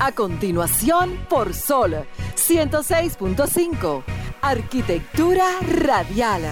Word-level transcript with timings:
A 0.00 0.12
continuación, 0.12 1.18
por 1.30 1.54
Sol 1.54 2.04
106.5. 2.34 4.02
Arquitectura 4.42 5.46
radial. 5.60 6.42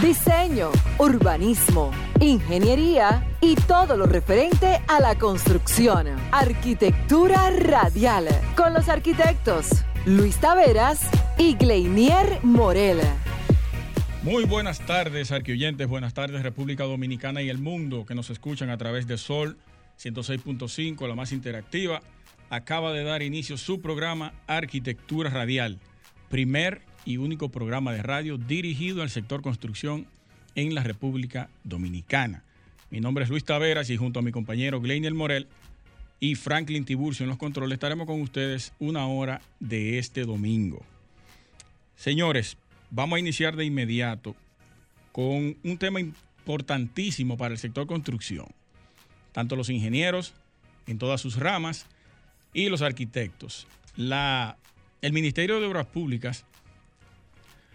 Diseño, 0.00 0.70
urbanismo, 0.98 1.90
ingeniería 2.20 3.36
y 3.40 3.56
todo 3.56 3.96
lo 3.96 4.06
referente 4.06 4.80
a 4.86 5.00
la 5.00 5.18
construcción. 5.18 6.06
Arquitectura 6.30 7.50
radial. 7.50 8.28
Con 8.56 8.72
los 8.72 8.88
arquitectos 8.88 9.84
Luis 10.06 10.36
Taveras 10.36 11.00
y 11.36 11.54
Gleinier 11.56 12.40
Morel. 12.42 13.00
Muy 14.22 14.44
buenas 14.44 14.78
tardes, 14.80 15.32
arquioyentes. 15.32 15.88
Buenas 15.88 16.14
tardes, 16.14 16.42
República 16.42 16.84
Dominicana 16.84 17.42
y 17.42 17.50
el 17.50 17.58
mundo 17.58 18.06
que 18.06 18.14
nos 18.14 18.30
escuchan 18.30 18.70
a 18.70 18.78
través 18.78 19.06
de 19.06 19.18
Sol 19.18 19.58
106.5, 19.98 21.06
la 21.08 21.14
más 21.14 21.32
interactiva. 21.32 22.00
Acaba 22.50 22.92
de 22.92 23.04
dar 23.04 23.22
inicio 23.22 23.56
su 23.56 23.80
programa 23.80 24.32
Arquitectura 24.46 25.30
Radial, 25.30 25.78
primer 26.28 26.82
y 27.04 27.16
único 27.16 27.48
programa 27.48 27.92
de 27.92 28.02
radio 28.02 28.38
dirigido 28.38 29.02
al 29.02 29.10
sector 29.10 29.42
construcción 29.42 30.06
en 30.54 30.74
la 30.74 30.82
República 30.82 31.48
Dominicana. 31.64 32.44
Mi 32.90 33.00
nombre 33.00 33.24
es 33.24 33.30
Luis 33.30 33.44
Taveras 33.44 33.90
y 33.90 33.96
junto 33.96 34.20
a 34.20 34.22
mi 34.22 34.30
compañero 34.30 34.80
Gleinier 34.80 35.14
Morel 35.14 35.48
y 36.20 36.36
Franklin 36.36 36.84
Tiburcio 36.84 37.24
en 37.24 37.30
los 37.30 37.38
controles 37.38 37.76
estaremos 37.76 38.06
con 38.06 38.20
ustedes 38.20 38.72
una 38.78 39.06
hora 39.06 39.40
de 39.58 39.98
este 39.98 40.24
domingo. 40.24 40.84
Señores, 41.96 42.56
vamos 42.90 43.16
a 43.16 43.20
iniciar 43.20 43.56
de 43.56 43.64
inmediato 43.64 44.36
con 45.12 45.56
un 45.62 45.78
tema 45.78 46.00
importantísimo 46.00 47.36
para 47.36 47.54
el 47.54 47.58
sector 47.58 47.86
construcción. 47.86 48.46
Tanto 49.32 49.56
los 49.56 49.70
ingenieros 49.70 50.34
en 50.86 50.98
todas 50.98 51.20
sus 51.20 51.36
ramas 51.36 51.86
y 52.54 52.68
los 52.68 52.80
arquitectos. 52.80 53.66
La, 53.96 54.56
el 55.02 55.12
Ministerio 55.12 55.60
de 55.60 55.66
Obras 55.66 55.86
Públicas 55.86 56.46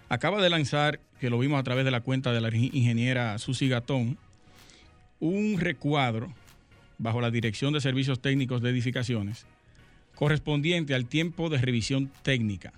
acaba 0.08 0.42
de 0.42 0.50
lanzar, 0.50 1.00
que 1.20 1.30
lo 1.30 1.38
vimos 1.38 1.60
a 1.60 1.64
través 1.64 1.86
de 1.86 1.92
la 1.92 2.02
cuenta 2.02 2.32
de 2.32 2.42
la 2.42 2.50
ingeniera 2.56 3.38
Susi 3.38 3.70
Gatón, 3.70 4.18
un 5.20 5.60
recuadro 5.60 6.34
bajo 6.98 7.22
la 7.22 7.30
Dirección 7.30 7.74
de 7.74 7.82
Servicios 7.82 8.22
Técnicos 8.22 8.62
de 8.62 8.72
Edificaciones 8.72 9.46
correspondiente 10.16 10.96
al 10.96 11.06
tiempo 11.06 11.50
de 11.50 11.60
revisión 11.60 12.12
técnica 12.24 12.74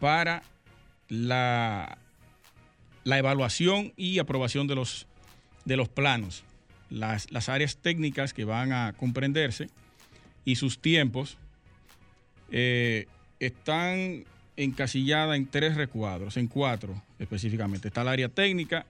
para 0.00 0.42
la, 1.08 1.98
la 3.04 3.18
evaluación 3.18 3.92
y 3.96 4.18
aprobación 4.18 4.66
de 4.66 4.74
los, 4.74 5.06
de 5.64 5.76
los 5.76 5.88
planos, 5.88 6.42
las, 6.90 7.30
las 7.30 7.48
áreas 7.48 7.76
técnicas 7.76 8.32
que 8.32 8.44
van 8.44 8.72
a 8.72 8.92
comprenderse 8.94 9.68
y 10.48 10.56
sus 10.56 10.78
tiempos 10.78 11.36
eh, 12.50 13.06
están 13.38 14.24
encasilladas 14.56 15.36
en 15.36 15.44
tres 15.44 15.74
recuadros, 15.74 16.38
en 16.38 16.46
cuatro 16.46 17.02
específicamente. 17.18 17.88
Está 17.88 18.00
el 18.00 18.08
área 18.08 18.30
técnica, 18.30 18.86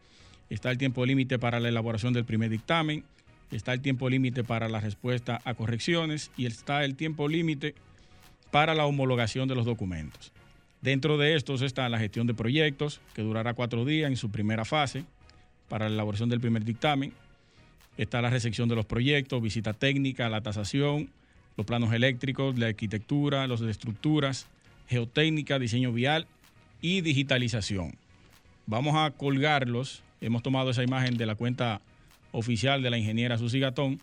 está 0.50 0.70
el 0.70 0.78
tiempo 0.78 1.04
límite 1.04 1.36
para 1.36 1.58
la 1.58 1.68
elaboración 1.68 2.12
del 2.12 2.24
primer 2.24 2.50
dictamen, 2.50 3.02
está 3.50 3.72
el 3.72 3.80
tiempo 3.80 4.08
límite 4.08 4.44
para 4.44 4.68
la 4.68 4.78
respuesta 4.78 5.40
a 5.44 5.54
correcciones 5.54 6.30
y 6.36 6.46
está 6.46 6.84
el 6.84 6.94
tiempo 6.94 7.26
límite 7.26 7.74
para 8.52 8.72
la 8.72 8.86
homologación 8.86 9.48
de 9.48 9.56
los 9.56 9.66
documentos. 9.66 10.30
Dentro 10.80 11.18
de 11.18 11.34
estos 11.34 11.62
está 11.62 11.88
la 11.88 11.98
gestión 11.98 12.28
de 12.28 12.34
proyectos, 12.34 13.00
que 13.14 13.22
durará 13.22 13.54
cuatro 13.54 13.84
días 13.84 14.12
en 14.12 14.16
su 14.16 14.30
primera 14.30 14.64
fase 14.64 15.04
para 15.68 15.88
la 15.88 15.94
elaboración 15.96 16.28
del 16.28 16.40
primer 16.40 16.64
dictamen. 16.64 17.12
Está 17.96 18.22
la 18.22 18.30
recepción 18.30 18.68
de 18.68 18.76
los 18.76 18.86
proyectos, 18.86 19.42
visita 19.42 19.72
técnica, 19.72 20.28
la 20.28 20.40
tasación, 20.40 21.10
los 21.58 21.66
planos 21.66 21.92
eléctricos, 21.92 22.56
la 22.56 22.68
arquitectura, 22.68 23.46
de 23.48 23.70
estructuras, 23.70 24.46
geotécnica, 24.88 25.58
diseño 25.58 25.92
vial 25.92 26.28
y 26.80 27.00
digitalización. 27.00 27.96
Vamos 28.66 28.94
a 28.94 29.10
colgarlos. 29.10 30.04
Hemos 30.20 30.44
tomado 30.44 30.70
esa 30.70 30.84
imagen 30.84 31.16
de 31.16 31.26
la 31.26 31.34
cuenta 31.34 31.80
oficial 32.30 32.80
de 32.80 32.90
la 32.90 32.98
ingeniera 32.98 33.38
Susi 33.38 33.58
Gatón, 33.58 33.98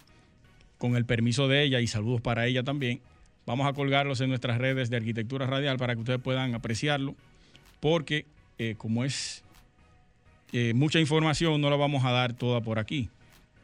con 0.77 0.97
el 0.97 1.05
permiso 1.05 1.47
de 1.47 1.63
ella 1.63 1.79
y 1.79 1.87
saludos 1.87 2.19
para 2.19 2.45
ella 2.45 2.63
también. 2.63 2.99
Vamos 3.45 3.67
a 3.67 3.73
colgarlos 3.73 4.19
en 4.19 4.27
nuestras 4.27 4.57
redes 4.57 4.89
de 4.89 4.97
arquitectura 4.97 5.47
radial 5.47 5.77
para 5.77 5.95
que 5.95 6.01
ustedes 6.01 6.19
puedan 6.19 6.55
apreciarlo, 6.55 7.15
porque 7.79 8.25
eh, 8.57 8.75
como 8.77 9.05
es 9.05 9.45
eh, 10.51 10.73
mucha 10.73 10.99
información, 10.99 11.61
no 11.61 11.69
la 11.69 11.77
vamos 11.77 12.03
a 12.03 12.11
dar 12.11 12.33
toda 12.33 12.59
por 12.59 12.79
aquí. 12.79 13.09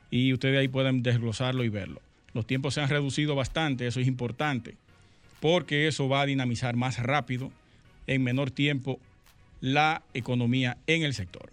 Y 0.09 0.31
ustedes 0.31 0.59
ahí 0.59 0.69
pueden 0.69 1.03
desglosarlo 1.03 1.65
y 1.65 1.69
verlo. 1.69 2.01
Los 2.33 2.47
tiempos 2.47 2.73
se 2.73 2.81
han 2.81 2.89
reducido 2.89 3.35
bastante, 3.35 3.87
eso 3.87 3.99
es 3.99 4.07
importante, 4.07 4.77
porque 5.39 5.87
eso 5.87 6.07
va 6.07 6.21
a 6.21 6.25
dinamizar 6.25 6.75
más 6.75 6.99
rápido, 6.99 7.51
en 8.07 8.23
menor 8.23 8.51
tiempo, 8.51 8.99
la 9.59 10.03
economía 10.13 10.77
en 10.87 11.03
el 11.03 11.13
sector. 11.13 11.51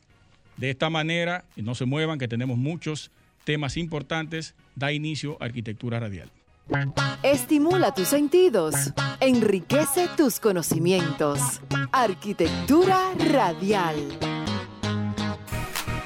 De 0.57 0.71
esta 0.71 0.91
manera, 0.91 1.45
no 1.57 1.75
se 1.75 1.85
muevan, 1.85 2.19
que 2.19 2.29
tenemos 2.29 2.59
muchos 2.59 3.11
temas 3.45 3.77
importantes, 3.77 4.55
da 4.75 4.93
inicio 4.93 5.37
a 5.41 5.47
Arquitectura 5.47 6.01
Radial. 6.01 6.31
Estimula 7.23 7.95
tus 7.95 8.09
sentidos, 8.09 8.75
enriquece 9.21 10.09
tus 10.17 10.39
conocimientos. 10.39 11.61
Arquitectura 11.93 13.13
Radial. 13.33 13.97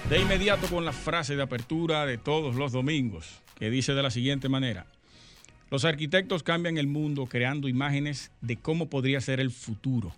De 0.08 0.20
inmediato 0.20 0.66
con 0.68 0.84
la 0.84 0.92
frase 0.92 1.34
de 1.34 1.42
apertura 1.42 2.06
de 2.06 2.18
todos 2.18 2.54
los 2.54 2.70
domingos, 2.70 3.40
que 3.62 3.70
dice 3.70 3.94
de 3.94 4.02
la 4.02 4.10
siguiente 4.10 4.48
manera. 4.48 4.86
Los 5.70 5.84
arquitectos 5.84 6.42
cambian 6.42 6.78
el 6.78 6.88
mundo 6.88 7.26
creando 7.26 7.68
imágenes 7.68 8.32
de 8.40 8.56
cómo 8.56 8.90
podría 8.90 9.20
ser 9.20 9.38
el 9.38 9.52
futuro. 9.52 10.12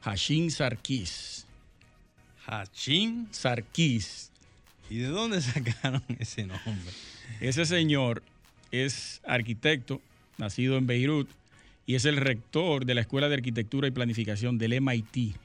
Hashim 0.00 0.48
Sarkis. 0.48 1.44
Hashim 2.46 3.26
Sarkis. 3.30 4.32
¿Y 4.88 5.00
de 5.00 5.08
dónde 5.08 5.42
sacaron 5.42 6.02
ese 6.18 6.46
nombre? 6.46 6.94
Ese 7.42 7.66
señor 7.66 8.22
es 8.70 9.20
arquitecto, 9.26 10.00
nacido 10.38 10.78
en 10.78 10.86
Beirut, 10.86 11.28
y 11.84 11.94
es 11.94 12.06
el 12.06 12.16
rector 12.16 12.86
de 12.86 12.94
la 12.94 13.02
Escuela 13.02 13.28
de 13.28 13.34
Arquitectura 13.34 13.86
y 13.86 13.90
Planificación 13.90 14.56
del 14.56 14.80
MIT. 14.80 15.36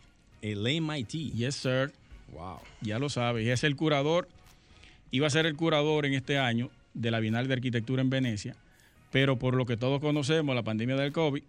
El 0.41 0.81
MIT. 0.81 1.33
Yes, 1.33 1.55
sir. 1.55 1.91
Wow. 2.31 2.59
Ya 2.79 2.99
lo 2.99 3.09
sabe. 3.09 3.43
Y 3.43 3.49
es 3.49 3.65
el 3.65 3.75
curador, 3.75 4.29
iba 5.11 5.27
a 5.27 5.29
ser 5.29 5.45
el 5.45 5.57
curador 5.57 6.05
en 6.05 6.13
este 6.13 6.39
año 6.39 6.71
de 6.95 7.11
la 7.11 7.19
Bienal 7.19 7.47
de 7.47 7.53
Arquitectura 7.53 8.01
en 8.01 8.09
Venecia, 8.09 8.55
pero 9.11 9.37
por 9.37 9.53
lo 9.53 9.65
que 9.65 9.77
todos 9.77 10.01
conocemos, 10.01 10.55
la 10.55 10.63
pandemia 10.63 10.95
del 10.95 11.11
COVID, 11.11 11.43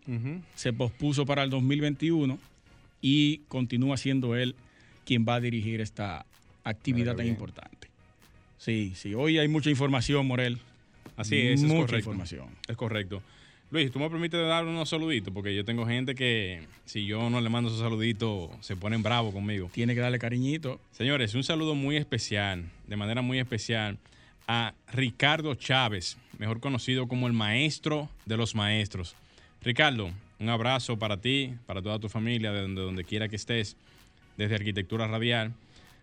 se 0.54 0.72
pospuso 0.72 1.24
para 1.24 1.42
el 1.42 1.50
2021 1.50 2.38
y 3.00 3.38
continúa 3.48 3.96
siendo 3.96 4.36
él 4.36 4.54
quien 5.06 5.24
va 5.26 5.36
a 5.36 5.40
dirigir 5.40 5.80
esta 5.80 6.26
actividad 6.64 7.16
tan 7.16 7.26
importante. 7.26 7.88
Sí, 8.58 8.92
sí, 8.94 9.14
hoy 9.14 9.38
hay 9.38 9.48
mucha 9.48 9.70
información, 9.70 10.26
Morel. 10.26 10.58
Así 11.16 11.38
es, 11.38 11.62
mucha 11.62 11.74
es 11.74 11.80
correcto. 11.80 11.96
información. 11.98 12.48
Es 12.68 12.76
correcto. 12.76 13.22
Luis, 13.70 13.90
¿tú 13.90 13.98
me 13.98 14.08
permites 14.08 14.40
dar 14.40 14.64
unos 14.64 14.88
saluditos? 14.88 15.32
Porque 15.34 15.54
yo 15.54 15.64
tengo 15.64 15.86
gente 15.86 16.14
que 16.14 16.62
si 16.84 17.04
yo 17.04 17.30
no 17.30 17.40
le 17.40 17.48
mando 17.48 17.68
esos 17.68 17.80
saluditos 17.80 18.50
se 18.60 18.76
ponen 18.76 19.02
bravos 19.02 19.34
conmigo. 19.34 19.70
Tiene 19.72 19.94
que 19.94 20.00
darle 20.00 20.18
cariñito. 20.18 20.80
Señores, 20.92 21.34
un 21.34 21.42
saludo 21.42 21.74
muy 21.74 21.96
especial, 21.96 22.64
de 22.86 22.96
manera 22.96 23.22
muy 23.22 23.40
especial, 23.40 23.98
a 24.46 24.74
Ricardo 24.92 25.54
Chávez, 25.54 26.16
mejor 26.38 26.60
conocido 26.60 27.08
como 27.08 27.26
el 27.26 27.32
maestro 27.32 28.08
de 28.24 28.36
los 28.36 28.54
maestros. 28.54 29.16
Ricardo, 29.62 30.10
un 30.38 30.48
abrazo 30.48 30.98
para 30.98 31.20
ti, 31.20 31.54
para 31.66 31.82
toda 31.82 31.98
tu 31.98 32.08
familia, 32.08 32.52
de 32.52 32.62
donde, 32.62 32.82
donde 32.82 33.04
quiera 33.04 33.28
que 33.28 33.36
estés, 33.36 33.76
desde 34.36 34.54
Arquitectura 34.54 35.06
Radial. 35.06 35.52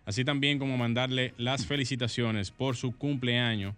Así 0.06 0.24
también 0.24 0.58
como 0.58 0.76
mandarle 0.76 1.32
las 1.38 1.66
felicitaciones 1.66 2.50
por 2.50 2.76
su 2.76 2.96
cumpleaños 2.96 3.74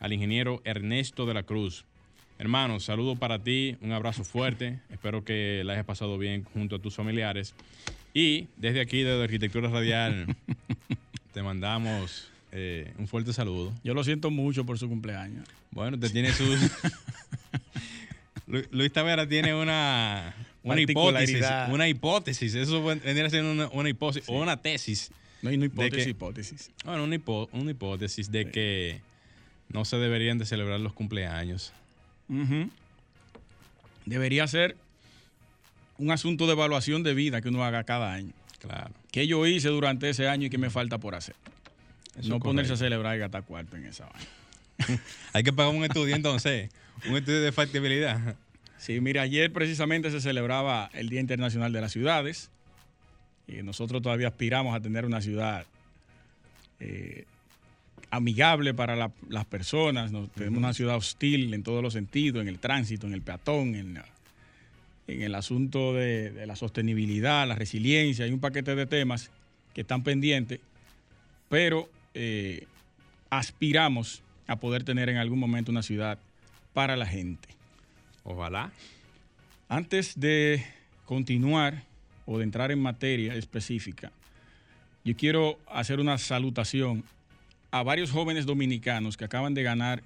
al 0.00 0.12
ingeniero 0.12 0.62
Ernesto 0.64 1.26
de 1.26 1.34
la 1.34 1.42
Cruz. 1.42 1.84
Hermano, 2.38 2.80
saludo 2.80 3.16
para 3.16 3.42
ti, 3.42 3.76
un 3.80 3.92
abrazo 3.92 4.22
fuerte. 4.24 4.78
Espero 4.90 5.24
que 5.24 5.62
la 5.64 5.72
hayas 5.72 5.86
pasado 5.86 6.18
bien 6.18 6.44
junto 6.44 6.76
a 6.76 6.78
tus 6.78 6.94
familiares. 6.94 7.54
Y 8.14 8.48
desde 8.56 8.80
aquí, 8.80 9.02
desde 9.02 9.24
Arquitectura 9.24 9.68
Radial, 9.68 10.26
te 11.34 11.42
mandamos 11.42 12.30
eh, 12.58 12.94
un 12.96 13.06
fuerte 13.06 13.34
saludo. 13.34 13.74
Yo 13.84 13.92
lo 13.92 14.02
siento 14.02 14.30
mucho 14.30 14.64
por 14.64 14.78
su 14.78 14.88
cumpleaños. 14.88 15.46
Bueno, 15.70 15.98
te 15.98 16.08
tiene 16.08 16.32
sus. 16.32 16.58
Lu- 18.46 18.66
Luis 18.70 18.92
Tavera 18.92 19.28
tiene 19.28 19.54
una, 19.54 20.34
una 20.62 20.80
hipótesis. 20.80 21.44
Una 21.68 21.86
hipótesis. 21.86 22.54
Eso 22.54 22.82
vendría 22.82 23.28
siendo 23.28 23.52
una, 23.52 23.68
una 23.68 23.88
hipótesis 23.90 24.28
o 24.28 24.40
una 24.40 24.56
tesis. 24.62 25.10
No 25.42 25.50
hay 25.50 25.56
no 25.58 25.62
¿De 25.62 25.66
hipótesis, 25.66 26.06
hipótesis. 26.08 26.70
Bueno, 26.84 27.04
una, 27.04 27.18
una 27.52 27.70
hipótesis 27.70 28.30
de 28.30 28.50
que 28.50 29.00
no 29.68 29.84
se 29.84 29.96
deberían 29.98 30.38
de 30.38 30.46
celebrar 30.46 30.80
los 30.80 30.94
cumpleaños. 30.94 31.72
Debería 34.06 34.46
ser 34.46 34.76
un 35.98 36.10
asunto 36.10 36.46
de 36.46 36.52
evaluación 36.52 37.02
de 37.02 37.12
vida 37.14 37.40
que 37.42 37.48
uno 37.48 37.64
haga 37.64 37.84
cada 37.84 38.12
año. 38.14 38.32
Claro. 38.60 38.90
¿Qué 39.10 39.26
yo 39.26 39.46
hice 39.46 39.68
durante 39.68 40.08
ese 40.08 40.28
año 40.28 40.46
y 40.46 40.50
qué 40.50 40.58
me 40.58 40.70
falta 40.70 40.98
por 40.98 41.14
hacer? 41.14 41.34
Eso 42.18 42.28
no 42.28 42.40
ponerse 42.40 42.72
a 42.72 42.76
celebrar 42.76 43.16
y 43.16 43.20
gastar 43.20 43.44
cuarto 43.44 43.76
en 43.76 43.86
esa 43.86 44.06
vaina. 44.06 45.00
Hay 45.32 45.42
que 45.42 45.52
pagar 45.52 45.74
un 45.74 45.84
estudio 45.84 46.14
entonces. 46.14 46.70
Un 47.08 47.16
estudio 47.16 47.40
de 47.40 47.52
factibilidad. 47.52 48.36
Sí, 48.78 49.00
mira, 49.00 49.22
ayer 49.22 49.52
precisamente 49.52 50.10
se 50.10 50.20
celebraba 50.20 50.90
el 50.92 51.08
Día 51.08 51.20
Internacional 51.20 51.72
de 51.72 51.80
las 51.80 51.92
Ciudades. 51.92 52.50
Y 53.48 53.62
nosotros 53.62 54.02
todavía 54.02 54.28
aspiramos 54.28 54.74
a 54.74 54.80
tener 54.80 55.04
una 55.04 55.20
ciudad 55.20 55.64
eh, 56.80 57.24
amigable 58.10 58.74
para 58.74 59.10
las 59.28 59.44
personas. 59.46 60.10
Tenemos 60.34 60.58
una 60.58 60.74
ciudad 60.74 60.96
hostil 60.96 61.54
en 61.54 61.62
todos 61.62 61.82
los 61.82 61.92
sentidos, 61.92 62.42
en 62.42 62.48
el 62.48 62.58
tránsito, 62.58 63.06
en 63.06 63.14
el 63.14 63.22
peatón, 63.22 63.74
en, 63.74 64.02
en 65.06 65.22
el 65.22 65.34
asunto 65.34 65.94
de, 65.94 66.44
la 66.46 66.56
sostenibilidad, 66.56 67.46
la 67.46 67.54
resiliencia. 67.54 68.24
Hay 68.24 68.32
un 68.32 68.40
paquete 68.40 68.74
de 68.74 68.86
temas 68.86 69.30
que 69.74 69.82
están 69.82 70.02
pendientes, 70.02 70.60
pero 71.48 71.88
eh, 72.18 72.66
aspiramos 73.28 74.22
a 74.46 74.56
poder 74.56 74.84
tener 74.84 75.10
en 75.10 75.18
algún 75.18 75.38
momento 75.38 75.70
una 75.70 75.82
ciudad 75.82 76.18
para 76.72 76.96
la 76.96 77.04
gente. 77.04 77.48
Ojalá. 78.24 78.72
Antes 79.68 80.18
de 80.18 80.64
continuar 81.04 81.82
o 82.24 82.38
de 82.38 82.44
entrar 82.44 82.72
en 82.72 82.80
materia 82.80 83.34
específica, 83.34 84.12
yo 85.04 85.14
quiero 85.14 85.58
hacer 85.68 86.00
una 86.00 86.16
salutación 86.16 87.04
a 87.70 87.82
varios 87.82 88.10
jóvenes 88.10 88.46
dominicanos 88.46 89.18
que 89.18 89.26
acaban 89.26 89.52
de 89.52 89.62
ganar 89.62 90.02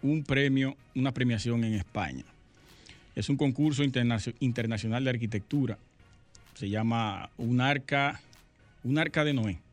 un 0.00 0.24
premio, 0.24 0.74
una 0.94 1.12
premiación 1.12 1.64
en 1.64 1.74
España. 1.74 2.24
Es 3.14 3.28
un 3.28 3.36
concurso 3.36 3.84
internacional 3.84 5.04
de 5.04 5.10
arquitectura. 5.10 5.76
Se 6.54 6.70
llama 6.70 7.28
Un 7.36 7.60
Arca, 7.60 8.20
un 8.82 8.98
Arca 8.98 9.22
de 9.22 9.34
Noé. 9.34 9.63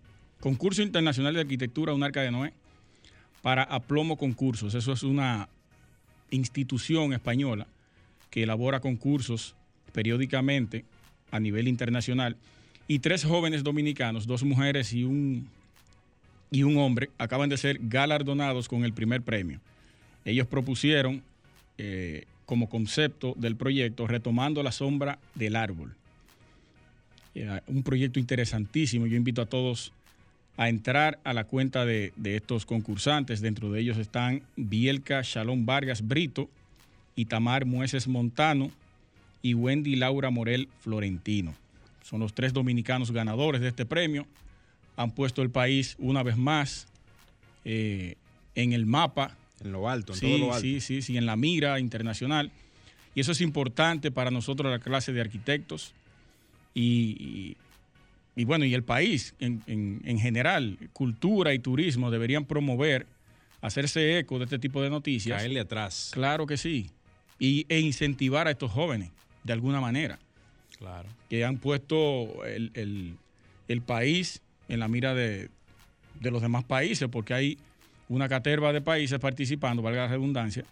Concurso 0.41 0.81
Internacional 0.81 1.35
de 1.35 1.41
Arquitectura, 1.41 1.93
Un 1.93 2.03
Arca 2.03 2.21
de 2.21 2.31
Noé, 2.31 2.51
para 3.43 3.63
Aplomo 3.63 4.17
Concursos. 4.17 4.73
Eso 4.73 4.91
es 4.91 5.03
una 5.03 5.47
institución 6.31 7.13
española 7.13 7.67
que 8.31 8.43
elabora 8.43 8.79
concursos 8.79 9.55
periódicamente 9.93 10.83
a 11.29 11.39
nivel 11.39 11.67
internacional. 11.67 12.37
Y 12.87 12.99
tres 12.99 13.23
jóvenes 13.23 13.63
dominicanos, 13.63 14.25
dos 14.25 14.43
mujeres 14.43 14.93
y 14.93 15.03
un, 15.03 15.47
y 16.49 16.63
un 16.63 16.77
hombre, 16.77 17.11
acaban 17.19 17.49
de 17.49 17.57
ser 17.57 17.77
galardonados 17.79 18.67
con 18.67 18.83
el 18.83 18.93
primer 18.93 19.21
premio. 19.21 19.59
Ellos 20.25 20.47
propusieron 20.47 21.21
eh, 21.77 22.25
como 22.47 22.67
concepto 22.67 23.35
del 23.37 23.55
proyecto 23.55 24.07
Retomando 24.07 24.63
la 24.63 24.71
sombra 24.71 25.19
del 25.35 25.55
árbol. 25.55 25.95
Un 27.67 27.83
proyecto 27.83 28.19
interesantísimo. 28.19 29.07
Yo 29.07 29.15
invito 29.15 29.41
a 29.41 29.45
todos 29.45 29.93
a 30.57 30.69
entrar 30.69 31.19
a 31.23 31.33
la 31.33 31.45
cuenta 31.45 31.85
de, 31.85 32.13
estos 32.23 32.65
concursantes. 32.65 33.41
Dentro 33.41 33.71
de 33.71 33.81
ellos 33.81 33.97
están 33.97 34.43
Bielka 34.55 35.21
Shalom 35.23 35.65
Vargas 35.65 36.07
Brito, 36.07 36.49
Itamar 37.15 37.65
Mueces 37.65 38.07
Montano 38.07 38.71
y 39.41 39.53
Wendy 39.53 39.95
Laura 39.95 40.29
Morel 40.29 40.67
Florentino. 40.81 41.55
Son 42.03 42.19
los 42.19 42.33
tres 42.33 42.53
dominicanos 42.53 43.11
ganadores 43.11 43.61
de 43.61 43.69
este 43.69 43.85
premio. 43.85 44.27
Han 44.97 45.11
puesto 45.11 45.41
el 45.41 45.49
país 45.49 45.95
una 45.99 46.23
vez 46.23 46.37
más 46.37 46.87
eh, 47.63 48.15
en 48.55 48.73
el 48.73 48.85
mapa 48.85 49.37
en 49.63 49.71
lo 49.71 49.89
alto, 49.89 50.13
en 50.13 50.19
todo 50.19 50.37
lo 50.37 50.53
alto. 50.53 50.61
Sí, 50.61 50.81
sí, 50.81 51.01
sí, 51.01 51.17
en 51.17 51.25
la 51.25 51.35
mira 51.35 51.79
internacional. 51.79 52.51
Y 53.13 53.21
eso 53.21 53.31
es 53.31 53.41
importante 53.41 54.11
para 54.11 54.31
nosotros, 54.31 54.71
la 54.71 54.79
clase 54.79 55.13
de 55.13 55.21
arquitectos. 55.21 55.93
Y, 56.73 57.57
bueno, 58.35 58.65
y 58.65 58.73
el 58.73 58.83
país 58.83 59.35
en, 59.39 60.19
general, 60.19 60.77
cultura 60.93 61.53
y 61.53 61.59
turismo 61.59 62.11
deberían 62.11 62.45
promover, 62.45 63.05
hacerse 63.61 64.17
eco 64.19 64.39
de 64.39 64.45
este 64.45 64.59
tipo 64.59 64.81
de 64.81 64.89
noticias. 64.89 65.37
Caerle 65.37 65.59
atrás. 65.59 66.11
Claro 66.13 66.45
que 66.45 66.57
sí. 66.57 66.89
Y, 67.39 67.65
e 67.69 67.79
incentivar 67.79 68.47
a 68.47 68.51
estos 68.51 68.71
jóvenes, 68.71 69.11
de 69.43 69.53
alguna 69.53 69.81
manera. 69.81 70.17
Claro. 70.77 71.09
Que 71.29 71.45
han 71.45 71.57
puesto 71.57 72.45
el, 72.45 73.17
país 73.85 74.41
en 74.67 74.79
la 74.79 74.87
mira 74.87 75.13
de, 75.13 75.49
de 76.19 76.31
los 76.31 76.41
demás 76.41 76.63
países, 76.63 77.07
porque 77.09 77.33
hay 77.33 77.57
una 78.09 78.27
caterva 78.27 78.73
de 78.73 78.81
países 78.81 79.19
participando, 79.19 79.81
valga 79.81 80.03
la 80.03 80.07
redundancia, 80.07 80.65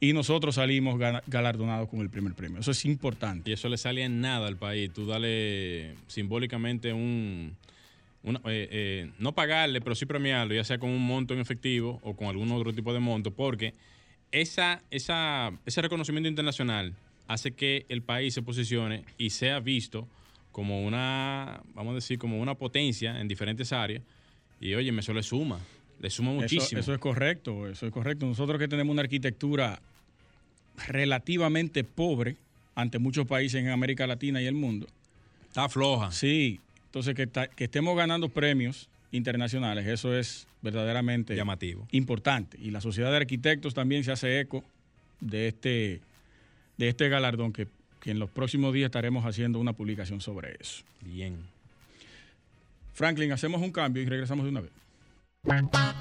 y 0.00 0.14
nosotros 0.14 0.54
salimos 0.54 0.98
galardonados 1.26 1.88
con 1.88 2.00
el 2.00 2.08
primer 2.08 2.32
premio. 2.32 2.58
Eso 2.60 2.70
es 2.70 2.86
importante. 2.86 3.50
Y 3.50 3.52
eso 3.52 3.68
le 3.68 3.76
sale 3.76 4.02
en 4.02 4.22
nada 4.22 4.48
al 4.48 4.56
país. 4.56 4.90
Tú 4.92 5.06
dale 5.06 5.94
simbólicamente 6.06 6.92
un... 6.94 7.54
Eh, 8.24 8.32
eh, 8.44 9.10
no 9.18 9.34
pagarle, 9.34 9.80
pero 9.80 9.94
sí 9.94 10.06
premiarlo, 10.06 10.54
ya 10.54 10.64
sea 10.64 10.78
con 10.78 10.90
un 10.90 11.04
monto 11.06 11.34
en 11.34 11.40
efectivo 11.40 12.00
o 12.02 12.14
con 12.14 12.28
algún 12.28 12.50
otro 12.52 12.72
tipo 12.72 12.92
de 12.92 13.00
monto, 13.00 13.30
porque 13.30 13.72
esa, 14.30 14.82
esa, 14.90 15.52
ese 15.64 15.80
reconocimiento 15.80 16.28
internacional 16.28 16.94
hace 17.28 17.52
que 17.52 17.86
el 17.88 18.02
país 18.02 18.34
se 18.34 18.42
posicione 18.42 19.04
y 19.16 19.30
sea 19.30 19.60
visto 19.60 20.06
como 20.52 20.82
una, 20.84 21.62
vamos 21.74 21.92
a 21.92 21.94
decir, 21.94 22.18
como 22.18 22.40
una 22.40 22.54
potencia 22.54 23.20
en 23.20 23.28
diferentes 23.28 23.72
áreas. 23.72 24.02
Y 24.60 24.74
oye, 24.74 24.90
eso 24.98 25.14
le 25.14 25.22
suma. 25.22 25.58
Le 26.00 26.10
suma 26.10 26.32
muchísimo. 26.32 26.80
Eso, 26.80 26.92
es 26.92 26.98
correcto, 26.98 27.68
eso 27.68 27.86
es 27.86 27.92
correcto. 27.92 28.26
Nosotros 28.26 28.58
que 28.58 28.68
tenemos 28.68 28.92
una 28.92 29.02
arquitectura 29.02 29.80
relativamente 30.86 31.84
pobre 31.84 32.36
ante 32.74 32.98
muchos 32.98 33.26
países 33.26 33.60
en 33.60 33.68
América 33.68 34.06
Latina 34.06 34.40
y 34.40 34.46
el 34.46 34.54
mundo. 34.54 34.86
Está 35.48 35.68
floja. 35.68 36.12
Sí, 36.12 36.60
entonces 36.86 37.14
que, 37.14 37.28
que 37.28 37.64
estemos 37.64 37.96
ganando 37.96 38.28
premios 38.28 38.88
internacionales, 39.12 39.86
eso 39.86 40.16
es 40.16 40.46
verdaderamente 40.62 41.34
llamativo. 41.34 41.86
Importante. 41.92 42.58
Y 42.60 42.70
la 42.70 42.80
Sociedad 42.80 43.10
de 43.10 43.16
Arquitectos 43.16 43.74
también 43.74 44.04
se 44.04 44.12
hace 44.12 44.40
eco 44.40 44.64
de 45.20 45.48
este, 45.48 46.00
de 46.76 46.88
este 46.88 47.08
galardón 47.08 47.52
que, 47.52 47.66
que 48.00 48.10
en 48.10 48.18
los 48.18 48.30
próximos 48.30 48.72
días 48.72 48.86
estaremos 48.86 49.24
haciendo 49.24 49.58
una 49.58 49.72
publicación 49.72 50.20
sobre 50.20 50.56
eso. 50.60 50.82
Bien. 51.02 51.36
Franklin, 52.94 53.32
hacemos 53.32 53.62
un 53.62 53.72
cambio 53.72 54.02
y 54.02 54.06
regresamos 54.06 54.44
de 54.44 54.50
una 54.50 54.60
vez. 54.60 54.70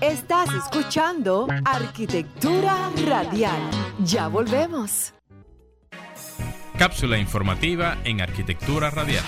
Estás 0.01 0.49
escuchando 0.53 1.47
Arquitectura 1.63 2.91
Radial. 3.07 3.61
Ya 4.03 4.27
volvemos. 4.27 5.13
Cápsula 6.77 7.17
informativa 7.17 7.97
en 8.03 8.19
Arquitectura 8.19 8.89
Radial. 8.89 9.23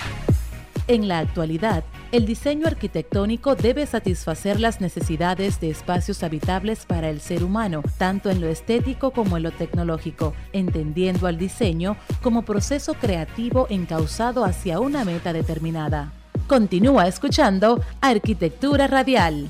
En 0.88 1.08
la 1.08 1.20
actualidad, 1.20 1.86
el 2.12 2.26
diseño 2.26 2.68
arquitectónico 2.68 3.56
debe 3.56 3.86
satisfacer 3.86 4.60
las 4.60 4.82
necesidades 4.82 5.62
de 5.62 5.70
espacios 5.70 6.24
habitables 6.24 6.86
para 6.86 7.10
el 7.10 7.22
ser 7.22 7.42
humano, 7.42 7.82
tanto 7.98 8.30
en 8.30 8.42
lo 8.42 8.48
estético 8.48 9.12
como 9.12 9.38
en 9.38 9.44
lo 9.44 9.52
tecnológico, 9.52 10.34
entendiendo 10.52 11.26
al 11.26 11.38
diseño 11.38 11.96
como 12.22 12.42
proceso 12.42 12.96
creativo 12.96 13.66
encauzado 13.70 14.44
hacia 14.44 14.82
una 14.82 15.06
meta 15.06 15.32
determinada. 15.32 16.12
Continúa 16.48 17.08
escuchando 17.08 17.82
Arquitectura 18.02 18.88
Radial. 18.88 19.50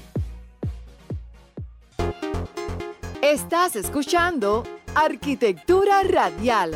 Estás 3.32 3.78
escuchando 3.78 4.66
Arquitectura 4.94 6.04
Radial. 6.04 6.74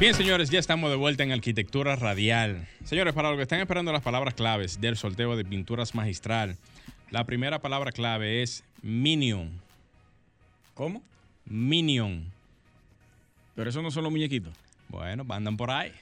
Bien, 0.00 0.12
señores, 0.12 0.50
ya 0.50 0.58
estamos 0.58 0.90
de 0.90 0.96
vuelta 0.96 1.22
en 1.22 1.30
Arquitectura 1.30 1.94
Radial. 1.94 2.66
Señores, 2.82 3.14
para 3.14 3.28
los 3.28 3.36
que 3.36 3.44
están 3.44 3.60
esperando 3.60 3.92
las 3.92 4.02
palabras 4.02 4.34
claves 4.34 4.80
del 4.80 4.96
sorteo 4.96 5.36
de 5.36 5.44
pinturas 5.44 5.94
magistral, 5.94 6.56
la 7.12 7.26
primera 7.26 7.60
palabra 7.60 7.92
clave 7.92 8.42
es 8.42 8.64
Minion. 8.82 9.52
¿Cómo? 10.74 11.00
Minion. 11.44 12.24
Pero 13.54 13.70
eso 13.70 13.82
no 13.82 13.92
son 13.92 14.02
los 14.02 14.10
muñequitos. 14.10 14.52
Bueno, 14.88 15.24
andan 15.28 15.56
por 15.56 15.70
ahí. 15.70 15.92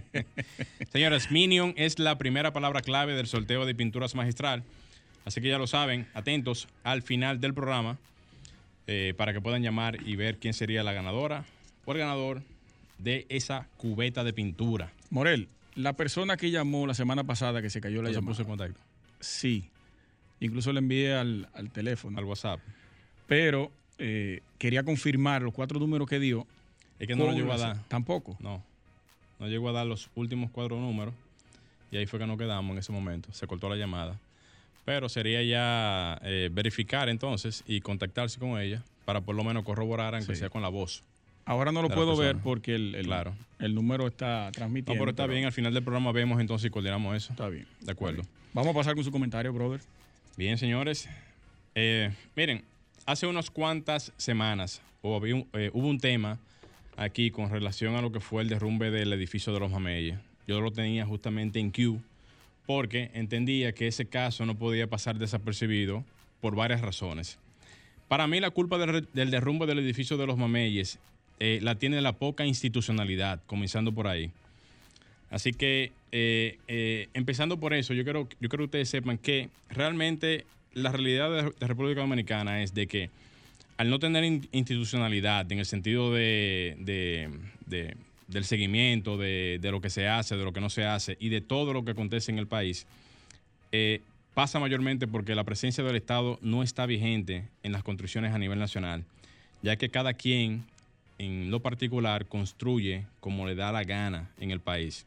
Señores, 0.90 1.30
Minion 1.30 1.74
es 1.76 1.98
la 1.98 2.16
primera 2.16 2.54
palabra 2.54 2.80
clave 2.80 3.12
del 3.12 3.26
sorteo 3.26 3.66
de 3.66 3.74
pinturas 3.74 4.14
magistral. 4.14 4.64
Así 5.24 5.40
que 5.40 5.48
ya 5.48 5.58
lo 5.58 5.66
saben, 5.66 6.06
atentos 6.14 6.68
al 6.84 7.02
final 7.02 7.40
del 7.40 7.54
programa 7.54 7.98
eh, 8.86 9.14
para 9.16 9.32
que 9.32 9.40
puedan 9.40 9.62
llamar 9.62 9.98
y 10.06 10.16
ver 10.16 10.38
quién 10.38 10.54
sería 10.54 10.82
la 10.82 10.92
ganadora 10.92 11.44
o 11.84 11.92
el 11.92 11.98
ganador 11.98 12.42
de 12.98 13.26
esa 13.28 13.68
cubeta 13.76 14.24
de 14.24 14.32
pintura. 14.32 14.92
Morel, 15.10 15.48
la 15.74 15.92
persona 15.94 16.36
que 16.36 16.50
llamó 16.50 16.86
la 16.86 16.94
semana 16.94 17.24
pasada 17.24 17.62
que 17.62 17.70
se 17.70 17.80
cayó 17.80 18.02
la 18.02 18.10
llamada. 18.10 18.32
puso 18.32 18.42
en 18.42 18.48
contacto. 18.48 18.80
Sí. 19.20 19.68
Incluso 20.40 20.72
le 20.72 20.80
envié 20.80 21.14
al, 21.14 21.48
teléfono. 21.72 22.18
Al 22.18 22.24
WhatsApp. 22.24 22.60
Pero 23.26 23.70
eh, 23.98 24.40
quería 24.58 24.82
confirmar 24.82 25.42
los 25.42 25.54
cuatro 25.54 25.78
números 25.78 26.08
que 26.08 26.18
dio. 26.18 26.46
Es 26.98 27.06
que 27.06 27.14
no 27.14 27.26
lo 27.26 27.32
llegó 27.32 27.52
a 27.52 27.58
dar. 27.58 27.88
Tampoco. 27.88 28.36
No. 28.40 28.62
No 29.38 29.48
llegó 29.48 29.68
a 29.68 29.72
dar 29.72 29.86
los 29.86 30.10
últimos 30.14 30.50
cuatro 30.50 30.78
números. 30.78 31.14
Y 31.90 31.96
ahí 31.96 32.06
fue 32.06 32.18
que 32.18 32.26
nos 32.26 32.38
quedamos 32.38 32.72
en 32.72 32.78
ese 32.78 32.92
momento. 32.92 33.32
Se 33.32 33.46
cortó 33.46 33.68
la 33.68 33.76
llamada. 33.76 34.18
Pero 34.84 35.08
sería 35.08 35.42
ya 35.42 36.20
eh, 36.22 36.50
verificar 36.52 37.08
entonces 37.08 37.62
y 37.66 37.80
contactarse 37.80 38.38
con 38.38 38.60
ella 38.60 38.82
para 39.04 39.20
por 39.20 39.34
lo 39.36 39.44
menos 39.44 39.64
corroborar, 39.64 40.14
aunque 40.14 40.34
sea 40.34 40.50
con 40.50 40.62
la 40.62 40.68
voz. 40.68 41.04
Ahora 41.44 41.72
no 41.72 41.82
lo 41.82 41.88
puedo 41.88 42.16
ver 42.16 42.36
porque 42.38 42.74
el, 42.74 43.00
claro. 43.04 43.34
el 43.58 43.74
número 43.74 44.06
está 44.06 44.50
transmitiendo. 44.52 44.94
No, 44.94 44.98
pero 45.00 45.10
está 45.10 45.26
bien, 45.26 45.44
al 45.44 45.52
final 45.52 45.74
del 45.74 45.82
programa 45.82 46.12
vemos 46.12 46.40
entonces 46.40 46.68
y 46.68 46.70
coordinamos 46.70 47.16
eso. 47.16 47.32
Está 47.32 47.48
bien. 47.48 47.66
De 47.80 47.92
acuerdo. 47.92 48.22
Vamos 48.52 48.70
a 48.72 48.74
pasar 48.74 48.94
con 48.94 49.02
su 49.02 49.10
comentario, 49.10 49.52
brother. 49.52 49.80
Bien, 50.36 50.56
señores. 50.56 51.08
Eh, 51.74 52.10
miren, 52.36 52.64
hace 53.06 53.26
unas 53.26 53.50
cuantas 53.50 54.12
semanas 54.16 54.82
hubo, 55.02 55.24
eh, 55.26 55.70
hubo 55.72 55.88
un 55.88 55.98
tema 55.98 56.38
aquí 56.96 57.30
con 57.30 57.50
relación 57.50 57.96
a 57.96 58.02
lo 58.02 58.12
que 58.12 58.20
fue 58.20 58.42
el 58.42 58.48
derrumbe 58.48 58.90
del 58.90 59.12
edificio 59.12 59.52
de 59.52 59.60
los 59.60 59.70
Mameyes. 59.70 60.18
Yo 60.46 60.60
lo 60.60 60.70
tenía 60.70 61.06
justamente 61.06 61.58
en 61.58 61.70
Q 61.70 62.00
porque 62.74 63.10
entendía 63.12 63.72
que 63.72 63.86
ese 63.86 64.06
caso 64.06 64.46
no 64.46 64.54
podía 64.54 64.86
pasar 64.86 65.18
desapercibido 65.18 66.02
por 66.40 66.56
varias 66.56 66.80
razones. 66.80 67.38
Para 68.08 68.26
mí 68.26 68.40
la 68.40 68.48
culpa 68.48 68.78
del, 68.78 69.30
derrumbe 69.30 69.66
del 69.66 69.78
edificio 69.78 70.16
de 70.16 70.26
los 70.26 70.38
Mameyes 70.38 70.98
eh, 71.38 71.58
la 71.60 71.74
tiene 71.74 72.00
la 72.00 72.14
poca 72.14 72.46
institucionalidad, 72.46 73.42
comenzando 73.46 73.92
por 73.92 74.06
ahí. 74.06 74.30
Así 75.30 75.52
que, 75.52 75.92
eh, 76.12 76.56
eh, 76.66 77.08
empezando 77.12 77.60
por 77.60 77.74
eso, 77.74 77.92
yo 77.92 78.04
quiero, 78.04 78.26
yo 78.40 78.48
quiero 78.48 78.58
que 78.58 78.64
ustedes 78.64 78.88
sepan 78.88 79.18
que 79.18 79.50
realmente 79.68 80.46
la 80.72 80.92
realidad 80.92 81.30
de, 81.30 81.52
la 81.60 81.66
República 81.66 82.00
Dominicana 82.00 82.62
es 82.62 82.72
de 82.72 82.86
que 82.86 83.10
al 83.76 83.90
no 83.90 83.98
tener 83.98 84.24
institucionalidad 84.24 85.52
en 85.52 85.58
el 85.58 85.66
sentido 85.66 86.10
de, 86.10 86.76
del 88.32 88.44
seguimiento, 88.44 89.16
de, 89.16 89.58
lo 89.62 89.80
que 89.80 89.90
se 89.90 90.08
hace, 90.08 90.36
de 90.36 90.44
lo 90.44 90.52
que 90.52 90.60
no 90.60 90.70
se 90.70 90.84
hace 90.84 91.16
y 91.20 91.28
de 91.28 91.40
todo 91.40 91.72
lo 91.72 91.84
que 91.84 91.92
acontece 91.92 92.32
en 92.32 92.38
el 92.38 92.46
país, 92.46 92.86
eh, 93.70 94.00
pasa 94.34 94.58
mayormente 94.58 95.06
porque 95.06 95.34
la 95.34 95.44
presencia 95.44 95.84
del 95.84 95.96
Estado 95.96 96.38
no 96.42 96.62
está 96.62 96.86
vigente 96.86 97.48
en 97.62 97.72
las 97.72 97.82
construcciones 97.82 98.32
a 98.32 98.38
nivel 98.38 98.58
nacional, 98.58 99.04
ya 99.62 99.76
que 99.76 99.90
cada 99.90 100.14
quien 100.14 100.64
en 101.18 101.50
lo 101.50 101.60
particular 101.60 102.26
construye 102.26 103.06
como 103.20 103.46
le 103.46 103.54
da 103.54 103.70
la 103.70 103.84
gana 103.84 104.30
en 104.40 104.50
el 104.50 104.60
país. 104.60 105.06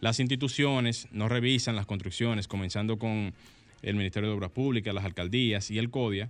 Las 0.00 0.20
instituciones 0.20 1.08
no 1.10 1.28
revisan 1.28 1.74
las 1.74 1.86
construcciones, 1.86 2.46
comenzando 2.46 2.98
con 2.98 3.32
el 3.82 3.96
Ministerio 3.96 4.28
de 4.28 4.34
Obras 4.36 4.50
Públicas, 4.50 4.94
las 4.94 5.04
alcaldías 5.04 5.70
y 5.70 5.78
el 5.78 5.90
CODIA, 5.90 6.28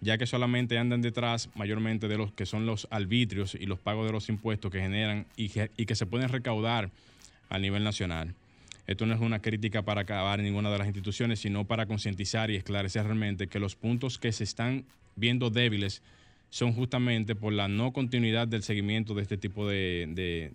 ya 0.00 0.16
que 0.18 0.26
solamente 0.26 0.78
andan 0.78 1.02
detrás 1.02 1.50
mayormente 1.54 2.08
de 2.08 2.16
los 2.16 2.32
que 2.32 2.46
son 2.46 2.66
los 2.66 2.88
arbitrios 2.90 3.54
y 3.54 3.66
los 3.66 3.78
pagos 3.78 4.06
de 4.06 4.12
los 4.12 4.28
impuestos 4.28 4.70
que 4.70 4.80
generan 4.80 5.26
y 5.36 5.48
que, 5.48 5.94
se 5.94 6.06
pueden 6.06 6.28
recaudar 6.28 6.90
a 7.48 7.58
nivel 7.58 7.84
nacional. 7.84 8.34
Esto 8.86 9.06
no 9.06 9.14
es 9.14 9.20
una 9.20 9.40
crítica 9.40 9.82
para 9.82 10.00
acabar 10.00 10.40
ninguna 10.40 10.70
de 10.70 10.78
las 10.78 10.86
instituciones, 10.86 11.40
sino 11.40 11.64
para 11.64 11.86
concientizar 11.86 12.50
y 12.50 12.56
esclarecer 12.56 13.04
realmente 13.04 13.46
que 13.46 13.60
los 13.60 13.76
puntos 13.76 14.18
que 14.18 14.32
se 14.32 14.44
están 14.44 14.84
viendo 15.16 15.50
débiles 15.50 16.02
son 16.48 16.72
justamente 16.72 17.36
por 17.36 17.52
la 17.52 17.68
no 17.68 17.92
continuidad 17.92 18.48
del 18.48 18.62
seguimiento 18.62 19.14
de 19.14 19.22
este 19.22 19.36
tipo 19.36 19.68
de, 19.68 20.08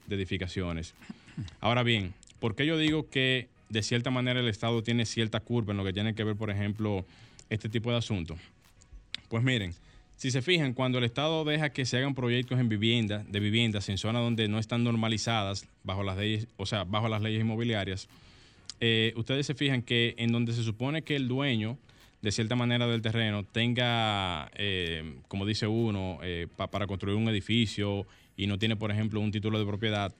de 0.08 0.16
edificaciones. 0.16 0.96
Ahora 1.62 1.84
bien, 1.84 2.14
¿por 2.40 2.56
qué 2.56 2.66
yo 2.66 2.78
digo 2.78 3.10
que 3.10 3.48
de 3.70 3.84
cierta 3.84 4.12
manera 4.12 4.40
el 4.40 4.48
Estado 4.48 4.84
tiene 4.84 5.06
cierta 5.06 5.40
curva 5.40 5.72
en 5.72 5.78
lo 5.78 5.86
que 5.86 5.94
tiene 5.94 6.16
que 6.16 6.24
ver, 6.24 6.36
por 6.36 6.50
ejemplo, 6.50 7.06
este 7.50 7.70
tipo 7.70 7.92
de 7.92 7.98
asuntos? 7.98 8.40
Pues 9.29 9.44
miren, 9.44 9.74
si 10.17 10.32
se 10.32 10.41
fijan, 10.41 10.74
cuando 10.74 10.98
el 10.98 11.03
Estado 11.03 11.44
deja 11.44 11.72
que 11.72 11.86
se 11.86 11.98
hagan 11.98 12.15
proyectos 12.15 12.60
en 12.60 12.70
vivienda, 12.70 13.25
de 13.27 13.39
viviendas 13.39 13.89
en 13.89 13.98
zonas 13.98 14.22
donde 14.22 14.48
no 14.48 14.60
están 14.60 14.84
normalizadas 14.84 15.67
bajo 15.84 16.03
las 16.03 16.17
leyes, 16.17 16.48
o 16.58 16.65
sea, 16.65 16.84
bajo 16.86 17.10
las 17.10 17.22
leyes 17.22 17.41
inmobiliarias, 17.41 18.08
eh, 18.79 19.13
ustedes 19.17 19.46
se 19.46 19.55
fijan 19.55 19.82
que 19.82 20.15
en 20.17 20.32
donde 20.32 20.53
se 20.53 20.63
supone 20.63 21.01
que 21.01 21.15
el 21.15 21.27
dueño, 21.27 21.77
de 22.22 22.32
cierta 22.32 22.55
manera 22.55 22.88
del 22.88 23.01
terreno, 23.01 23.44
tenga, 23.44 24.50
eh, 24.55 25.15
como 25.27 25.46
dice 25.46 25.67
uno, 25.67 26.20
eh, 26.24 26.48
para 26.55 26.88
construir 26.88 27.17
un 27.17 27.27
edificio 27.27 28.08
y 28.38 28.48
no 28.48 28.58
tiene, 28.58 28.75
por 28.75 28.91
ejemplo, 28.91 29.20
un 29.20 29.32
título 29.32 29.60
de 29.60 29.65
propiedad, 29.65 30.13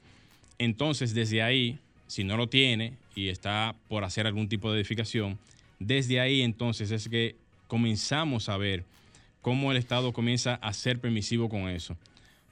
entonces 0.58 1.14
desde 1.14 1.42
ahí, 1.42 1.80
si 2.08 2.24
no 2.24 2.38
lo 2.38 2.48
tiene 2.48 2.94
y 3.16 3.30
está 3.30 3.76
por 3.88 4.04
hacer 4.04 4.28
algún 4.28 4.50
tipo 4.50 4.72
de 4.72 4.80
edificación, 4.80 5.38
desde 5.80 6.20
ahí 6.20 6.42
entonces 6.42 6.92
es 6.92 7.10
que 7.10 7.36
comenzamos 7.68 8.50
a 8.50 8.58
ver 8.58 8.84
cómo 9.42 9.72
el 9.72 9.78
Estado 9.78 10.12
comienza 10.12 10.56
a 10.56 10.74
ser 10.74 11.00
permisivo 11.00 11.50
con 11.50 11.70
eso. 11.70 11.96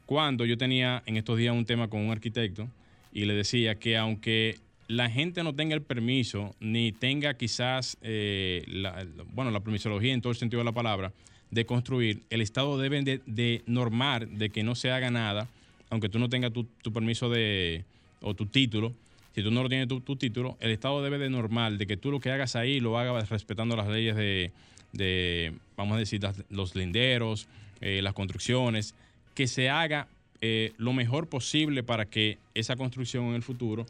Cuando 0.06 0.46
yo 0.46 0.58
tenía 0.58 1.02
en 1.06 1.18
estos 1.18 1.38
días 1.38 1.56
un 1.56 1.66
tema 1.66 1.88
con 1.88 2.02
un 2.02 2.12
arquitecto 2.12 2.68
y 3.12 3.26
le 3.26 3.34
decía 3.34 3.76
que 3.76 3.98
aunque 3.98 4.60
la 4.88 5.10
gente 5.10 5.44
no 5.44 5.56
tenga 5.56 5.76
el 5.76 5.82
permiso 5.82 6.56
ni 6.60 6.92
tenga 6.92 7.36
quizás, 7.36 7.98
eh, 8.02 8.64
la, 8.68 9.06
bueno, 9.34 9.50
la 9.52 9.62
permisología 9.62 10.14
en 10.14 10.22
todo 10.22 10.32
el 10.32 10.38
sentido 10.38 10.60
de 10.60 10.66
la 10.66 10.72
palabra, 10.72 11.14
de 11.52 11.66
construir, 11.66 12.22
el 12.30 12.42
Estado 12.42 12.78
debe 12.78 13.02
de, 13.04 13.64
normar 13.66 14.28
de 14.28 14.50
que 14.50 14.64
no 14.64 14.76
se 14.76 14.92
haga 14.92 15.12
nada, 15.12 15.48
aunque 15.90 16.10
tú 16.10 16.20
no 16.20 16.30
tengas 16.30 16.52
tu, 16.52 16.66
permiso 16.92 17.30
de, 17.30 17.86
o 18.22 18.34
tu 18.34 18.48
título, 18.48 18.94
si 19.34 19.42
tú 19.42 19.52
no 19.52 19.64
lo 19.64 19.70
tienes 19.70 19.88
tu, 19.88 20.02
tu, 20.02 20.16
título, 20.16 20.58
el 20.60 20.72
Estado 20.72 21.02
debe 21.02 21.18
de 21.18 21.30
normal 21.30 21.78
de 21.78 21.88
que 21.88 21.98
tú 21.98 22.12
lo 22.12 22.20
que 22.20 22.32
hagas 22.32 22.56
ahí 22.56 22.80
lo 22.80 22.98
hagas 22.98 23.30
respetando 23.30 23.76
las 23.76 23.88
leyes 23.88 24.16
de, 24.16 24.52
de, 24.94 25.54
vamos 25.76 25.96
a 25.98 26.00
decir, 26.00 26.22
los 26.50 26.76
linderos, 26.76 27.48
eh, 27.82 28.02
las 28.02 28.14
construcciones, 28.14 28.96
que 29.36 29.48
se 29.48 29.70
haga 29.70 30.08
eh, 30.42 30.74
lo 30.78 30.94
mejor 30.94 31.28
posible 31.28 31.84
para 31.84 32.06
que 32.06 32.38
esa 32.54 32.76
construcción 32.76 33.26
en 33.26 33.36
el 33.36 33.44
futuro 33.44 33.86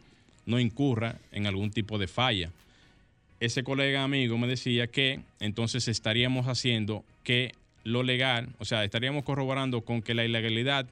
no 0.46 0.60
incurra 0.60 1.18
en 1.32 1.46
algún 1.46 1.72
tipo 1.72 1.98
de 1.98 2.08
falla. 2.08 2.52
Ese 3.40 3.64
colega 3.64 4.04
amigo 4.04 4.38
me 4.38 4.48
decía 4.48 4.88
que 4.88 5.20
entonces 5.40 5.88
estaríamos 5.88 6.48
haciendo 6.48 7.04
que 7.24 7.54
lo 7.84 8.04
legal, 8.04 8.50
o 8.60 8.66
sea, 8.66 8.84
estaríamos 8.84 9.24
corroborando 9.24 9.82
con 9.82 10.02
que 10.02 10.14
la 10.14 10.24
ilegalidad 10.24 10.86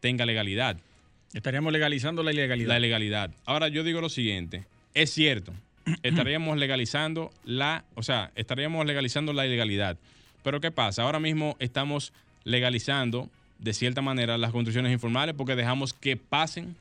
tenga 0.00 0.24
legalidad. 0.24 0.78
Estaríamos 1.34 1.72
legalizando 1.72 2.22
la 2.22 2.32
ilegalidad. 2.32 2.68
La 2.68 2.78
ilegalidad. 2.78 3.30
Ahora 3.44 3.68
yo 3.68 3.84
digo 3.84 4.00
lo 4.00 4.08
siguiente, 4.08 4.64
es 4.94 5.10
cierto, 5.10 5.52
estaríamos 6.02 6.58
legalizando 6.58 7.30
la, 7.44 7.84
o 7.94 8.02
sea, 8.02 8.30
estaríamos 8.34 8.84
legalizando 8.86 9.32
la 9.32 9.46
ilegalidad. 9.46 9.96
Pero 10.42 10.60
¿qué 10.60 10.70
pasa? 10.70 11.02
Ahora 11.02 11.20
mismo 11.20 11.56
estamos 11.58 12.12
legalizando 12.44 13.28
de 13.58 13.74
cierta 13.74 14.02
manera 14.02 14.38
las 14.38 14.52
construcciones 14.52 14.92
informales 14.92 15.34
porque 15.34 15.56
dejamos 15.56 15.92
que 15.92 16.16
pasen. 16.16 16.76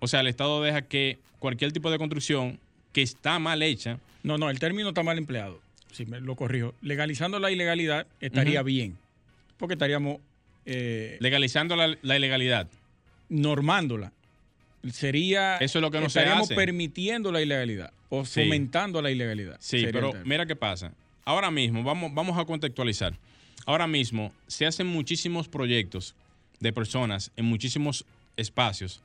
O 0.00 0.06
sea, 0.08 0.20
el 0.20 0.26
Estado 0.26 0.62
deja 0.62 0.82
que 0.82 1.18
cualquier 1.38 1.72
tipo 1.72 1.90
de 1.90 1.98
construcción 1.98 2.58
que 2.92 3.02
está 3.02 3.38
mal 3.38 3.62
hecha. 3.62 3.98
No, 4.22 4.38
no, 4.38 4.50
el 4.50 4.58
término 4.58 4.88
está 4.88 5.02
mal 5.02 5.18
empleado. 5.18 5.60
Si 5.92 6.06
me 6.06 6.20
lo 6.20 6.36
corrijo. 6.36 6.74
Legalizando 6.82 7.38
la 7.38 7.50
ilegalidad 7.50 8.06
estaría 8.20 8.62
bien. 8.62 8.96
Porque 9.56 9.74
estaríamos. 9.74 10.18
Eh, 10.66 11.16
legalizando 11.20 11.76
la, 11.76 11.96
la 12.02 12.16
ilegalidad. 12.16 12.68
Normándola 13.28 14.12
sería 14.92 15.56
eso 15.56 15.78
es 15.78 15.82
lo 15.82 15.90
que 15.90 16.00
no 16.00 16.06
estaríamos 16.06 16.48
permitiendo 16.48 17.32
la 17.32 17.42
ilegalidad 17.42 17.92
o 18.08 18.24
fomentando 18.24 19.00
la 19.02 19.10
ilegalidad. 19.10 19.56
Sí, 19.60 19.86
pero 19.92 20.12
mira 20.24 20.46
qué 20.46 20.56
pasa. 20.56 20.92
Ahora 21.24 21.50
mismo, 21.50 21.82
vamos, 21.82 22.12
vamos 22.12 22.38
a 22.38 22.44
contextualizar. 22.44 23.14
Ahora 23.66 23.86
mismo 23.86 24.32
se 24.46 24.66
hacen 24.66 24.86
muchísimos 24.86 25.48
proyectos 25.48 26.14
de 26.60 26.72
personas 26.72 27.30
en 27.36 27.46
muchísimos 27.46 28.04
espacios. 28.36 29.02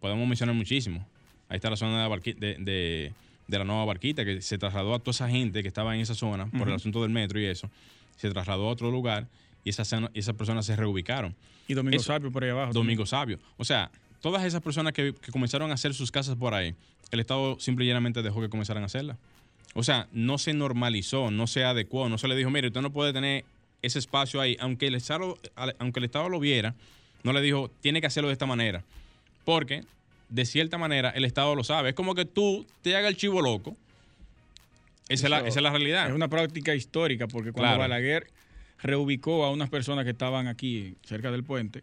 Podemos 0.00 0.26
mencionar 0.28 0.54
muchísimo. 0.54 1.06
Ahí 1.48 1.56
está 1.56 1.70
la 1.70 1.76
zona 1.76 2.08
de, 2.08 3.12
la 3.48 3.64
nueva 3.64 3.84
barquita, 3.86 4.24
que 4.24 4.42
se 4.42 4.58
trasladó 4.58 4.94
a 4.94 4.98
toda 4.98 5.12
esa 5.12 5.28
gente 5.28 5.62
que 5.62 5.68
estaba 5.68 5.94
en 5.94 6.00
esa 6.00 6.14
zona 6.14 6.46
por 6.46 6.68
el 6.68 6.74
asunto 6.74 7.02
del 7.02 7.10
metro 7.10 7.40
y 7.40 7.46
eso. 7.46 7.70
Se 8.16 8.30
trasladó 8.30 8.68
a 8.68 8.70
otro 8.70 8.90
lugar 8.90 9.26
y 9.64 9.70
esas, 9.70 9.92
esas 10.14 10.34
personas 10.34 10.66
se 10.66 10.76
reubicaron. 10.76 11.34
Y 11.66 11.74
Domingo 11.74 12.02
Sabio 12.02 12.30
por 12.30 12.44
ahí 12.44 12.50
abajo. 12.50 12.72
Domingo 12.72 13.06
Sabio. 13.06 13.38
O 13.56 13.64
sea, 13.64 13.90
todas 14.20 14.44
esas 14.44 14.62
personas 14.62 14.92
que, 14.92 15.14
comenzaron 15.32 15.70
a 15.70 15.74
hacer 15.74 15.94
sus 15.94 16.10
casas 16.10 16.36
por 16.36 16.54
ahí, 16.54 16.74
el 17.10 17.20
Estado 17.20 17.58
simplemente 17.60 18.22
dejó 18.22 18.40
que 18.40 18.48
comenzaran 18.48 18.82
a 18.82 18.86
hacerlas. 18.86 19.16
O 19.74 19.82
sea, 19.82 20.08
no 20.12 20.38
se 20.38 20.54
normalizó, 20.54 21.30
no 21.30 21.46
se 21.46 21.64
adecuó, 21.64 22.08
no 22.08 22.18
se 22.18 22.28
le 22.28 22.36
dijo, 22.36 22.50
mire, 22.50 22.68
usted 22.68 22.80
no 22.80 22.92
puede 22.92 23.12
tener 23.12 23.44
ese 23.82 23.98
espacio 23.98 24.40
ahí, 24.40 24.56
aunque 24.60 24.86
el 24.86 24.94
Estado, 24.94 25.38
aunque 25.78 26.00
el 26.00 26.04
Estado 26.04 26.28
lo 26.28 26.40
viera, 26.40 26.74
no 27.22 27.32
le 27.32 27.40
dijo, 27.40 27.70
tiene 27.80 28.00
que 28.00 28.06
hacerlo 28.06 28.28
de 28.28 28.32
esta 28.32 28.46
manera. 28.46 28.84
Porque, 29.44 29.84
de 30.28 30.44
cierta 30.44 30.78
manera, 30.78 31.10
el 31.10 31.24
Estado 31.24 31.54
lo 31.54 31.64
sabe. 31.64 31.90
Es 31.90 31.94
como 31.94 32.14
que 32.14 32.24
tú 32.24 32.66
te 32.82 32.96
hagas 32.96 33.10
el 33.10 33.16
chivo 33.16 33.40
loco. 33.40 33.76
Esa, 35.08 35.26
es, 35.46 35.56
la, 35.56 35.70
realidad. 35.70 36.08
Es 36.08 36.14
una 36.14 36.28
práctica 36.28 36.74
histórica, 36.74 37.28
porque 37.28 37.52
cuando 37.52 37.78
Balaguer 37.78 38.30
reubicó 38.82 39.44
a 39.44 39.50
unas 39.50 39.70
personas 39.70 40.04
que 40.04 40.10
estaban 40.10 40.48
aquí 40.48 40.96
cerca 41.02 41.30
del 41.30 41.44
puente, 41.44 41.82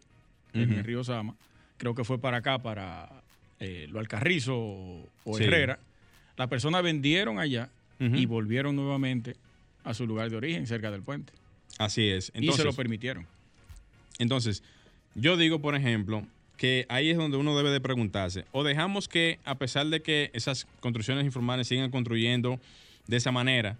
en 0.52 0.72
el 0.72 0.84
río 0.84 1.02
Sama, 1.02 1.34
creo 1.76 1.94
que 1.94 2.04
fue 2.04 2.18
para 2.18 2.38
acá, 2.38 2.58
para 2.58 3.08
eh, 3.60 3.86
lo 3.90 4.00
Alcarrizo 4.00 4.56
o, 4.56 5.38
Herrera, 5.38 5.78
las 6.36 6.48
personas 6.48 6.82
vendieron 6.82 7.38
allá 7.38 7.70
y 7.98 8.26
volvieron 8.26 8.76
nuevamente 8.76 9.36
a 9.82 9.94
su 9.94 10.06
lugar 10.06 10.28
de 10.28 10.36
origen, 10.36 10.66
cerca 10.66 10.90
del 10.90 11.02
puente. 11.02 11.32
Así 11.78 12.08
es. 12.08 12.30
y 12.34 12.52
se 12.52 12.64
lo 12.64 12.74
permitieron. 12.74 13.26
Entonces, 14.18 14.62
yo 15.14 15.36
digo, 15.36 15.60
por 15.60 15.74
ejemplo, 15.74 16.26
que 16.56 16.86
ahí 16.88 17.10
es 17.10 17.16
donde 17.16 17.36
uno 17.36 17.56
debe 17.56 17.70
de 17.70 17.80
preguntarse, 17.80 18.44
o 18.52 18.64
dejamos 18.64 19.08
que, 19.08 19.38
a 19.44 19.56
pesar 19.56 19.86
de 19.86 20.02
que 20.02 20.30
esas 20.34 20.66
construcciones 20.80 21.24
informales 21.24 21.68
sigan 21.68 21.90
construyendo 21.90 22.60
de 23.06 23.16
esa 23.16 23.32
manera, 23.32 23.76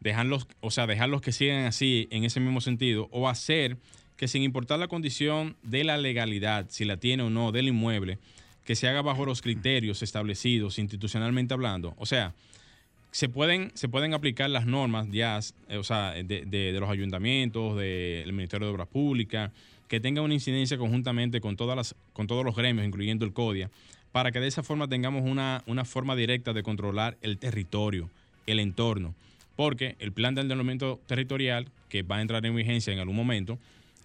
dejarlos, 0.00 0.46
o 0.60 0.70
sea, 0.70 0.86
dejarlos 0.86 1.20
que 1.20 1.32
sigan 1.32 1.64
así 1.66 2.08
en 2.10 2.24
ese 2.24 2.40
mismo 2.40 2.60
sentido, 2.60 3.08
o 3.10 3.28
hacer 3.28 3.76
que 4.20 4.28
sin 4.28 4.42
importar 4.42 4.78
la 4.78 4.86
condición 4.86 5.56
de 5.62 5.82
la 5.82 5.96
legalidad, 5.96 6.66
si 6.68 6.84
la 6.84 6.98
tiene 6.98 7.22
o 7.22 7.30
no, 7.30 7.52
del 7.52 7.68
inmueble, 7.68 8.18
que 8.66 8.76
se 8.76 8.86
haga 8.86 9.00
bajo 9.00 9.24
los 9.24 9.40
criterios 9.40 10.02
establecidos 10.02 10.78
institucionalmente 10.78 11.54
hablando. 11.54 11.94
O 11.96 12.04
sea, 12.04 12.34
se 13.12 13.30
pueden, 13.30 13.72
se 13.72 13.88
pueden 13.88 14.12
aplicar 14.12 14.50
las 14.50 14.66
normas 14.66 15.08
ya, 15.10 15.40
eh, 15.70 15.78
o 15.78 15.84
sea, 15.84 16.12
de, 16.12 16.76
los 16.78 16.90
ayuntamientos, 16.90 17.78
del 17.78 18.30
Ministerio 18.34 18.66
de 18.66 18.74
Obras 18.74 18.88
Públicas, 18.88 19.52
que 19.88 20.00
tenga 20.00 20.20
una 20.20 20.34
incidencia 20.34 20.76
conjuntamente 20.76 21.40
con, 21.40 21.56
todas 21.56 21.74
las, 21.74 21.94
con 22.12 22.26
todos 22.26 22.44
los 22.44 22.54
gremios, 22.54 22.86
incluyendo 22.86 23.24
el 23.24 23.32
CODIA, 23.32 23.70
para 24.12 24.32
que 24.32 24.40
de 24.40 24.48
esa 24.48 24.62
forma 24.62 24.86
tengamos 24.86 25.22
una, 25.22 25.62
una 25.64 25.86
forma 25.86 26.14
directa 26.14 26.52
de 26.52 26.62
controlar 26.62 27.16
el 27.22 27.38
territorio, 27.38 28.10
el 28.46 28.58
entorno. 28.58 29.14
Porque 29.56 29.96
el 29.98 30.12
plan 30.12 30.34
de 30.34 30.42
ordenamiento 30.42 31.00
territorial, 31.06 31.68
que 31.88 32.02
va 32.02 32.18
a 32.18 32.20
entrar 32.20 32.44
en 32.44 32.54
vigencia 32.54 32.92
en 32.92 32.98
algún 32.98 33.16
momento, 33.16 33.58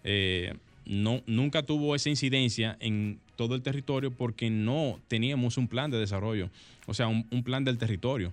eh, 0.06 0.54
no, 0.86 1.22
nunca 1.26 1.64
tuvo 1.64 1.96
esa 1.96 2.10
incidencia 2.10 2.78
en 2.80 3.20
todo 3.36 3.56
el 3.56 3.64
territorio 3.64 4.12
porque 4.12 4.52
no 4.52 5.00
teníamos 5.08 5.58
un 5.58 5.68
plan 5.68 5.90
de 5.90 5.98
desarrollo, 5.98 6.50
o 6.86 6.94
sea, 6.94 7.08
un, 7.08 7.44
plan 7.44 7.66
del 7.66 7.80
territorio. 7.80 8.32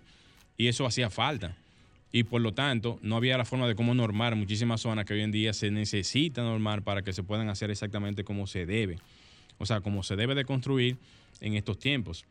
Y 0.59 0.69
eso 0.69 0.87
hacía 0.87 1.09
falta. 1.09 1.57
Y 2.12 2.25
por 2.25 2.43
lo 2.43 2.52
tanto, 2.52 2.99
no 3.02 3.17
había 3.17 3.38
la 3.38 3.47
forma 3.47 3.67
de 3.67 3.75
cómo 3.75 3.95
normar 3.95 4.37
muchísimas 4.37 4.83
zonas 4.83 5.07
que 5.07 5.14
hoy 5.14 5.23
en 5.23 5.33
día 5.33 5.55
se 5.55 5.71
necesita 5.71 6.43
normar 6.43 6.83
para 6.83 7.00
que 7.02 7.14
se 7.14 7.23
puedan 7.23 7.49
hacer 7.49 7.71
exactamente 7.71 8.23
como 8.23 8.47
se 8.47 8.67
debe. 8.67 8.99
O 9.57 9.64
sea, 9.64 9.81
como 9.81 10.02
se 10.02 10.14
debe 10.14 10.35
de 10.35 10.45
construir 10.45 10.99
en 11.41 11.55
estos 11.55 11.79
tiempos. 11.79 12.26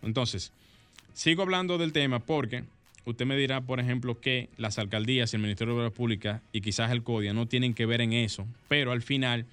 Entonces, 0.00 0.52
sigo 1.12 1.42
hablando 1.42 1.76
del 1.76 1.92
tema 1.92 2.18
porque 2.18 2.64
usted 3.06 3.24
me 3.24 3.36
dirá, 3.36 3.60
por 3.60 3.80
ejemplo, 3.80 4.20
que 4.20 4.48
las 4.58 4.78
alcaldías, 4.78 5.32
el 5.32 5.40
Ministerio 5.40 5.74
de 5.74 5.80
Obras 5.80 5.92
Públicas 5.92 6.42
y 6.52 6.60
quizás 6.60 6.90
el 6.90 7.02
CODIA 7.02 7.32
no 7.32 7.46
tienen 7.46 7.72
que 7.72 7.86
ver 7.86 8.00
en 8.00 8.12
eso, 8.12 8.46
pero 8.68 8.92
al 8.92 9.00
final 9.00 9.46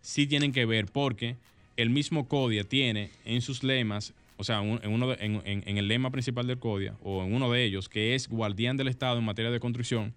sí 0.00 0.26
tienen 0.26 0.52
que 0.52 0.64
ver 0.64 0.86
porque 0.86 1.36
el 1.76 1.90
mismo 1.90 2.28
CODIA 2.28 2.64
tiene 2.64 3.10
en 3.24 3.42
sus 3.42 3.62
lemas, 3.64 4.14
o 4.36 4.44
sea, 4.44 4.60
en, 4.62 4.90
uno 4.92 5.08
de- 5.08 5.24
en- 5.24 5.42
en- 5.44 5.62
en 5.66 5.78
el 5.78 5.88
lema 5.88 6.10
principal 6.10 6.46
del 6.46 6.58
CODIA, 6.58 6.94
o 7.02 7.24
en 7.24 7.34
uno 7.34 7.50
de 7.50 7.64
ellos, 7.64 7.88
que 7.88 8.14
es 8.14 8.28
guardián 8.28 8.76
del 8.76 8.88
Estado 8.88 9.18
en 9.18 9.24
materia 9.24 9.50
de 9.50 9.60
construcción, 9.60 10.14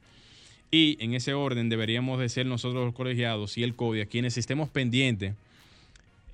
y 0.71 0.97
en 1.03 1.13
ese 1.13 1.33
orden 1.33 1.69
deberíamos 1.69 2.19
de 2.19 2.29
ser 2.29 2.45
nosotros 2.45 2.85
los 2.85 2.93
colegiados 2.93 3.57
y 3.57 3.63
el 3.63 3.75
CODIA 3.75 4.05
quienes 4.05 4.37
estemos 4.37 4.69
pendientes 4.69 5.33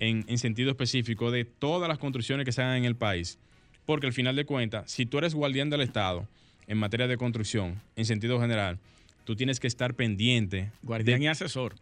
en, 0.00 0.24
en 0.26 0.38
sentido 0.38 0.70
específico 0.70 1.30
de 1.30 1.44
todas 1.44 1.88
las 1.88 1.98
construcciones 1.98 2.44
que 2.44 2.52
se 2.52 2.60
hagan 2.62 2.78
en 2.78 2.84
el 2.84 2.96
país. 2.96 3.38
Porque 3.86 4.06
al 4.06 4.12
final 4.12 4.36
de 4.36 4.44
cuentas, 4.44 4.90
si 4.90 5.06
tú 5.06 5.18
eres 5.18 5.34
guardián 5.34 5.70
del 5.70 5.80
Estado 5.80 6.26
en 6.68 6.78
materia 6.78 7.06
de 7.08 7.16
construcción, 7.16 7.80
en 7.96 8.04
sentido 8.04 8.40
general, 8.40 8.78
tú 9.24 9.34
tienes 9.36 9.58
que 9.60 9.66
estar 9.66 9.94
pendiente 9.94 10.70
Guardián 10.82 11.18
de- 11.20 11.24
y 11.24 11.28
asesor. 11.28 11.74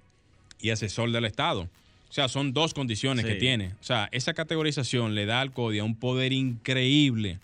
y 0.61 0.71
asesor 0.71 1.11
del 1.11 1.25
Estado. 1.25 1.63
O 2.09 2.13
sea, 2.13 2.29
son 2.29 2.53
dos 2.53 2.75
condiciones 2.75 3.25
Sí. 3.25 3.33
que 3.33 3.39
tiene. 3.39 3.69
O 3.81 3.85
sea, 3.85 4.09
esa 4.13 4.35
categorización 4.35 5.15
le 5.15 5.27
da 5.27 5.41
al 5.41 5.53
CODIA 5.53 5.85
un 5.85 5.95
poder 5.95 6.33
increíble, 6.33 7.39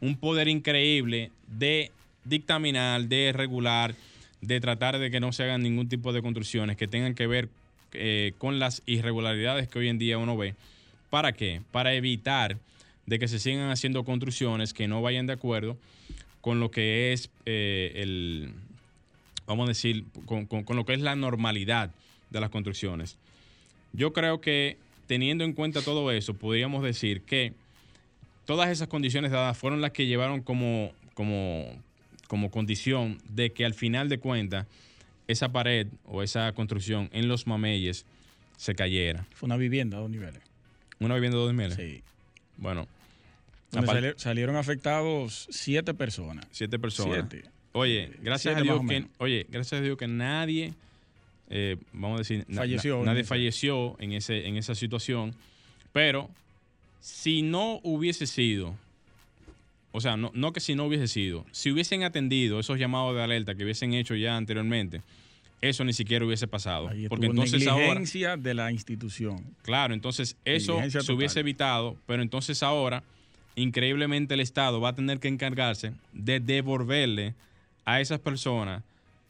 un 0.00 0.16
poder 0.16 0.48
increíble 0.48 1.30
de 1.48 1.90
dictaminar, 2.24 3.02
de 3.04 3.32
regular, 3.32 3.94
de 4.40 4.60
tratar 4.60 4.98
de 4.98 5.10
que 5.10 5.20
no 5.20 5.32
se 5.32 5.42
hagan 5.44 5.62
ningún 5.62 5.88
tipo 5.88 6.12
de 6.12 6.22
construcciones 6.22 6.76
que 6.76 6.86
tengan 6.88 7.14
que 7.14 7.26
ver 7.26 7.48
eh, 7.96 8.32
con 8.38 8.58
las 8.58 8.82
irregularidades 8.86 9.68
que 9.68 9.78
hoy 9.78 9.88
en 9.88 9.98
día 9.98 10.18
uno 10.18 10.36
ve. 10.36 10.54
¿Para 11.10 11.32
qué? 11.32 11.60
Para 11.70 11.94
evitar 11.94 12.56
de 13.06 13.18
que 13.18 13.28
se 13.28 13.38
sigan 13.38 13.70
haciendo 13.70 14.04
construcciones 14.04 14.72
que 14.72 14.88
no 14.88 15.02
vayan 15.02 15.26
de 15.26 15.32
acuerdo 15.34 15.76
con 16.40 16.60
lo 16.60 16.70
que 16.70 17.12
es 17.12 17.30
eh, 17.46 17.92
el, 17.96 18.52
vamos 19.46 19.64
a 19.66 19.68
decir, 19.68 20.04
con, 20.26 20.46
con- 20.46 20.64
con 20.64 20.76
lo 20.76 20.84
que 20.84 20.94
es 20.94 21.00
la 21.00 21.16
normalidad 21.16 21.90
de 22.30 22.40
las 22.40 22.50
construcciones. 22.50 23.16
Yo 23.92 24.12
creo 24.12 24.40
que 24.40 24.76
teniendo 25.06 25.44
en 25.44 25.52
cuenta 25.52 25.82
todo 25.82 26.10
eso, 26.12 26.34
podríamos 26.34 26.82
decir 26.82 27.22
que 27.22 27.52
todas 28.46 28.68
esas 28.70 28.88
condiciones 28.88 29.30
dadas 29.30 29.56
fueron 29.56 29.80
las 29.80 29.92
que 29.92 30.06
llevaron 30.06 30.42
como, 30.42 30.92
como, 31.14 31.64
como 32.28 32.50
condición 32.50 33.18
de 33.28 33.52
que 33.52 33.64
al 33.64 33.74
final 33.74 34.08
de 34.08 34.18
cuentas 34.18 34.66
esa 35.28 35.52
pared 35.52 35.86
o 36.06 36.22
esa 36.22 36.52
construcción 36.52 37.08
en 37.12 37.28
los 37.28 37.46
mameyes 37.46 38.04
se 38.56 38.74
cayera. 38.74 39.26
Fue 39.34 39.46
una 39.46 39.56
vivienda 39.56 39.96
a 39.96 40.00
dos 40.00 40.10
niveles. 40.10 40.42
Una 41.00 41.14
vivienda 41.14 41.38
de 41.38 41.44
dos 41.44 41.52
niveles. 41.54 41.74
Sí. 41.76 42.02
Bueno, 42.56 42.86
aparte- 43.72 44.14
salieron 44.16 44.56
afectados 44.56 45.46
siete 45.50 45.94
personas. 45.94 46.46
siete 46.50 46.78
personas. 46.78 47.26
Siete. 47.30 47.48
Oye, 47.72 48.12
gracias 48.22 48.54
Siete 48.54 48.60
a 48.60 48.62
Dios 48.74 48.86
que, 48.88 49.06
oye, 49.18 49.46
gracias 49.48 49.80
a 49.80 49.82
Dios 49.84 49.98
que 49.98 50.06
nadie, 50.06 50.74
eh, 51.50 51.76
vamos 51.92 52.16
a 52.16 52.18
decir, 52.18 52.46
Falleció 52.54 52.98
na- 53.00 53.06
nadie 53.06 53.22
esa. 53.22 53.28
falleció 53.30 53.96
en 53.98 54.12
ese, 54.12 54.46
en 54.46 54.56
esa 54.56 54.74
situación. 54.76 55.34
Pero 55.92 56.30
si 57.00 57.42
no 57.42 57.80
hubiese 57.82 58.26
sido, 58.28 58.76
o 59.90 60.00
sea, 60.00 60.16
no, 60.16 60.30
no 60.34 60.52
que 60.52 60.60
si 60.60 60.74
no 60.76 60.84
hubiese 60.84 61.08
sido, 61.08 61.44
si 61.50 61.70
hubiesen 61.72 62.04
atendido 62.04 62.60
esos 62.60 62.78
llamados 62.78 63.14
de 63.16 63.22
alerta 63.22 63.54
que 63.56 63.64
hubiesen 63.64 63.92
hecho 63.94 64.14
ya 64.14 64.36
anteriormente, 64.36 65.02
eso 65.68 65.84
ni 65.84 65.92
siquiera 65.92 66.24
hubiese 66.24 66.46
pasado. 66.46 66.88
Ahí 66.88 67.08
Porque 67.08 67.26
entonces 67.26 67.66
ahora, 67.66 68.36
de 68.36 68.54
la 68.54 68.70
institución. 68.72 69.44
Claro, 69.62 69.94
entonces 69.94 70.36
eso 70.44 70.78
se 70.88 71.12
hubiese 71.12 71.40
evitado, 71.40 71.96
pero 72.06 72.22
entonces 72.22 72.62
ahora, 72.62 73.02
increíblemente, 73.56 74.34
el 74.34 74.40
Estado 74.40 74.80
va 74.80 74.90
a 74.90 74.94
tener 74.94 75.20
que 75.20 75.28
encargarse 75.28 75.92
de 76.12 76.40
devolverle 76.40 77.34
a 77.84 78.00
esas 78.00 78.20
personas 78.20 78.82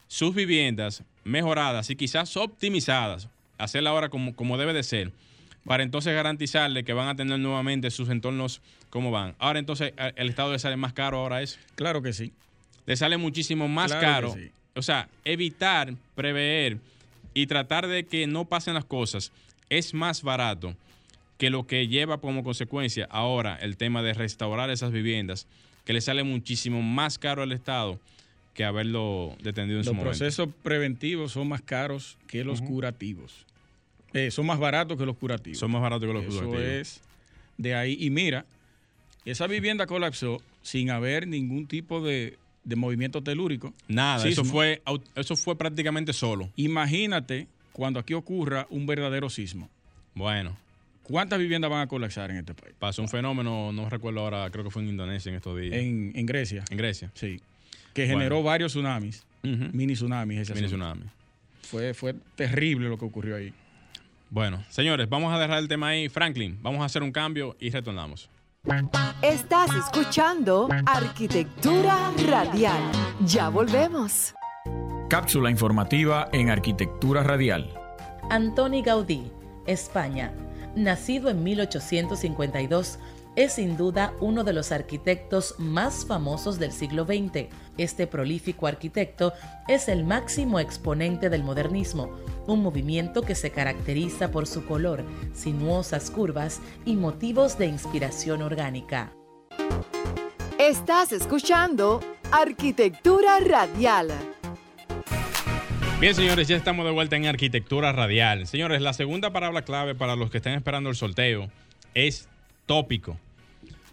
sus 0.09 0.35
viviendas 0.35 1.03
mejoradas 1.25 1.91
y 1.91 1.97
quizás 1.97 2.37
optimizadas, 2.37 3.29
hacerla 3.59 3.91
ahora 3.91 4.09
como, 4.09 4.35
como 4.35 4.59
debe 4.59 4.73
de 4.73 4.83
ser, 4.83 5.13
para 5.65 5.83
entonces 5.83 6.15
garantizarle 6.15 6.85
que 6.85 6.93
van 6.93 7.09
a 7.09 7.17
tener 7.17 7.39
nuevamente 7.39 7.91
sus 7.91 8.09
entornos 8.11 8.61
como 8.91 9.11
van. 9.11 9.35
Ahora 9.39 9.59
entonces 9.59 9.93
el 10.17 10.29
Estado 10.29 10.53
le 10.53 10.59
sale 10.59 10.77
más 10.77 10.93
caro 10.93 11.19
ahora 11.19 11.43
eso. 11.43 11.59
Claro 11.75 12.03
que 12.03 12.13
sí. 12.13 12.33
Le 12.87 12.97
sale 12.97 13.17
muchísimo 13.17 13.67
más 13.67 13.91
Claro 13.93 14.01
que 14.01 14.07
caro. 14.07 14.35
sí. 14.35 14.51
O 14.77 14.83
sea, 14.83 15.09
evitar, 15.25 15.95
prever 16.15 16.79
y 17.33 17.47
tratar 17.47 17.87
de 17.87 18.05
que 18.05 18.27
no 18.27 18.45
pasen 18.45 18.75
las 18.75 18.85
cosas 18.85 19.33
es 19.71 19.95
más 19.95 20.23
barato 20.23 20.75
que 21.39 21.51
lo 21.51 21.67
que 21.67 21.89
lleva 21.89 22.19
como 22.19 22.45
consecuencia 22.45 23.07
ahora 23.11 23.57
el 23.57 23.77
tema 23.77 24.03
de 24.03 24.15
restaurar 24.15 24.71
esas 24.71 24.93
viviendas, 24.93 25.47
que 25.85 25.93
le 25.93 26.01
sale 26.01 26.23
muchísimo 26.23 26.81
más 26.83 27.19
caro 27.19 27.43
al 27.43 27.53
Estado 27.53 27.99
que 28.55 28.65
haberlo 28.65 29.37
detenido 29.43 29.75
en 29.75 29.79
Los 29.79 29.87
su 29.87 29.95
momento. 29.95 30.19
procesos 30.19 30.49
preventivos 30.63 31.33
son 31.33 31.49
más 31.49 31.61
caros 31.61 32.17
que 32.29 32.45
los 32.45 32.63
curativos. 32.63 33.47
Eh, 34.13 34.31
son 34.31 34.47
más 34.47 34.61
baratos 34.61 34.97
que 34.97 35.05
los 35.05 35.17
curativos. 35.17 35.59
Son 35.59 35.73
más 35.73 35.83
baratos 35.83 36.07
que 36.07 36.13
los 36.15 36.25
Eso 36.25 36.45
curativos. 36.45 36.63
es 36.63 37.01
de 37.59 37.75
ahí. 37.75 37.97
Y 37.99 38.11
mira, 38.11 38.47
esa 39.25 39.49
vivienda 39.49 39.87
colapsó 39.87 40.41
sin 40.63 40.91
haber 40.91 41.27
ningún 41.27 41.67
tipo 41.67 42.01
de, 42.01 42.39
de 42.65 42.77
movimiento 42.77 43.23
telúrico. 43.23 43.73
Nada, 43.89 44.27
eso 44.27 44.45
fue, 44.45 44.83
eso 45.15 45.37
fue 45.37 45.57
prácticamente 45.57 46.13
solo. 46.13 46.51
Imagínate 46.57 47.47
cuando 47.73 48.01
aquí 48.01 48.15
ocurra 48.15 48.67
un 48.71 48.87
verdadero 48.87 49.29
sismo. 49.31 49.69
Bueno, 50.15 50.57
¿Cuántas 51.03 51.39
viviendas 51.39 51.71
van 51.71 51.83
a 51.83 51.87
colapsar 51.87 52.31
en 52.31 52.39
este 52.39 52.55
país? 52.55 52.75
pasó 52.79 53.03
un 53.03 53.09
fenómeno, 53.11 53.73
no 53.73 53.91
recuerdo 53.91 54.21
ahora, 54.21 54.49
creo 54.51 54.65
que 54.65 54.71
fue 54.71 54.81
en 54.83 54.89
Indonesia 54.89 55.29
en 55.29 55.37
estos 55.37 55.61
días. 55.61 55.75
En, 55.75 56.13
en 56.15 56.25
Grecia, 56.25 56.65
En 56.71 56.79
Grecia. 56.79 57.11
sí. 57.15 57.41
Que 57.93 58.05
Bueno. 58.07 58.19
generó 58.19 58.43
varios 58.43 58.73
tsunamis, 58.73 59.23
mini 59.43 59.93
tsunamis. 59.93 60.39
ese 60.41 60.55
Mini 60.55 60.67
tsunami. 60.67 61.03
Fue, 61.63 61.93
fue 61.95 62.15
terrible 62.37 62.89
lo 62.89 62.97
que 62.99 63.05
ocurrió 63.05 63.37
ahí. 63.37 63.53
Bueno, 64.31 64.65
señores, 64.71 65.09
vamos 65.09 65.33
a 65.33 65.39
dejar 65.39 65.59
el 65.59 65.69
tema 65.69 65.89
ahí. 65.89 66.09
Franklin, 66.09 66.59
vamos 66.63 66.81
a 66.81 66.87
hacer 66.87 67.03
un 67.03 67.13
cambio 67.13 67.55
y 67.61 67.71
retornamos. 67.71 68.29
Estás 69.21 69.69
escuchando 69.77 70.69
Arquitectura 70.87 72.11
Radial. 72.27 72.81
Ya 73.27 73.51
volvemos. 73.51 74.35
Cápsula 75.11 75.51
informativa 75.51 76.31
en 76.33 76.49
Arquitectura 76.49 77.23
Radial. 77.23 77.75
Antoni 78.31 78.81
Gaudí, 78.81 79.31
España. 79.67 80.33
Nacido 80.75 81.29
en 81.29 81.45
1852, 81.45 82.99
es 83.37 83.53
sin 83.53 83.77
duda 83.77 84.15
uno 84.21 84.45
de 84.45 84.55
los 84.55 84.73
arquitectos 84.73 85.57
más 85.59 86.07
famosos 86.07 86.59
del 86.59 86.73
siglo 86.73 87.05
XX. 87.05 87.49
Este 87.77 88.07
prolífico 88.07 88.69
arquitecto 88.69 89.33
es 89.67 89.89
el 89.89 90.05
máximo 90.05 90.61
exponente 90.61 91.29
del 91.29 91.43
modernismo, 91.43 92.17
un 92.47 92.63
movimiento 92.63 93.23
que 93.23 93.35
se 93.35 93.51
caracteriza 93.51 94.31
por 94.31 94.47
su 94.47 94.65
color, 94.65 95.05
sinuosas 95.33 96.11
curvas 96.11 96.61
y 96.85 96.95
motivos 96.95 97.59
de 97.59 97.67
inspiración 97.67 98.43
orgánica. 98.43 99.13
Estás 100.59 101.11
escuchando 101.13 102.01
Arquitectura 102.31 103.41
Radial. 103.41 104.13
Bien, 105.99 106.15
señores, 106.15 106.47
ya 106.47 106.57
estamos 106.57 106.85
de 106.85 106.93
vuelta 106.93 107.17
en 107.17 107.27
Arquitectura 107.27 107.93
Radial. 107.93 108.47
Señores, 108.47 108.83
la 108.83 108.93
segunda 108.93 109.33
palabra 109.33 109.63
clave 109.63 109.97
para 109.97 110.15
los 110.15 110.31
que 110.31 110.39
están 110.39 110.55
esperando 110.55 110.91
el 110.91 110.97
sorteo 110.97 111.51
es 111.95 112.29
tópico. 112.67 113.19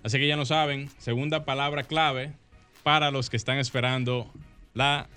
Así 0.03 0.19
que 0.19 0.27
ya 0.27 0.35
lo 0.35 0.45
saben, 0.45 0.89
segunda 0.99 1.45
palabra 1.45 1.83
clave 1.83 2.33
para 2.83 3.11
los 3.11 3.29
que 3.29 3.37
están 3.37 3.57
esperando 3.57 4.31
la 4.73 5.07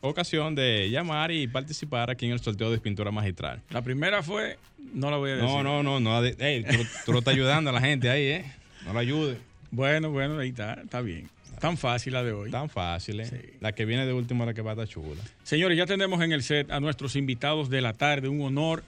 ocasión 0.00 0.54
de 0.54 0.88
llamar 0.90 1.30
y 1.30 1.46
participar 1.46 2.10
aquí 2.10 2.26
en 2.26 2.32
el 2.32 2.40
sorteo 2.40 2.70
de 2.70 2.78
pintura 2.78 3.10
magistral. 3.10 3.62
La 3.70 3.82
primera 3.82 4.22
fue, 4.22 4.58
no 4.94 5.10
la 5.10 5.16
voy 5.16 5.30
a 5.30 5.36
decir. 5.36 5.48
No, 5.48 5.62
no, 5.62 5.82
no, 5.82 6.00
no. 6.00 6.24
ey, 6.24 6.64
tú, 6.64 6.78
tú 7.06 7.12
lo 7.12 7.18
estás 7.18 7.34
ayudando 7.34 7.70
a 7.70 7.72
la 7.72 7.80
gente 7.80 8.08
ahí, 8.08 8.24
¿eh? 8.24 8.44
No 8.84 8.92
la 8.92 9.00
ayude. 9.00 9.38
Bueno, 9.70 10.10
bueno, 10.10 10.38
ahí 10.38 10.48
está, 10.48 10.74
está 10.74 11.00
bien. 11.00 11.28
Tan 11.60 11.76
fácil 11.76 12.14
la 12.14 12.24
de 12.24 12.32
hoy. 12.32 12.50
Tan 12.50 12.70
fácil, 12.70 13.20
¿eh? 13.20 13.54
La 13.60 13.72
que 13.72 13.84
viene 13.84 14.06
de 14.06 14.14
último, 14.14 14.46
la 14.46 14.54
que 14.54 14.62
va 14.62 14.70
a 14.70 14.74
estar 14.74 14.88
chula. 14.88 15.22
Señores, 15.42 15.76
ya 15.76 15.84
tenemos 15.84 16.22
en 16.22 16.32
el 16.32 16.42
set 16.42 16.70
a 16.70 16.80
nuestros 16.80 17.16
invitados 17.16 17.68
de 17.68 17.82
la 17.82 17.92
tarde. 17.92 18.28
Un 18.28 18.40
honor 18.40 18.82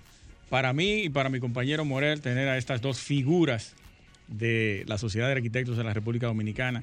para 0.49 0.73
mí 0.73 1.03
y 1.03 1.09
para 1.11 1.29
mi 1.29 1.39
compañero 1.39 1.85
Morel 1.85 2.23
tener 2.23 2.49
a 2.49 2.57
estas 2.57 2.81
dos 2.81 2.99
figuras 2.99 3.75
de 4.27 4.85
la 4.87 4.97
Sociedad 4.97 5.27
de 5.27 5.35
Arquitectos 5.35 5.77
de 5.77 5.85
la 5.85 5.93
República 5.93 6.27
Dominicana. 6.27 6.83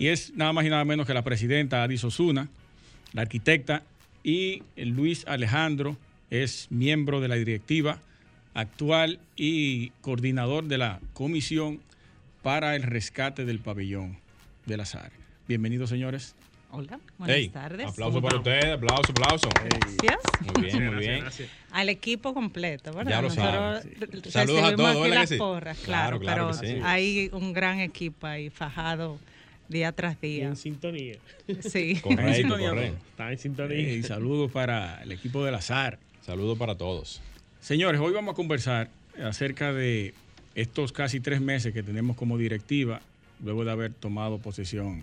Y 0.00 0.08
es 0.08 0.34
nada 0.34 0.54
más 0.54 0.64
y 0.64 0.70
nada 0.70 0.82
menos 0.86 1.06
que 1.06 1.12
la 1.12 1.20
presidenta 1.22 1.82
Adis 1.82 2.02
Osuna, 2.04 2.48
la 3.12 3.20
arquitecta, 3.20 3.82
y 4.24 4.62
Luis 4.74 5.26
Alejandro 5.28 5.98
es 6.30 6.68
miembro 6.70 7.20
de 7.20 7.28
la 7.28 7.34
directiva 7.34 7.98
actual 8.54 9.20
y 9.36 9.90
coordinador 10.00 10.64
de 10.64 10.78
la 10.78 11.00
Comisión 11.12 11.80
para 12.42 12.76
el 12.76 12.82
Rescate 12.82 13.44
del 13.44 13.58
Pabellón 13.58 14.16
del 14.64 14.80
Azar. 14.80 15.12
Bienvenidos, 15.46 15.90
señores. 15.90 16.34
Hola, 16.70 16.98
buenas 17.18 17.52
tardes. 17.52 17.86
Aplauso 17.88 18.22
para 18.22 18.36
ustedes, 18.38 18.64
aplauso, 18.72 19.12
aplauso. 19.12 19.48
Gracias. 19.52 20.18
Muy 20.54 20.62
bien, 20.62 20.94
muy 20.94 21.06
bien. 21.06 21.24
Al 21.72 21.90
equipo 21.90 22.32
completo, 22.32 22.90
¿verdad? 22.94 23.10
Ya 23.10 23.20
lo 23.20 23.28
saben. 23.28 23.82
Nosotros 24.00 24.32
Saludos 24.32 24.62
a 24.62 24.70
recibimos 24.70 24.76
todos, 24.76 25.02
aquí 25.02 25.10
¿verdad 25.10 25.28
las 25.28 25.38
porras, 25.38 25.78
Claro, 25.84 26.20
claro, 26.20 26.46
claro 26.46 26.50
pero 26.52 26.60
que 26.60 26.78
sí. 26.78 26.82
hay 26.82 27.28
un 27.34 27.52
gran 27.52 27.80
equipo 27.80 28.26
ahí 28.26 28.48
fajado 28.48 29.18
día 29.70 29.92
tras 29.92 30.20
día. 30.20 30.48
en 30.48 30.56
sintonía. 30.56 31.16
Sí. 31.60 31.96
Correcto, 32.02 32.34
sintonía, 32.34 32.68
correcto. 32.70 32.98
Está 33.10 33.32
en 33.32 33.38
sintonía. 33.38 33.92
Y 33.94 34.02
saludos 34.02 34.50
para 34.50 35.02
el 35.02 35.12
equipo 35.12 35.44
del 35.44 35.54
Azar. 35.54 35.98
Saludos 36.26 36.58
para 36.58 36.74
todos. 36.76 37.20
Señores, 37.60 38.00
hoy 38.00 38.12
vamos 38.12 38.32
a 38.32 38.36
conversar 38.36 38.90
acerca 39.22 39.72
de 39.72 40.12
estos 40.54 40.92
casi 40.92 41.20
tres 41.20 41.40
meses 41.40 41.72
que 41.72 41.82
tenemos 41.82 42.16
como 42.16 42.36
directiva, 42.36 43.00
luego 43.42 43.64
de 43.64 43.70
haber 43.70 43.92
tomado 43.94 44.38
posesión 44.38 45.02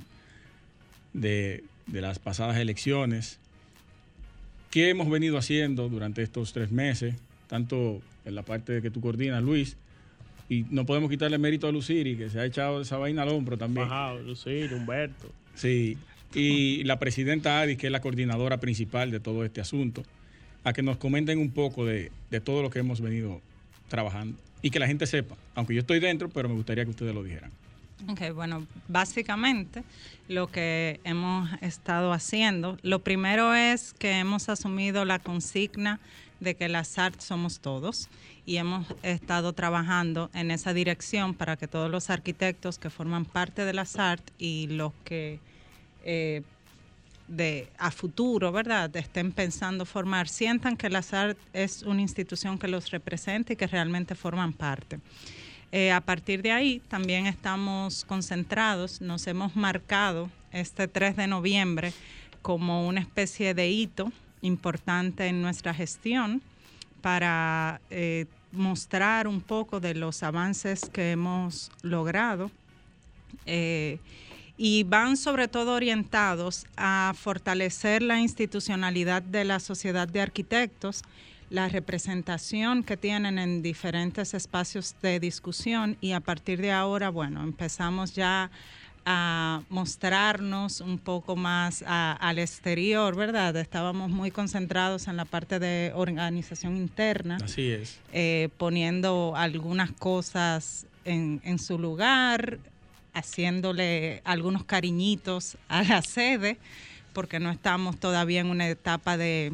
de, 1.13 1.63
de 1.87 2.01
las 2.01 2.19
pasadas 2.19 2.57
elecciones. 2.57 3.39
¿Qué 4.69 4.89
hemos 4.89 5.09
venido 5.09 5.37
haciendo 5.37 5.87
durante 5.87 6.21
estos 6.21 6.51
tres 6.51 6.71
meses? 6.71 7.15
Tanto 7.47 8.01
en 8.25 8.35
la 8.35 8.43
parte 8.43 8.81
que 8.81 8.91
tú 8.91 8.99
coordinas, 8.99 9.41
Luis, 9.41 9.77
y 10.49 10.65
no 10.69 10.85
podemos 10.85 11.09
quitarle 11.09 11.37
mérito 11.37 11.67
a 11.67 11.71
Luciri, 11.71 12.15
que 12.15 12.29
se 12.29 12.39
ha 12.39 12.45
echado 12.45 12.81
esa 12.81 12.97
vaina 12.97 13.23
al 13.23 13.29
hombro 13.29 13.57
también. 13.57 13.87
Bajado, 13.87 14.19
Lucir, 14.19 14.73
Humberto. 14.73 15.29
Sí, 15.55 15.97
y 16.33 16.83
la 16.83 16.99
presidenta 16.99 17.59
Adi, 17.61 17.75
que 17.75 17.87
es 17.87 17.91
la 17.91 18.01
coordinadora 18.01 18.59
principal 18.59 19.11
de 19.11 19.19
todo 19.19 19.43
este 19.43 19.61
asunto, 19.61 20.03
a 20.63 20.73
que 20.73 20.83
nos 20.83 20.97
comenten 20.97 21.39
un 21.39 21.51
poco 21.51 21.85
de, 21.85 22.11
de 22.29 22.41
todo 22.41 22.61
lo 22.61 22.69
que 22.69 22.79
hemos 22.79 23.01
venido 23.01 23.41
trabajando 23.89 24.37
y 24.61 24.69
que 24.69 24.79
la 24.79 24.87
gente 24.87 25.05
sepa, 25.05 25.35
aunque 25.55 25.73
yo 25.73 25.81
estoy 25.81 25.99
dentro, 25.99 26.29
pero 26.29 26.49
me 26.49 26.55
gustaría 26.55 26.83
que 26.83 26.91
ustedes 26.91 27.13
lo 27.13 27.23
dijeran. 27.23 27.51
Ok, 28.05 28.33
bueno, 28.33 28.67
básicamente 28.87 29.83
lo 30.27 30.47
que 30.47 30.99
hemos 31.03 31.49
estado 31.61 32.13
haciendo, 32.13 32.77
lo 32.83 32.99
primero 32.99 33.55
es 33.55 33.93
que 33.93 34.19
hemos 34.19 34.49
asumido 34.49 35.03
la 35.03 35.17
consigna 35.17 35.99
de 36.39 36.55
que 36.55 36.69
las 36.69 36.99
ART 36.99 37.19
somos 37.19 37.59
todos 37.59 38.07
y 38.45 38.57
hemos 38.57 38.85
estado 39.01 39.53
trabajando 39.53 40.29
en 40.35 40.51
esa 40.51 40.73
dirección 40.73 41.33
para 41.33 41.57
que 41.57 41.67
todos 41.67 41.89
los 41.89 42.11
arquitectos 42.11 42.77
que 42.77 42.91
forman 42.91 43.25
parte 43.25 43.65
de 43.65 43.73
las 43.73 43.97
ART 43.97 44.29
y 44.37 44.67
los 44.67 44.93
que 45.03 45.39
eh, 46.05 46.43
de 47.27 47.67
a 47.77 47.91
futuro, 47.91 48.51
¿verdad?, 48.51 48.95
estén 48.95 49.31
pensando 49.31 49.85
formar, 49.85 50.29
sientan 50.29 50.77
que 50.77 50.89
la 50.89 51.01
SART 51.01 51.37
es 51.53 51.83
una 51.83 52.01
institución 52.01 52.57
que 52.57 52.67
los 52.67 52.91
representa 52.91 53.53
y 53.53 53.55
que 53.55 53.67
realmente 53.67 54.15
forman 54.15 54.53
parte. 54.53 54.99
Eh, 55.71 55.91
a 55.91 56.01
partir 56.01 56.41
de 56.41 56.51
ahí 56.51 56.81
también 56.87 57.27
estamos 57.27 58.05
concentrados, 58.05 59.01
nos 59.01 59.27
hemos 59.27 59.55
marcado 59.55 60.29
este 60.51 60.87
3 60.87 61.17
de 61.17 61.27
noviembre 61.27 61.93
como 62.41 62.87
una 62.87 63.01
especie 63.01 63.53
de 63.53 63.69
hito 63.69 64.11
importante 64.41 65.27
en 65.27 65.41
nuestra 65.41 65.73
gestión 65.73 66.41
para 67.01 67.81
eh, 67.89 68.25
mostrar 68.51 69.27
un 69.27 69.41
poco 69.41 69.79
de 69.79 69.93
los 69.93 70.23
avances 70.23 70.89
que 70.89 71.11
hemos 71.11 71.71
logrado. 71.81 72.49
Eh, 73.45 73.99
y 74.57 74.83
van 74.83 75.17
sobre 75.17 75.47
todo 75.47 75.73
orientados 75.73 76.65
a 76.75 77.13
fortalecer 77.15 78.01
la 78.01 78.19
institucionalidad 78.19 79.21
de 79.21 79.45
la 79.45 79.59
sociedad 79.59 80.07
de 80.07 80.21
arquitectos, 80.21 81.03
la 81.49 81.69
representación 81.69 82.83
que 82.83 82.97
tienen 82.97 83.39
en 83.39 83.61
diferentes 83.61 84.33
espacios 84.33 84.95
de 85.01 85.19
discusión 85.19 85.97
y 86.01 86.11
a 86.11 86.19
partir 86.19 86.59
de 86.61 86.71
ahora, 86.71 87.09
bueno, 87.09 87.41
empezamos 87.43 88.13
ya 88.13 88.51
a 89.05 89.61
mostrarnos 89.69 90.81
un 90.81 90.97
poco 90.97 91.37
más 91.37 91.81
a- 91.87 92.11
al 92.11 92.39
exterior, 92.39 93.15
¿verdad? 93.15 93.55
Estábamos 93.55 94.09
muy 94.09 94.31
concentrados 94.31 95.07
en 95.07 95.15
la 95.15 95.23
parte 95.23 95.59
de 95.59 95.93
organización 95.95 96.75
interna 96.75 97.37
Así 97.41 97.69
es. 97.69 97.99
eh, 98.11 98.49
poniendo 98.57 99.33
algunas 99.37 99.91
cosas 99.93 100.85
en, 101.05 101.39
en 101.45 101.57
su 101.57 101.79
lugar, 101.79 102.59
haciéndole 103.13 104.21
algunos 104.25 104.65
cariñitos 104.65 105.57
a 105.69 105.83
la 105.83 106.01
sede, 106.01 106.57
porque 107.13 107.39
no 107.39 107.49
estamos 107.49 107.97
todavía 107.97 108.41
en 108.41 108.47
una 108.47 108.67
etapa 108.67 109.15
de, 109.15 109.53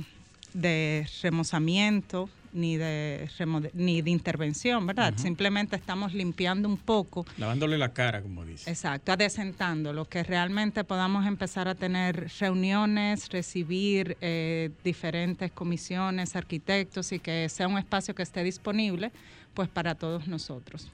de 0.54 1.08
remozamiento 1.22 2.30
ni 2.54 2.78
de, 2.78 3.28
ni 3.74 4.02
de 4.02 4.12
intervención, 4.12 4.86
¿verdad? 4.86 5.14
Simplemente 5.18 5.76
estamos 5.76 6.14
limpiando 6.14 6.70
un 6.70 6.78
poco. 6.78 7.26
Lavándole 7.38 7.78
la 7.78 7.94
cara, 7.94 8.22
como 8.22 8.46
dice. 8.46 8.70
Exacto, 8.70 9.12
adesentando, 9.12 9.92
lo 9.92 10.06
que 10.06 10.24
realmente 10.24 10.84
podamos 10.84 11.26
empezar 11.26 11.68
a 11.68 11.76
tener 11.76 12.30
reuniones, 12.40 13.30
recibir 13.30 14.18
eh, 14.22 14.70
diferentes 14.84 15.52
comisiones, 15.52 16.36
arquitectos 16.36 17.12
y 17.12 17.20
que 17.20 17.50
sea 17.50 17.68
un 17.68 17.78
espacio 17.78 18.14
que 18.16 18.24
esté 18.24 18.44
disponible 18.44 19.12
pues 19.54 19.70
para 19.70 19.96
todos 19.96 20.28
nosotros. 20.28 20.90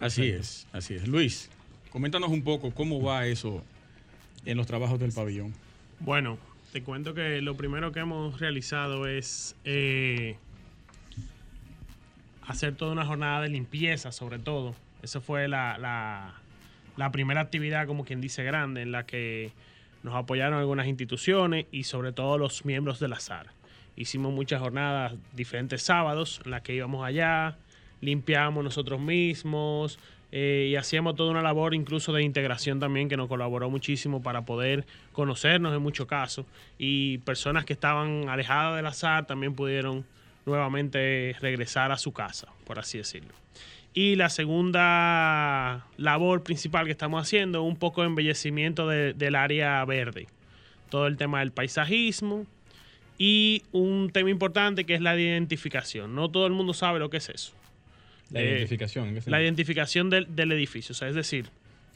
Así 0.00 0.26
es, 0.28 0.66
así 0.72 0.94
es. 0.94 1.08
Luis, 1.08 1.48
coméntanos 1.90 2.30
un 2.30 2.42
poco 2.42 2.70
cómo 2.72 3.00
va 3.00 3.26
eso 3.26 3.62
en 4.44 4.56
los 4.56 4.66
trabajos 4.66 4.98
del 4.98 5.12
pabellón. 5.12 5.54
Bueno, 6.00 6.38
te 6.76 6.82
cuento 6.82 7.14
que 7.14 7.40
lo 7.40 7.56
primero 7.56 7.90
que 7.90 8.00
hemos 8.00 8.38
realizado 8.38 9.06
es 9.06 9.56
eh, 9.64 10.36
hacer 12.46 12.74
toda 12.74 12.92
una 12.92 13.06
jornada 13.06 13.40
de 13.40 13.48
limpieza, 13.48 14.12
sobre 14.12 14.38
todo. 14.38 14.74
Esa 15.02 15.22
fue 15.22 15.48
la, 15.48 15.78
la- 15.78 16.34
la 16.98 17.12
primera 17.12 17.40
actividad, 17.40 17.86
como 17.86 18.04
quien 18.04 18.20
dice, 18.20 18.42
grande, 18.44 18.82
en 18.82 18.92
la 18.92 19.06
que 19.06 19.52
nos 20.02 20.14
apoyaron 20.16 20.58
algunas 20.58 20.86
instituciones 20.86 21.64
y 21.72 21.84
sobre 21.84 22.12
todo 22.12 22.36
los 22.36 22.66
miembros 22.66 23.00
del 23.00 23.14
azar. 23.14 23.46
Hicimos 23.96 24.34
muchas 24.34 24.60
jornadas, 24.60 25.14
diferentes 25.32 25.80
sábados, 25.82 26.42
en 26.44 26.50
las 26.50 26.60
que 26.60 26.74
íbamos 26.74 27.06
allá, 27.06 27.56
limpiamos 28.02 28.62
nosotros 28.62 29.00
mismos 29.00 29.98
eh, 30.38 30.68
y 30.70 30.76
hacíamos 30.76 31.14
toda 31.14 31.30
una 31.30 31.40
labor 31.40 31.72
incluso 31.74 32.12
de 32.12 32.22
integración 32.22 32.78
también 32.78 33.08
que 33.08 33.16
nos 33.16 33.26
colaboró 33.26 33.70
muchísimo 33.70 34.22
para 34.22 34.42
poder 34.44 34.84
conocernos 35.12 35.74
en 35.74 35.80
muchos 35.80 36.06
casos 36.06 36.44
y 36.78 37.18
personas 37.18 37.64
que 37.64 37.72
estaban 37.72 38.28
alejadas 38.28 38.76
del 38.76 38.84
azar 38.84 39.26
también 39.26 39.54
pudieron 39.54 40.04
nuevamente 40.44 41.34
regresar 41.40 41.90
a 41.90 41.96
su 41.96 42.12
casa, 42.12 42.48
por 42.66 42.78
así 42.78 42.98
decirlo. 42.98 43.32
Y 43.94 44.16
la 44.16 44.28
segunda 44.28 45.86
labor 45.96 46.42
principal 46.42 46.84
que 46.84 46.90
estamos 46.92 47.22
haciendo 47.22 47.62
un 47.62 47.76
poco 47.76 48.02
de 48.02 48.08
embellecimiento 48.08 48.86
de- 48.88 49.14
del 49.14 49.34
área 49.36 49.82
verde. 49.86 50.26
Todo 50.90 51.06
el 51.06 51.16
tema 51.16 51.38
del 51.38 51.50
paisajismo 51.50 52.44
y 53.18 53.62
un 53.72 54.10
tema 54.12 54.28
importante 54.28 54.84
que 54.84 54.94
es 54.94 55.00
la 55.00 55.18
identificación. 55.18 56.14
No 56.14 56.30
todo 56.30 56.46
el 56.46 56.52
mundo 56.52 56.74
sabe 56.74 56.98
lo 56.98 57.08
que 57.08 57.16
es 57.16 57.28
eso. 57.30 57.52
La 58.30 58.40
Eh, 58.40 58.50
identificación. 58.50 59.08
¿en 59.08 59.20
qué 59.22 59.30
La 59.30 59.42
identificación 59.42 60.10
del, 60.10 60.34
del 60.34 60.52
edificio. 60.52 60.92
O 60.92 60.96
sea, 60.96 61.08
es 61.08 61.14
decir, 61.14 61.46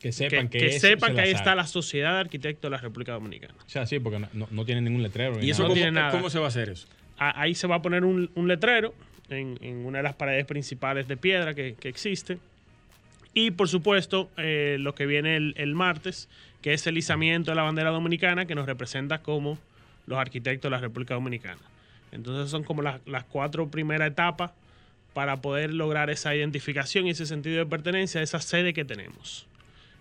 que 0.00 0.12
sepan 0.12 0.48
que, 0.48 0.58
que, 0.58 0.66
que 0.66 0.80
sepan 0.80 1.14
que 1.14 1.20
ahí 1.22 1.30
está 1.32 1.54
la 1.54 1.66
Sociedad 1.66 2.14
de 2.14 2.20
Arquitectos 2.20 2.62
de 2.62 2.76
la 2.76 2.80
República 2.80 3.12
Dominicana. 3.12 3.54
O 3.66 3.68
sea, 3.68 3.86
sí, 3.86 3.98
porque 4.00 4.18
no, 4.20 4.28
no, 4.32 4.48
no 4.50 4.64
tienen 4.64 4.84
ningún 4.84 5.02
letrero. 5.02 5.42
¿Y 5.42 5.50
eso 5.50 5.62
nada. 5.62 5.68
no 5.68 5.68
cómo, 5.68 5.74
tiene 5.74 5.90
nada. 5.92 6.10
cómo 6.12 6.30
se 6.30 6.38
va 6.38 6.46
a 6.46 6.48
hacer 6.48 6.68
eso? 6.70 6.86
Ahí 7.18 7.54
se 7.54 7.66
va 7.66 7.76
a 7.76 7.82
poner 7.82 8.04
un, 8.04 8.30
un 8.34 8.48
letrero 8.48 8.94
en, 9.28 9.58
en 9.60 9.84
una 9.84 9.98
de 9.98 10.04
las 10.04 10.14
paredes 10.14 10.46
principales 10.46 11.06
de 11.06 11.16
piedra 11.18 11.52
que, 11.54 11.74
que 11.78 11.88
existe. 11.90 12.38
Y 13.34 13.50
por 13.50 13.68
supuesto, 13.68 14.30
eh, 14.38 14.76
lo 14.80 14.94
que 14.94 15.06
viene 15.06 15.36
el, 15.36 15.54
el 15.58 15.74
martes, 15.74 16.28
que 16.62 16.72
es 16.72 16.86
el 16.86 16.96
izamiento 16.96 17.50
de 17.50 17.56
la 17.56 17.62
bandera 17.62 17.90
dominicana, 17.90 18.46
que 18.46 18.54
nos 18.54 18.66
representa 18.66 19.18
como 19.18 19.58
los 20.06 20.18
arquitectos 20.18 20.70
de 20.70 20.76
la 20.76 20.80
República 20.80 21.14
Dominicana. 21.14 21.60
Entonces 22.10 22.50
son 22.50 22.64
como 22.64 22.82
las, 22.82 23.00
las 23.06 23.24
cuatro 23.24 23.68
primeras 23.68 24.10
etapas 24.10 24.50
para 25.14 25.40
poder 25.40 25.72
lograr 25.74 26.10
esa 26.10 26.34
identificación 26.34 27.06
y 27.06 27.10
ese 27.10 27.26
sentido 27.26 27.58
de 27.58 27.66
pertenencia 27.66 28.20
a 28.20 28.24
esa 28.24 28.40
sede 28.40 28.72
que 28.72 28.84
tenemos. 28.84 29.46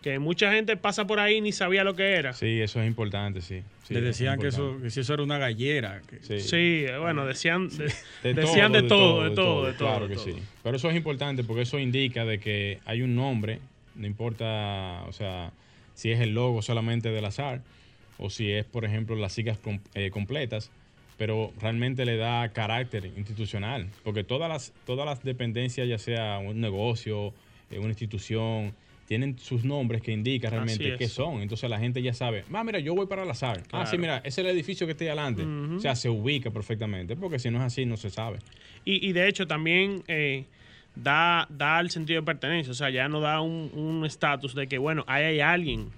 Que 0.04 0.18
mucha 0.18 0.54
gente 0.54 0.78
pasa 0.78 1.06
por 1.08 1.20
ahí 1.20 1.36
y 1.38 1.42
ni 1.42 1.52
sabía 1.52 1.84
lo 1.84 1.94
que 1.96 2.14
era. 2.14 2.32
Sí, 2.34 2.62
eso 2.62 2.82
es 2.82 2.88
importante, 2.88 3.42
sí. 3.42 3.64
Sí, 3.86 3.94
Les 3.96 3.98
eso 4.04 4.10
es 4.12 4.18
decían 4.18 4.40
que, 4.40 4.48
eso, 4.48 4.78
que 4.82 4.90
si 4.92 5.02
eso 5.02 5.14
era 5.14 5.24
una 5.24 5.38
gallera. 5.38 6.02
que- 6.10 6.20
Sí. 6.24 6.40
Sí, 6.40 6.86
bueno, 7.02 7.26
decían, 7.26 7.68
de- 7.70 7.92
De 8.24 8.34
decían 8.34 8.72
de 8.72 8.84
todo, 8.84 9.24
de 9.28 9.36
todo, 9.36 9.66
de 9.66 9.74
todo. 9.74 9.88
Claro 9.90 10.08
de 10.08 10.16
que 10.16 10.16
todo. 10.16 10.26
sí. 10.26 10.36
Pero 10.64 10.78
eso 10.78 10.90
es 10.90 10.96
importante 10.96 11.44
porque 11.44 11.64
eso 11.64 11.80
indica 11.80 12.24
de 12.24 12.40
que 12.40 12.80
hay 12.86 13.02
un 13.02 13.16
nombre, 13.16 13.60
no 13.96 14.08
importa, 14.08 15.04
o 15.08 15.12
sea, 15.12 15.52
si 15.96 16.12
es 16.12 16.22
el 16.22 16.34
logo 16.34 16.62
solamente 16.62 17.10
del 17.10 17.26
azar 17.26 17.62
o 18.18 18.30
si 18.30 18.52
es, 18.52 18.64
por 18.66 18.86
ejemplo, 18.86 19.18
las 19.18 19.34
siglas 19.34 19.58
com- 19.58 19.80
eh, 19.96 20.12
completas, 20.12 20.72
pero 21.20 21.52
realmente 21.62 22.06
le 22.06 22.16
da 22.16 22.48
carácter 22.54 23.06
institucional, 23.18 23.90
porque 24.04 24.24
todas 24.24 24.48
las, 24.50 24.74
todas 24.86 25.06
las 25.06 25.22
dependencias, 25.22 25.86
ya 25.88 25.98
sea 26.00 26.40
un 26.40 26.62
negocio, 26.62 27.34
eh, 27.70 27.78
una 27.78 27.90
institución, 27.90 28.74
tienen 29.06 29.38
sus 29.38 29.66
nombres 29.66 30.02
que 30.02 30.14
indican 30.14 30.52
realmente 30.52 30.96
qué 30.98 31.10
son. 31.10 31.42
Entonces 31.42 31.70
la 31.70 31.78
gente 31.78 32.02
ya 32.02 32.14
sabe, 32.14 32.46
ah, 32.54 32.64
mira, 32.64 32.80
yo 32.80 32.96
voy 32.96 33.06
para 33.06 33.24
el 33.24 33.30
azar. 33.30 33.58
Ah, 33.74 33.86
sí, 33.86 33.98
Claro. 33.98 33.98
mira, 34.00 34.18
ese 34.20 34.28
es 34.30 34.38
el 34.40 34.48
edificio 34.48 34.88
que 34.88 34.92
está 34.94 35.04
ahí 35.04 35.10
adelante. 35.10 35.44
O 35.76 35.80
sea, 35.82 35.94
se 35.96 36.08
ubica 36.10 36.52
perfectamente, 36.52 37.18
porque 37.18 37.38
si 37.38 37.50
no 37.52 37.58
es 37.58 37.66
así, 37.66 37.86
no 37.86 37.98
se 37.98 38.10
sabe. 38.10 38.40
Y, 38.86 39.06
y 39.06 39.12
de 39.12 39.28
hecho 39.28 39.46
también 39.46 40.04
eh, 40.08 40.46
da, 40.96 41.48
da 41.50 41.82
el 41.82 41.90
sentido 41.90 42.22
de 42.22 42.26
pertenencia, 42.26 42.72
o 42.72 42.76
sea, 42.76 42.92
ya 42.92 43.10
no 43.10 43.20
da 43.20 43.42
un 43.42 43.72
un 43.74 44.06
estatus 44.06 44.56
de 44.56 44.68
que, 44.68 44.78
bueno, 44.78 45.04
ahí 45.06 45.26
hay 45.26 45.40
alguien. 45.42 45.90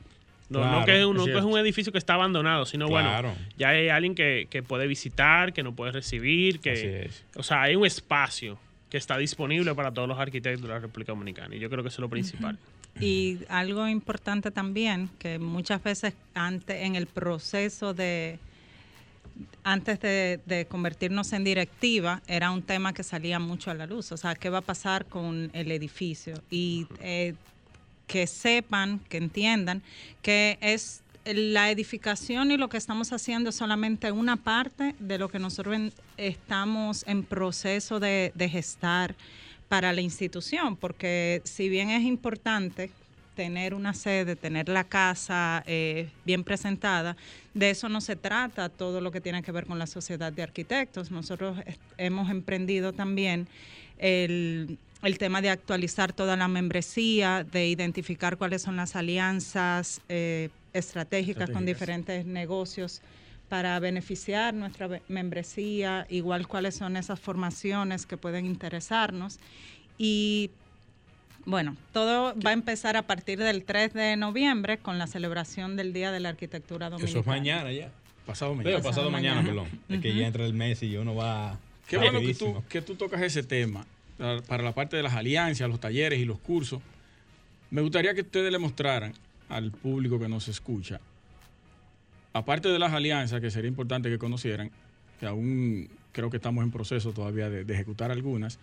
No, 0.51 0.79
no 0.79 0.85
que, 0.85 0.99
es 0.99 1.05
un, 1.05 1.15
no 1.15 1.23
es 1.23 1.31
que 1.31 1.37
es 1.37 1.43
un 1.43 1.57
edificio 1.57 1.91
que 1.91 1.97
está 1.97 2.15
abandonado, 2.15 2.65
sino 2.65 2.87
Claro. 2.87 3.29
bueno, 3.29 3.45
ya 3.57 3.69
hay 3.69 3.89
alguien 3.89 4.15
que, 4.15 4.47
que 4.49 4.61
puede 4.61 4.85
visitar, 4.85 5.53
que 5.53 5.63
no 5.63 5.73
puede 5.73 5.93
recibir, 5.93 6.59
que, 6.59 7.09
o 7.35 7.43
sea, 7.43 7.61
hay 7.63 7.75
un 7.75 7.85
espacio 7.85 8.59
que 8.89 8.97
está 8.97 9.17
disponible 9.17 9.73
para 9.73 9.91
todos 9.91 10.09
los 10.09 10.19
arquitectos 10.19 10.63
de 10.63 10.67
la 10.67 10.79
República 10.79 11.13
Dominicana. 11.13 11.55
Y 11.55 11.59
yo 11.59 11.69
creo 11.69 11.81
que 11.81 11.87
eso 11.87 11.95
es 11.95 12.01
lo 12.01 12.09
principal. 12.09 12.57
Y 12.99 13.39
algo 13.47 13.87
importante 13.87 14.51
también, 14.51 15.09
que 15.17 15.39
muchas 15.39 15.81
veces 15.81 16.13
antes, 16.33 16.83
en 16.83 16.97
el 16.97 17.07
proceso 17.07 17.93
de, 17.93 18.37
antes 19.63 20.01
de, 20.01 20.41
de 20.45 20.65
convertirnos 20.65 21.31
en 21.31 21.45
directiva, 21.45 22.21
era 22.27 22.51
un 22.51 22.61
tema 22.61 22.93
que 22.93 23.03
salía 23.03 23.39
mucho 23.39 23.71
a 23.71 23.75
la 23.75 23.85
luz. 23.85 24.11
O 24.11 24.17
sea, 24.17 24.35
¿qué 24.35 24.49
va 24.49 24.57
a 24.57 24.61
pasar 24.61 25.05
con 25.05 25.49
el 25.53 25.71
edificio? 25.71 26.33
Y 26.49 26.85
eh, 26.99 27.35
que 28.11 28.27
sepan, 28.27 28.99
que 29.07 29.15
entiendan 29.15 29.81
que 30.21 30.57
es 30.59 31.01
la 31.23 31.71
edificación 31.71 32.51
y 32.51 32.57
lo 32.57 32.67
que 32.67 32.75
estamos 32.75 33.13
haciendo 33.13 33.51
es 33.51 33.55
solamente 33.55 34.11
una 34.11 34.35
parte 34.35 34.95
de 34.99 35.17
lo 35.17 35.29
que 35.29 35.39
nosotros 35.39 35.93
estamos 36.17 37.05
en 37.07 37.23
proceso 37.23 38.01
de, 38.01 38.33
de 38.35 38.49
gestar 38.49 39.15
para 39.69 39.93
la 39.93 40.01
institución, 40.01 40.75
porque 40.75 41.41
si 41.45 41.69
bien 41.69 41.89
es 41.89 42.03
importante 42.03 42.91
tener 43.33 43.73
una 43.73 43.93
sede, 43.93 44.35
tener 44.35 44.67
la 44.67 44.83
casa 44.83 45.63
eh, 45.65 46.09
bien 46.25 46.43
presentada, 46.43 47.15
de 47.53 47.69
eso 47.69 47.87
no 47.87 48.01
se 48.01 48.17
trata 48.17 48.67
todo 48.67 48.99
lo 48.99 49.11
que 49.11 49.21
tiene 49.21 49.41
que 49.41 49.53
ver 49.53 49.65
con 49.65 49.79
la 49.79 49.87
sociedad 49.87 50.33
de 50.33 50.43
arquitectos. 50.43 51.11
Nosotros 51.11 51.57
hemos 51.97 52.29
emprendido 52.29 52.91
también 52.91 53.47
el, 54.01 54.77
el 55.03 55.17
tema 55.17 55.41
de 55.41 55.49
actualizar 55.49 56.11
toda 56.11 56.35
la 56.35 56.47
membresía, 56.47 57.45
de 57.49 57.67
identificar 57.67 58.37
cuáles 58.37 58.61
son 58.61 58.75
las 58.75 58.95
alianzas 58.95 60.01
eh, 60.09 60.49
estratégicas 60.73 61.49
con 61.49 61.65
diferentes 61.65 62.25
negocios 62.25 63.01
para 63.47 63.79
beneficiar 63.79 64.53
nuestra 64.53 65.01
membresía, 65.07 66.05
igual 66.09 66.47
cuáles 66.47 66.75
son 66.75 66.97
esas 66.97 67.19
formaciones 67.19 68.05
que 68.05 68.17
pueden 68.17 68.45
interesarnos. 68.45 69.39
Y 69.97 70.51
bueno, 71.45 71.75
todo 71.91 72.33
va 72.39 72.51
a 72.51 72.53
empezar 72.53 72.95
a 72.95 73.01
partir 73.01 73.39
del 73.39 73.63
3 73.63 73.93
de 73.93 74.15
noviembre 74.15 74.77
con 74.77 74.97
la 74.97 75.07
celebración 75.07 75.75
del 75.75 75.91
Día 75.91 76.11
de 76.11 76.19
la 76.19 76.29
Arquitectura 76.29 76.89
Dominicana. 76.89 77.09
Eso 77.09 77.19
es 77.19 77.27
mañana 77.27 77.71
ya. 77.71 77.91
Pasado 78.25 78.55
mañana. 78.55 78.77
pasado, 78.77 78.89
Pasado 78.89 79.11
mañana, 79.11 79.41
mañana. 79.41 79.63
perdón. 79.63 79.79
Es 79.89 80.01
que 80.01 80.15
ya 80.15 80.27
entra 80.27 80.45
el 80.45 80.53
mes 80.53 80.81
y 80.83 80.95
uno 80.95 81.15
va. 81.15 81.59
Qué 81.91 81.97
bueno 81.97 82.19
que 82.19 82.33
tú, 82.33 82.63
que 82.69 82.81
tú 82.81 82.95
tocas 82.95 83.21
ese 83.21 83.43
tema 83.43 83.85
para- 84.47 84.63
la 84.63 84.73
parte 84.73 84.97
de 84.97 85.03
las 85.03 85.13
alianzas, 85.13 85.67
los 85.69 85.79
talleres 85.79 86.19
y 86.19 86.25
los 86.25 86.39
cursos. 86.39 86.81
Me 87.69 87.81
gustaría 87.81 88.13
que 88.13 88.21
ustedes 88.21 88.51
le 88.51 88.57
mostraran 88.59 89.13
al 89.49 89.71
público 89.71 90.19
que 90.19 90.27
nos 90.29 90.47
escucha, 90.47 90.99
aparte 92.33 92.69
de 92.69 92.79
las 92.79 92.93
alianzas, 92.93 93.41
que 93.41 93.51
sería 93.51 93.67
importante 93.67 94.09
que 94.09 94.17
conocieran, 94.17 94.71
que 95.19 95.25
aún 95.25 95.89
creo 96.11 96.29
que 96.29 96.37
estamos 96.37 96.63
en 96.63 96.71
proceso 96.71 97.11
todavía 97.11 97.49
de, 97.49 97.63
de 97.65 97.73
ejecutar 97.73 98.11
algunas, 98.11 98.59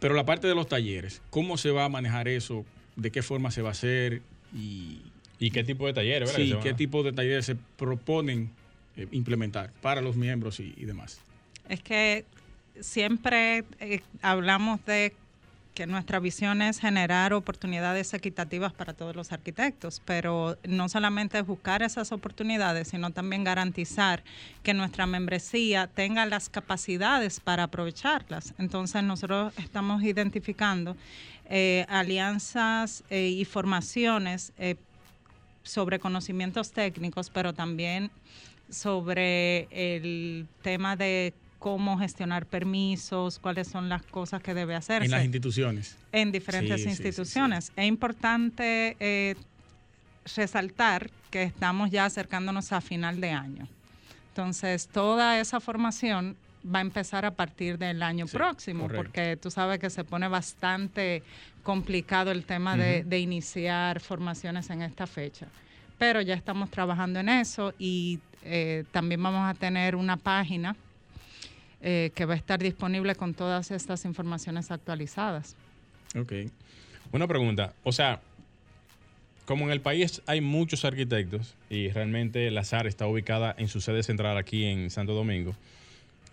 pero 0.00 0.14
la 0.14 0.24
parte 0.24 0.46
de 0.46 0.54
los 0.54 0.66
talleres, 0.68 1.22
¿cómo 1.30 1.56
se 1.56 1.70
va 1.70 1.84
a 1.84 1.88
manejar 1.88 2.28
eso? 2.28 2.64
¿De 2.96 3.10
qué 3.10 3.22
forma 3.22 3.50
se 3.50 3.62
va 3.62 3.68
a 3.70 3.72
hacer? 3.72 4.22
Y, 4.54 5.00
¿Y 5.38 5.50
qué 5.50 5.64
tipo 5.64 5.86
de 5.86 5.92
talleres, 5.92 6.30
sí, 6.30 6.54
qué 6.62 6.70
a- 6.70 6.76
tipo 6.76 7.02
de 7.02 7.12
talleres 7.12 7.44
se 7.46 7.56
proponen 7.56 8.50
eh, 8.96 9.08
implementar 9.10 9.72
para 9.82 10.00
los 10.00 10.14
miembros 10.16 10.60
y- 10.60 10.72
y 10.76 10.84
demás. 10.84 11.18
Es 11.68 11.82
que 11.82 12.24
siempre 12.80 13.64
eh, 13.80 14.00
hablamos 14.22 14.84
de 14.84 15.14
que 15.74 15.86
nuestra 15.88 16.20
visión 16.20 16.62
es 16.62 16.78
generar 16.78 17.32
oportunidades 17.32 18.14
equitativas 18.14 18.72
para 18.72 18.92
todos 18.92 19.16
los 19.16 19.32
arquitectos, 19.32 20.00
pero 20.04 20.56
no 20.62 20.88
solamente 20.88 21.42
buscar 21.42 21.82
esas 21.82 22.12
oportunidades, 22.12 22.88
sino 22.88 23.10
también 23.10 23.42
garantizar 23.42 24.22
que 24.62 24.72
nuestra 24.72 25.06
membresía 25.06 25.88
tenga 25.88 26.26
las 26.26 26.48
capacidades 26.48 27.40
para 27.40 27.64
aprovecharlas. 27.64 28.54
Entonces 28.58 29.02
nosotros 29.02 29.52
estamos 29.58 30.04
identificando 30.04 30.96
eh, 31.50 31.84
alianzas 31.88 33.02
eh, 33.10 33.26
y 33.26 33.44
formaciones 33.44 34.52
sobre 35.64 35.98
conocimientos 35.98 36.70
técnicos, 36.70 37.30
pero 37.30 37.52
también 37.52 38.12
sobre 38.70 39.66
el 39.70 40.46
tema 40.62 40.94
de 40.94 41.34
cómo 41.64 41.96
gestionar 41.98 42.44
permisos, 42.44 43.38
cuáles 43.38 43.68
son 43.68 43.88
las 43.88 44.02
cosas 44.02 44.42
que 44.42 44.52
debe 44.52 44.74
hacerse 44.74 45.06
En 45.06 45.10
las 45.12 45.24
instituciones. 45.24 45.96
en 46.12 46.30
diferentes 46.30 46.76
Sí, 46.76 46.82
sí, 46.82 46.90
sí, 46.90 46.96
sí. 46.96 47.02
instituciones. 47.08 47.72
Es 47.74 47.86
importante 47.86 48.98
eh, 49.00 49.34
resaltar 50.36 51.10
que 51.30 51.42
estamos 51.42 51.90
ya 51.90 52.04
acercándonos 52.04 52.70
a 52.72 52.82
final 52.82 53.18
de 53.18 53.30
año. 53.30 53.66
Entonces, 54.28 54.88
toda 54.88 55.40
esa 55.40 55.58
formación 55.58 56.36
va 56.66 56.80
a 56.80 56.82
empezar 56.82 57.24
a 57.24 57.30
partir 57.30 57.78
del 57.78 58.02
año 58.02 58.26
Sí, 58.26 58.36
próximo, 58.36 58.82
correcto. 58.82 59.02
porque 59.02 59.38
tú 59.38 59.50
sabes 59.50 59.78
que 59.78 59.88
se 59.88 60.04
pone 60.04 60.28
bastante 60.28 61.22
complicado 61.62 62.30
el 62.30 62.44
tema 62.44 62.76
de, 62.76 63.04
de 63.04 63.18
iniciar 63.20 64.00
formaciones 64.00 64.68
en 64.68 64.82
esta 64.82 65.06
fecha. 65.06 65.46
Pero 65.98 66.20
ya 66.20 66.34
estamos 66.34 66.70
trabajando 66.70 67.20
en 67.20 67.30
eso 67.30 67.72
y 67.78 68.18
eh, 68.42 68.84
también 68.92 69.22
vamos 69.22 69.48
a 69.48 69.54
tener 69.54 69.96
una 69.96 70.18
página 70.18 70.76
eh, 71.84 72.10
que 72.14 72.24
va 72.24 72.34
a 72.34 72.36
estar 72.36 72.58
disponible 72.60 73.14
con 73.14 73.34
todas 73.34 73.70
estas 73.70 74.04
informaciones 74.06 74.70
actualizadas. 74.70 75.54
Ok. 76.18 76.32
Una 77.12 77.28
pregunta, 77.28 77.74
o 77.84 77.92
sea, 77.92 78.20
como 79.44 79.66
en 79.66 79.70
el 79.72 79.80
país 79.80 80.22
hay 80.26 80.40
muchos 80.40 80.84
arquitectos 80.86 81.54
y 81.68 81.90
realmente 81.90 82.50
la 82.50 82.64
SAR 82.64 82.86
está 82.86 83.06
ubicada 83.06 83.54
en 83.58 83.68
su 83.68 83.80
sede 83.80 84.02
central 84.02 84.38
aquí 84.38 84.64
en 84.64 84.90
Santo 84.90 85.12
Domingo, 85.12 85.54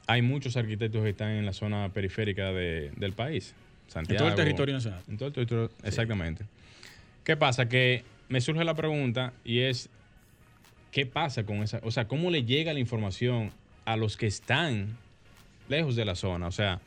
hay 0.08 0.22
muchos 0.22 0.56
arquitectos 0.58 1.04
que 1.04 1.10
están 1.10 1.32
en 1.32 1.46
la 1.46 1.54
zona 1.54 1.90
periférica 1.90 2.52
de- 2.54 2.92
del 2.96 3.12
país. 3.14 3.54
En 3.88 3.92
Santiago, 3.92 4.20
todo 4.20 4.30
el 4.30 4.36
territorio 4.36 4.76
nacional. 4.76 5.02
En 5.10 5.18
todo 5.18 5.28
el 5.28 5.34
territorio, 5.34 5.70
exactamente. 5.84 6.46
¿Qué 7.26 7.36
pasa? 7.38 7.68
Que 7.68 8.04
me 8.30 8.40
surge 8.40 8.64
la 8.64 8.74
pregunta 8.74 9.34
y 9.44 9.60
es, 9.60 9.90
¿qué 10.92 11.06
pasa 11.06 11.44
con 11.44 11.58
esa? 11.64 11.82
O 11.84 11.92
sea, 11.92 12.08
¿cómo 12.08 12.32
le 12.32 12.44
llega 12.46 12.74
la 12.74 12.80
información 12.80 13.52
a 13.86 13.98
los 13.98 14.16
que 14.16 14.28
están 14.28 14.98
lejos 15.72 15.96
de 15.96 16.06
la 16.06 16.14
zona? 16.14 16.46
O 16.46 16.52
sea, 16.52 16.80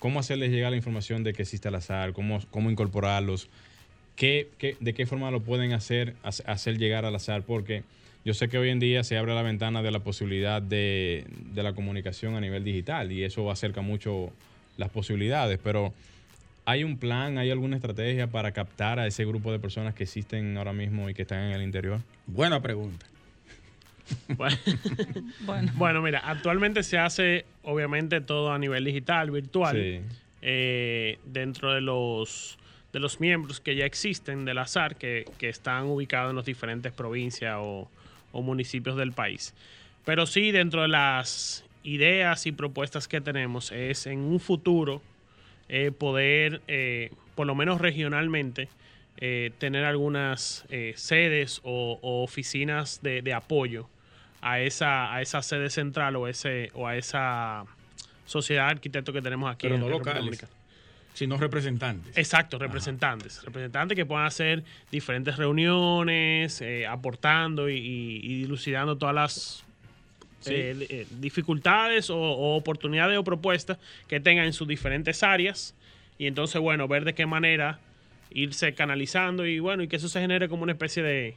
¿cómo 0.00 0.18
hacerles 0.18 0.50
llegar 0.50 0.70
la 0.72 0.76
información 0.76 1.22
de 1.22 1.32
que 1.32 1.42
existe 1.42 1.68
el 1.68 1.76
azar? 1.76 2.12
¿Cómo, 2.12 2.40
cómo 2.50 2.68
incorporarlos? 2.70 3.48
¿Qué, 4.16 4.48
qué- 4.58 4.76
de 4.80 4.92
qué 4.94 5.06
forma 5.06 5.30
lo 5.30 5.40
pueden 5.40 5.72
hacer, 5.72 6.14
hace- 6.24 6.42
hacer 6.46 6.76
llegar 6.78 7.04
al 7.04 7.14
azar? 7.14 7.42
Porque 7.42 7.84
yo 8.24 8.34
sé 8.34 8.48
que 8.48 8.58
hoy 8.58 8.70
en 8.70 8.80
día 8.80 9.04
se 9.04 9.16
abre 9.16 9.34
la 9.34 9.42
ventana 9.42 9.82
de 9.82 9.90
la 9.90 10.00
posibilidad 10.00 10.60
de, 10.60 11.24
de 11.54 11.62
la 11.62 11.72
comunicación 11.74 12.34
a 12.34 12.40
nivel 12.40 12.64
digital 12.64 13.12
y 13.12 13.22
eso 13.24 13.50
acerca 13.50 13.80
mucho 13.82 14.32
las 14.76 14.90
posibilidades, 14.90 15.58
pero 15.62 15.92
¿hay 16.64 16.84
un 16.84 16.96
plan, 16.98 17.36
hay 17.38 17.50
alguna 17.50 17.76
estrategia 17.76 18.26
para 18.28 18.52
captar 18.52 18.98
a 18.98 19.06
ese 19.06 19.24
grupo 19.24 19.50
de 19.52 19.58
personas 19.58 19.94
que 19.94 20.04
existen 20.04 20.56
ahora 20.56 20.72
mismo 20.72 21.08
y 21.10 21.14
que 21.14 21.22
están 21.22 21.40
en 21.40 21.52
el 21.52 21.62
interior? 21.62 22.00
Buena 22.26 22.60
pregunta. 22.62 23.06
Bueno, 24.36 24.56
Bueno. 25.40 25.72
bueno, 25.76 26.02
mira, 26.02 26.20
actualmente 26.24 26.82
se 26.82 26.98
hace 26.98 27.44
obviamente 27.62 28.20
todo 28.20 28.52
a 28.52 28.58
nivel 28.58 28.84
digital, 28.84 29.30
virtual. 29.30 29.76
Sí. 29.76 30.00
eh, 30.42 31.18
dentro 31.24 31.72
de 31.72 31.80
los 31.80 32.58
de 32.92 33.00
los 33.00 33.20
miembros 33.20 33.60
que 33.60 33.74
ya 33.74 33.86
existen 33.86 34.44
del 34.44 34.58
azar 34.58 34.96
que, 34.96 35.24
que 35.38 35.48
están 35.48 35.84
ubicados 35.86 36.28
en 36.30 36.36
las 36.36 36.44
diferentes 36.44 36.92
provincias 36.92 37.56
o, 37.58 37.88
o 38.32 38.42
municipios 38.42 38.96
del 38.98 39.12
país. 39.12 39.54
Pero 40.04 40.26
sí, 40.26 40.50
dentro 40.50 40.82
de 40.82 40.88
las 40.88 41.64
ideas 41.84 42.44
y 42.46 42.52
propuestas 42.52 43.08
que 43.08 43.22
tenemos 43.22 43.72
es 43.72 44.06
en 44.06 44.18
un 44.18 44.40
futuro 44.40 45.00
eh, 45.70 45.90
poder, 45.90 46.60
eh, 46.68 47.10
por 47.34 47.46
lo 47.46 47.54
menos 47.54 47.80
regionalmente, 47.80 48.68
eh, 49.18 49.52
tener 49.58 49.84
algunas 49.84 50.64
eh, 50.70 50.94
sedes 50.96 51.60
o, 51.64 51.98
o 52.02 52.22
oficinas 52.22 53.00
de, 53.02 53.22
de 53.22 53.32
apoyo 53.34 53.88
a 54.40 54.60
esa, 54.60 55.14
a 55.14 55.22
esa 55.22 55.42
sede 55.42 55.70
central 55.70 56.16
o, 56.16 56.26
ese, 56.28 56.70
o 56.74 56.86
a 56.88 56.96
esa 56.96 57.64
sociedad 58.26 58.64
de 58.66 58.70
arquitectos 58.72 59.14
que 59.14 59.22
tenemos 59.22 59.50
aquí 59.52 59.66
Pero 59.66 59.74
en 59.76 59.80
no 59.82 59.88
locales. 59.88 60.44
Sino 61.14 61.36
representantes. 61.36 62.16
Exacto, 62.16 62.58
representantes. 62.58 63.42
Representantes 63.44 63.94
que 63.96 64.06
puedan 64.06 64.24
hacer 64.24 64.64
diferentes 64.90 65.36
reuniones, 65.36 66.60
eh, 66.62 66.86
aportando 66.86 67.68
y, 67.68 67.76
y- 67.76 68.16
y 68.24 68.34
dilucidando 68.40 68.96
todas 68.96 69.14
las 69.14 69.64
Sí. 70.40 70.54
eh, 70.56 71.06
dificultades 71.20 72.10
o, 72.10 72.16
o 72.18 72.56
oportunidades 72.56 73.16
o 73.16 73.22
propuestas 73.22 73.78
que 74.08 74.18
tengan 74.18 74.46
en 74.46 74.52
sus 74.52 74.66
diferentes 74.66 75.22
áreas. 75.22 75.74
Y 76.18 76.26
entonces, 76.26 76.60
bueno, 76.60 76.88
ver 76.88 77.04
de 77.04 77.14
qué 77.14 77.26
manera 77.26 77.78
irse 78.34 78.74
canalizando 78.74 79.46
y 79.46 79.58
bueno, 79.58 79.82
y 79.82 79.88
que 79.88 79.96
eso 79.96 80.08
se 80.08 80.20
genere 80.20 80.48
como 80.48 80.62
una 80.62 80.72
especie 80.72 81.02
de, 81.02 81.36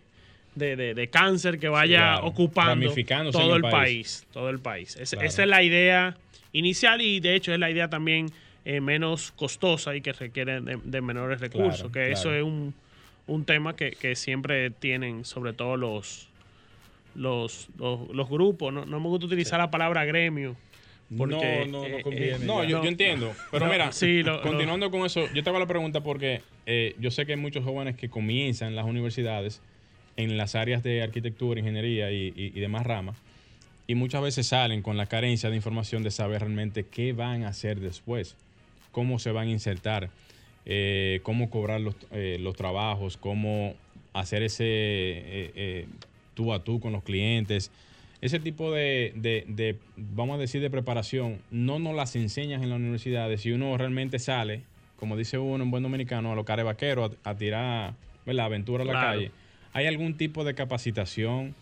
de, 0.55 0.75
de- 0.75 0.93
de 0.93 1.08
cáncer 1.10 1.60
que 1.60 1.67
vaya 1.69 1.97
claro. 2.13 2.27
ocupando 2.27 2.93
todo 3.31 3.55
el 3.55 3.62
país. 3.62 3.71
país. 3.73 4.27
todo 4.31 4.49
el 4.49 4.60
país. 4.60 4.95
Es- 4.97 5.12
Claro. 5.12 5.27
Esa 5.27 5.43
es 5.43 5.49
la 5.49 5.63
idea 5.63 6.17
inicial 6.53 7.01
y 7.01 7.19
de 7.19 7.36
hecho 7.36 7.53
es 7.53 7.60
la 7.60 7.69
idea 7.69 7.89
también 7.89 8.27
eh, 8.63 8.81
menos 8.81 9.31
costosa 9.34 9.95
y 9.95 10.01
que 10.01 10.13
requiere 10.13 10.62
de, 10.62 10.79
de 10.84 11.01
menores 11.01 11.39
recursos, 11.39 11.91
Claro, 11.91 11.91
que 11.91 12.12
eso 12.12 12.34
es 12.34 12.41
un, 12.43 12.73
un 13.27 13.45
tema 13.45 13.75
que, 13.75 13.91
que 13.91 14.15
siempre 14.15 14.69
tienen 14.71 15.25
sobre 15.25 15.53
todo 15.53 15.77
los 15.77 16.29
los, 17.15 17.69
los, 17.77 18.10
los 18.10 18.29
grupos. 18.29 18.73
No, 18.73 18.86
no 18.86 18.99
me 18.99 19.08
gusta 19.08 19.25
utilizar 19.27 19.58
la 19.60 19.71
palabra 19.71 20.03
gremio. 20.05 20.55
Porque, 21.17 21.65
no, 21.69 21.87
no 21.89 21.97
eh, 21.97 22.01
conviene. 22.01 22.35
eh, 22.35 22.47
No, 22.47 22.63
yo, 22.63 22.81
yo 22.83 22.89
entiendo. 22.89 23.35
Pero 23.51 23.65
No, 23.65 23.71
mira, 23.71 23.91
sí, 23.91 24.23
lo- 24.23 24.41
continuando 24.41 24.89
con 24.91 25.05
eso, 25.05 25.29
yo 25.33 25.43
te 25.43 25.49
hago 25.49 25.59
la 25.59 25.67
pregunta 25.67 26.01
porque 26.01 26.41
eh, 26.65 26.95
yo 26.99 27.11
sé 27.11 27.25
que 27.25 27.33
hay 27.33 27.39
muchos 27.39 27.63
jóvenes 27.63 27.95
que 27.95 28.09
comienzan 28.09 28.69
en 28.69 28.75
las 28.75 28.85
universidades 28.85 29.61
en 30.17 30.35
las 30.37 30.55
áreas 30.55 30.81
de 30.81 31.01
arquitectura, 31.03 31.59
ingeniería 31.59 32.11
y, 32.11 32.27
y- 32.35 32.51
y 32.55 32.59
demás 32.59 32.85
ramas, 32.85 33.17
y 33.85 33.93
muchas 33.95 34.21
veces 34.23 34.47
salen 34.47 34.81
con 34.81 34.97
la 34.97 35.05
carencia 35.07 35.49
de 35.49 35.57
información 35.57 36.03
de 36.03 36.09
saber 36.09 36.39
realmente 36.41 36.87
qué 36.87 37.11
van 37.13 37.43
a 37.43 37.49
hacer 37.49 37.79
después, 37.81 38.35
cómo 38.91 39.19
se 39.19 39.31
van 39.31 39.49
a 39.49 39.51
insertar, 39.51 40.09
eh, 40.65 41.19
cómo 41.23 41.49
cobrar 41.49 41.81
los, 41.81 41.95
eh, 42.11 42.37
los 42.39 42.55
trabajos, 42.55 43.17
cómo 43.17 43.75
hacer 44.13 44.41
ese 44.41 44.63
eh, 44.65 45.51
eh, 45.55 45.87
tú 46.33 46.51
a 46.53 46.63
tú 46.63 46.79
con 46.79 46.93
los 46.93 47.03
clientes. 47.03 47.71
Ese 48.25 48.39
tipo 48.39 48.71
de, 48.71 49.11
de- 49.15 49.43
de, 49.47 49.75
vamos 49.97 50.35
a 50.38 50.39
decir, 50.39 50.59
de 50.61 50.69
preparación, 50.71 51.38
no 51.51 51.77
nos 51.77 51.95
las 51.95 52.15
enseñan 52.15 52.63
en 52.63 52.69
las 52.71 52.79
universidades. 52.79 53.41
Si 53.41 53.51
uno 53.51 53.77
realmente 53.77 54.17
sale, 54.17 54.61
como 54.95 55.15
dice 55.15 55.38
uno 55.38 55.63
en 55.63 55.69
buen 55.69 55.83
dominicano, 55.83 56.31
a 56.31 56.35
los 56.35 56.43
cares 56.43 56.65
vaqueros, 56.65 57.11
a, 57.23 57.29
a 57.29 57.35
tirar 57.38 57.93
¿verdad? 58.25 58.45
aventura 58.45 58.81
a 58.83 58.85
la 58.88 58.93
Claro. 58.93 59.07
calle, 59.19 59.31
¿hay 59.73 59.85
algún 59.85 60.17
tipo 60.17 60.43
de 60.43 60.55
capacitación 60.55 61.53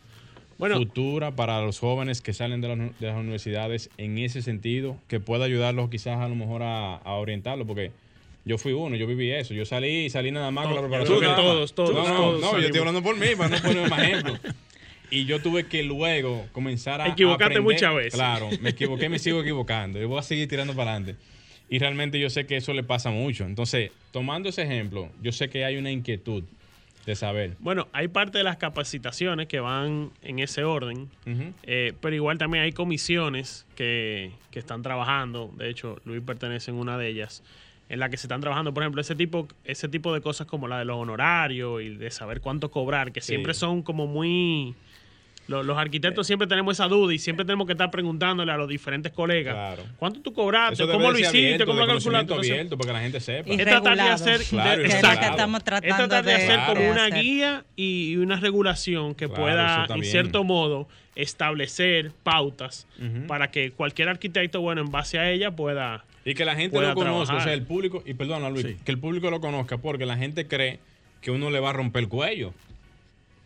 Bueno, 0.57 0.77
futura 0.77 1.31
para 1.35 1.59
los 1.61 1.79
jóvenes 1.79 2.21
que 2.21 2.31
salen 2.31 2.61
de, 2.61 2.67
las 2.69 2.77
uni- 2.77 2.91
de 2.97 3.07
las 3.07 3.17
universidades 3.17 3.89
en 3.97 4.17
ese 4.17 4.41
sentido, 4.41 4.95
que 5.09 5.19
pueda 5.19 5.43
ayudarlos 5.45 5.89
quizás 5.89 6.19
a 6.21 6.29
lo 6.29 6.35
mejor 6.35 6.63
a, 6.63 6.95
a 6.95 7.13
orientarlos? 7.15 7.67
Porque 7.67 7.91
yo 8.45 8.57
fui 8.57 8.71
uno, 8.71 8.95
yo 8.95 9.05
viví 9.05 9.31
eso. 9.31 9.53
Yo 9.53 9.65
salí, 9.65 10.09
salí 10.09 10.31
nada 10.31 10.49
más 10.51 10.65
con 10.67 10.75
la 10.75 10.81
preparación. 10.81 11.19
todos, 11.35 11.75
todos, 11.75 11.93
No, 11.93 12.07
no, 12.07 12.15
todos 12.15 12.41
no, 12.41 12.59
yo 12.59 12.65
estoy 12.67 12.79
hablando 12.79 13.03
por 13.03 13.17
mí, 13.17 13.27
para 13.37 13.49
no 13.49 13.61
poner 13.61 13.89
más 13.89 14.01
ejemplo. 14.01 14.39
Y 15.13 15.25
yo 15.25 15.41
tuve 15.41 15.65
que 15.67 15.83
luego 15.83 16.45
comenzar 16.51 17.01
a. 17.01 17.07
Equivocarte 17.07 17.59
muchas 17.61 17.93
veces. 17.95 18.13
Claro, 18.15 18.49
me 18.61 18.71
equivoqué, 18.71 19.09
me 19.09 19.19
sigo 19.19 19.41
equivocando. 19.41 19.99
Yo 19.99 20.07
voy 20.07 20.19
a 20.19 20.23
seguir 20.23 20.47
tirando 20.47 20.73
para 20.75 20.91
adelante. 20.95 21.15
Y 21.69 21.79
realmente 21.79 22.19
yo 22.19 22.29
sé 22.29 22.45
que 22.45 22.57
eso 22.57 22.73
le 22.73 22.83
pasa 22.83 23.09
mucho. 23.09 23.45
Entonces, 23.45 23.91
tomando 24.11 24.49
ese 24.49 24.63
ejemplo, 24.63 25.09
yo 25.21 25.31
sé 25.31 25.49
que 25.49 25.65
hay 25.65 25.77
una 25.77 25.91
inquietud 25.91 26.43
de 27.05 27.15
saber. 27.15 27.55
bueno, 27.59 27.89
hay 27.91 28.07
parte 28.07 28.37
de 28.37 28.45
las 28.45 28.55
capacitaciones 28.57 29.47
que 29.47 29.59
van 29.59 30.11
en 30.21 30.39
ese 30.39 30.63
orden. 30.63 31.09
Eh, 31.63 31.91
pero 31.99 32.15
igual 32.15 32.37
también 32.37 32.63
hay 32.63 32.71
comisiones 32.71 33.65
que, 33.75 34.31
que 34.51 34.59
están 34.59 34.83
trabajando, 34.83 35.51
de 35.57 35.69
hecho 35.69 35.99
Luis 36.05 36.21
pertenece 36.25 36.71
en 36.71 36.77
una 36.77 36.97
de 36.97 37.09
ellas, 37.09 37.43
en 37.89 37.99
la 37.99 38.07
que 38.09 38.15
se 38.15 38.27
están 38.27 38.39
trabajando, 38.39 38.73
por 38.73 38.83
ejemplo, 38.83 39.01
ese 39.01 39.15
tipo, 39.15 39.49
ese 39.65 39.89
tipo 39.89 40.13
de 40.13 40.21
cosas 40.21 40.47
como 40.47 40.69
la 40.69 40.79
de 40.79 40.85
los 40.85 40.95
honorarios 40.95 41.81
y 41.81 41.89
de 41.89 42.09
saber 42.09 42.39
cuánto 42.39 42.71
cobrar, 42.71 43.11
que 43.11 43.19
Sí. 43.19 43.27
siempre 43.33 43.53
son 43.53 43.81
como 43.81 44.07
muy... 44.07 44.73
lo- 45.47 45.61
Los, 45.63 45.77
arquitectos 45.77 46.25
siempre 46.27 46.47
tenemos 46.47 46.75
esa 46.77 46.87
duda 46.87 47.13
y 47.13 47.19
siempre 47.19 47.45
tenemos 47.45 47.65
que 47.67 47.73
estar 47.73 47.91
preguntándole 47.91 48.51
a 48.51 48.57
los 48.57 48.67
diferentes 48.69 49.11
colegas, 49.11 49.53
Claro. 49.53 49.83
¿cuánto 49.97 50.21
tú 50.21 50.33
cobraste? 50.33 50.85
¿Cómo 50.87 51.11
lo 51.11 51.17
hiciste? 51.19 51.37
abierto, 51.37 51.65
¿Cómo 51.65 51.79
lo 51.81 51.87
calculaste? 51.87 52.33
abierto 52.33 52.77
para 52.77 52.87
que 52.87 52.93
la 52.93 53.01
gente 53.01 53.19
sepa. 53.19 53.49
Es 53.49 53.57
tratar 53.57 53.95
de 53.95 54.01
hacer, 54.03 54.41
Claro, 54.49 54.81
de- 54.81 54.89
tratar 54.89 56.23
de, 56.23 56.31
de- 56.31 56.35
hacer 56.35 56.59
como 56.67 56.89
una 56.91 57.07
guía 57.09 57.65
y 57.75 58.15
una 58.17 58.37
regulación 58.39 59.15
que 59.15 59.27
Claro, 59.27 59.41
pueda, 59.43 59.85
en 59.95 60.03
cierto 60.03 60.43
modo, 60.43 60.87
establecer 61.15 62.11
pautas 62.23 62.87
para 63.27 63.51
que 63.51 63.71
cualquier 63.71 64.09
arquitecto, 64.09 64.61
bueno, 64.61 64.81
en 64.81 64.91
base 64.91 65.19
a 65.19 65.29
ella 65.29 65.51
pueda... 65.51 66.05
Y 66.25 66.35
que 66.35 66.45
la 66.45 66.55
gente 66.55 66.79
lo 66.79 66.93
conozca, 66.95 67.35
o 67.35 67.41
sea, 67.41 67.53
el 67.53 67.63
público, 67.63 68.01
y 68.05 68.13
perdona 68.13 68.49
Luis, 68.49 68.65
Sí. 68.65 68.77
que 68.85 68.91
el 68.91 68.97
público 68.97 69.29
lo 69.29 69.41
conozca 69.41 69.77
porque 69.77 70.05
la 70.05 70.15
gente 70.15 70.47
cree 70.47 70.79
que 71.21 71.31
uno 71.31 71.49
le 71.49 71.59
va 71.59 71.71
a 71.71 71.73
romper 71.73 72.03
el 72.03 72.09
cuello. 72.09 72.53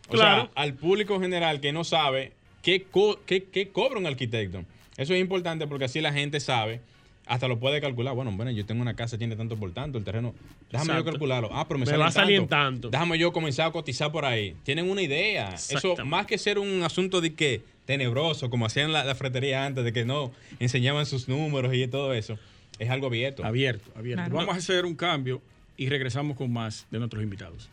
O 0.08 0.12
Claro. 0.12 0.42
sea, 0.42 0.50
al 0.54 0.74
público 0.74 1.20
general 1.20 1.60
que 1.60 1.72
no 1.72 1.84
sabe 1.84 2.32
qué, 2.62 2.82
co- 2.82 3.20
qué, 3.26 3.44
qué 3.44 3.68
cobra 3.68 3.98
un 3.98 4.06
arquitecto. 4.06 4.64
Eso 4.96 5.14
es 5.14 5.20
importante 5.20 5.66
porque 5.66 5.84
así 5.84 6.00
la 6.00 6.12
gente 6.12 6.40
sabe, 6.40 6.80
hasta 7.26 7.46
lo 7.46 7.58
puede 7.58 7.80
calcular. 7.80 8.14
Bueno, 8.14 8.32
bueno, 8.32 8.50
yo 8.50 8.64
tengo 8.66 8.80
una 8.82 8.94
casa, 8.96 9.18
tiene 9.18 9.36
tanto 9.36 9.56
por 9.56 9.70
tanto, 9.72 9.98
el 9.98 10.04
terreno, 10.04 10.34
déjame 10.72 10.94
yo 10.94 11.04
calcularlo. 11.04 11.50
Ah, 11.52 11.66
pero 11.68 11.78
me, 11.78 11.84
Me 11.84 11.90
sale 11.90 11.98
va 12.02 12.06
a 12.08 12.10
salir 12.10 12.36
en 12.40 12.48
tanto. 12.48 12.88
tanto. 12.88 12.90
Déjame 12.90 13.18
yo 13.18 13.32
comenzar 13.32 13.68
a 13.68 13.70
cotizar 13.70 14.10
por 14.10 14.24
ahí. 14.24 14.56
Tienen 14.64 14.90
una 14.90 15.02
idea. 15.02 15.54
Eso, 15.54 15.94
más 16.04 16.26
que 16.26 16.38
ser 16.38 16.58
un 16.58 16.82
asunto 16.82 17.20
de 17.20 17.34
que 17.34 17.60
tenebroso, 17.84 18.50
como 18.50 18.66
hacían 18.66 18.92
la, 18.92 19.04
la 19.04 19.14
fretería 19.14 19.64
antes, 19.66 19.84
de 19.84 19.92
que 19.92 20.04
no 20.04 20.32
enseñaban 20.58 21.06
sus 21.06 21.28
números 21.28 21.74
y 21.74 21.86
todo 21.86 22.12
eso, 22.14 22.38
es 22.78 22.90
algo 22.90 23.06
abierto. 23.06 23.44
Abierto, 23.44 23.90
abierto. 23.96 24.22
Claro. 24.24 24.36
Vamos 24.36 24.54
a 24.54 24.58
hacer 24.58 24.84
un 24.84 24.94
cambio 24.94 25.40
y 25.76 25.88
regresamos 25.88 26.36
con 26.36 26.52
más 26.52 26.86
de 26.90 26.98
nuestros 26.98 27.22
invitados. 27.22 27.68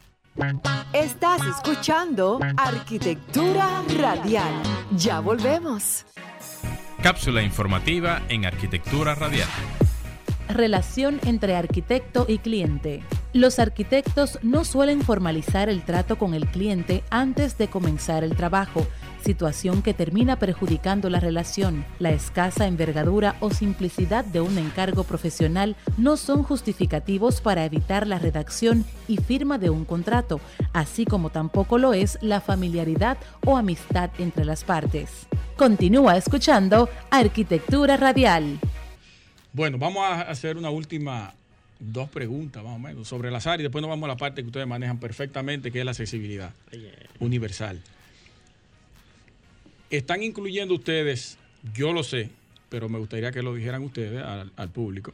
Estás 0.91 1.41
escuchando 1.45 2.39
Arquitectura 2.58 3.82
Radial. 3.98 4.52
Ya 4.98 5.21
volvemos. 5.21 6.06
Cápsula 7.02 7.41
informativa 7.41 8.21
en 8.28 8.45
Arquitectura 8.45 9.15
Radial. 9.15 9.48
Relación 10.50 11.21
entre 11.24 11.56
arquitecto 11.56 12.26
y 12.28 12.39
cliente. 12.39 13.02
Los 13.32 13.60
arquitectos 13.60 14.39
no 14.43 14.65
suelen 14.65 15.02
formalizar 15.02 15.69
el 15.69 15.84
trato 15.84 16.17
con 16.17 16.34
el 16.34 16.48
cliente 16.48 17.04
antes 17.10 17.58
de 17.58 17.69
comenzar 17.69 18.26
el 18.26 18.36
trabajo, 18.36 18.86
situación 19.25 19.81
que 19.81 19.95
termina 19.95 20.38
perjudicando 20.38 21.09
la 21.09 21.19
relación. 21.19 21.83
La 21.99 22.11
escasa 22.11 22.67
envergadura 22.67 23.35
o 23.39 23.49
simplicidad 23.49 24.23
de 24.23 24.39
un 24.39 24.57
encargo 24.57 25.03
profesional 25.03 25.75
no 25.97 26.15
son 26.15 26.43
justificativos 26.43 27.41
para 27.41 27.65
evitar 27.65 28.05
la 28.05 28.19
redacción 28.19 28.85
y 29.07 29.17
firma 29.17 29.57
de 29.57 29.71
un 29.71 29.83
contrato, 29.83 30.39
así 30.73 31.05
como 31.05 31.31
tampoco 31.31 31.79
lo 31.79 31.93
es 31.93 32.19
la 32.21 32.39
familiaridad 32.39 33.17
o 33.45 33.57
amistad 33.57 34.11
entre 34.19 34.45
las 34.45 34.63
partes. 34.63 35.27
Continúa 35.57 36.17
escuchando 36.17 36.88
Arquitectura 37.09 37.97
Radial. 37.97 38.59
Bueno, 39.53 39.77
vamos 39.79 40.03
a 40.03 40.21
hacer 40.21 40.57
una 40.57 40.69
última 40.69 41.33
dos 41.79 42.09
preguntas 42.09 42.63
más 42.63 42.75
o 42.75 42.79
menos 42.79 43.07
sobre 43.07 43.29
el 43.29 43.35
azar 43.35 43.59
y 43.59 43.63
después 43.63 43.81
nos 43.81 43.89
vamos 43.89 44.05
a 44.05 44.09
la 44.09 44.17
parte 44.17 44.41
que 44.41 44.47
ustedes 44.47 44.67
manejan 44.67 44.99
perfectamente, 44.99 45.71
que 45.71 45.79
es 45.79 45.85
la 45.85 45.91
accesibilidad 45.91 46.53
universal. 47.19 47.81
Están 49.89 50.24
incluyendo 50.24 50.74
ustedes, 50.74 51.38
yo 51.74 51.93
lo 51.93 52.04
sé, 52.04 52.30
pero 52.69 52.89
me 52.89 53.00
gustaría 53.00 53.32
que 53.32 53.41
lo 53.41 53.54
dijeran 53.54 53.84
ustedes 53.84 54.24
al, 54.24 54.69
público, 54.69 55.13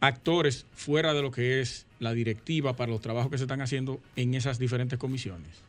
actores 0.00 0.64
fuera 0.74 1.12
de 1.12 1.22
lo 1.22 1.30
que 1.30 1.60
es 1.60 1.86
la 1.98 2.12
directiva 2.12 2.76
para 2.76 2.92
los 2.92 3.00
trabajos 3.00 3.30
que 3.30 3.38
se 3.38 3.44
están 3.44 3.60
haciendo 3.60 4.00
en 4.16 4.34
esas 4.34 4.58
diferentes 4.58 4.98
comisiones. 4.98 5.67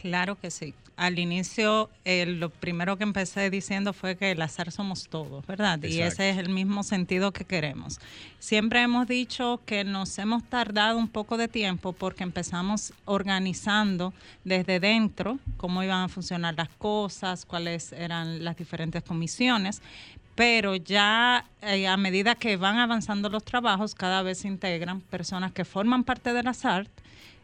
Claro 0.00 0.38
que 0.38 0.50
sí. 0.50 0.74
Al 0.96 1.18
inicio, 1.18 1.90
eh, 2.04 2.26
lo 2.26 2.50
primero 2.50 2.96
que 2.96 3.04
empecé 3.04 3.50
diciendo 3.50 3.92
fue 3.92 4.16
que 4.16 4.32
el 4.32 4.42
azar 4.42 4.70
somos 4.70 5.08
todos, 5.08 5.46
¿verdad? 5.46 5.82
Y 5.82 6.00
ese 6.00 6.30
es 6.30 6.38
el 6.38 6.50
mismo 6.50 6.82
sentido 6.82 7.32
que 7.32 7.44
queremos. 7.44 8.00
Siempre 8.38 8.82
hemos 8.82 9.08
dicho 9.08 9.60
que 9.64 9.84
nos 9.84 10.18
hemos 10.18 10.42
tardado 10.44 10.98
un 10.98 11.08
poco 11.08 11.36
de 11.36 11.48
tiempo 11.48 11.92
porque 11.92 12.22
empezamos 12.22 12.92
organizando 13.06 14.12
desde 14.44 14.78
dentro 14.78 15.38
cómo 15.56 15.82
iban 15.82 16.04
a 16.04 16.08
funcionar 16.08 16.54
las 16.54 16.68
cosas, 16.68 17.46
cuáles 17.46 17.92
eran 17.92 18.44
las 18.44 18.56
diferentes 18.56 19.02
comisiones, 19.02 19.80
pero 20.34 20.76
ya 20.76 21.44
eh, 21.62 21.86
a 21.88 21.96
medida 21.96 22.34
que 22.34 22.56
van 22.56 22.78
avanzando 22.78 23.28
los 23.28 23.44
trabajos, 23.44 23.94
cada 23.94 24.22
vez 24.22 24.38
se 24.38 24.48
integran 24.48 25.00
personas 25.00 25.52
que 25.52 25.64
forman 25.64 26.04
parte 26.04 26.32
de 26.32 26.42
las 26.42 26.64
ART 26.64 26.90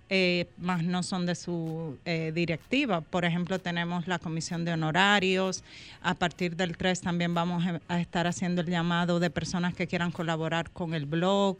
eh, 0.08 0.46
más 0.58 0.82
no 0.84 1.02
son 1.02 1.26
de 1.26 1.34
su 1.34 1.98
eh, 2.04 2.32
directiva. 2.34 3.00
Por 3.00 3.24
ejemplo, 3.24 3.58
tenemos 3.58 4.06
la 4.06 4.18
comisión 4.18 4.64
de 4.64 4.72
honorarios. 4.72 5.64
A 6.02 6.14
partir 6.14 6.56
del 6.56 6.76
3 6.76 7.00
también 7.00 7.34
vamos 7.34 7.64
a- 7.88 8.00
estar 8.00 8.26
haciendo 8.26 8.60
el 8.60 8.68
llamado 8.68 9.18
de 9.20 9.30
personas 9.30 9.74
que 9.74 9.86
quieran 9.86 10.12
colaborar 10.12 10.70
con 10.70 10.94
el 10.94 11.06
blog. 11.06 11.56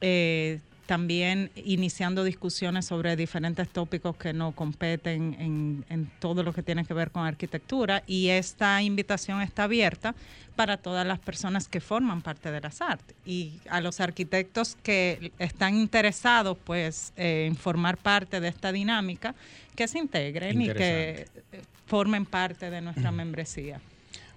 Eh, 0.00 0.60
también 0.86 1.50
iniciando 1.56 2.24
discusiones 2.24 2.86
sobre 2.86 3.16
diferentes 3.16 3.68
tópicos 3.68 4.16
que 4.16 4.32
nos 4.32 4.54
competen 4.54 5.36
en, 5.38 5.84
en 5.88 6.10
todo 6.20 6.42
lo 6.42 6.52
que 6.52 6.62
tiene 6.62 6.84
que 6.84 6.94
ver 6.94 7.10
con 7.10 7.26
arquitectura 7.26 8.02
y 8.06 8.28
esta 8.28 8.82
invitación 8.82 9.42
está 9.42 9.64
abierta 9.64 10.14
para 10.56 10.78
todas 10.78 11.06
las 11.06 11.18
personas 11.18 11.68
que 11.68 11.80
forman 11.80 12.22
parte 12.22 12.50
de 12.50 12.60
las 12.60 12.80
artes. 12.80 13.14
Y 13.24 13.60
a 13.68 13.80
los 13.80 14.00
arquitectos 14.00 14.76
que 14.82 15.32
están 15.38 15.76
interesados 15.76 16.56
pues 16.64 17.12
eh, 17.16 17.46
en 17.46 17.56
formar 17.56 17.98
parte 17.98 18.40
de 18.40 18.48
esta 18.48 18.72
dinámica 18.72 19.34
que 19.74 19.86
se 19.86 19.98
integren 19.98 20.62
y 20.62 20.68
que 20.68 21.26
eh, 21.52 21.62
formen 21.86 22.24
parte 22.24 22.70
de 22.70 22.80
nuestra 22.80 23.12
membresía. 23.12 23.80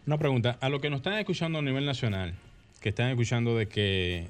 Una 0.06 0.18
pregunta, 0.18 0.58
a 0.60 0.70
los 0.70 0.82
que 0.82 0.89
nos 0.89 1.00
están 1.00 1.14
escuchando 1.14 1.60
a 1.60 1.62
nivel 1.62 1.86
nacional, 1.86 2.34
que 2.82 2.89
están 2.89 3.10
escuchando 3.10 3.56
de 3.58 3.68
que 3.68 4.28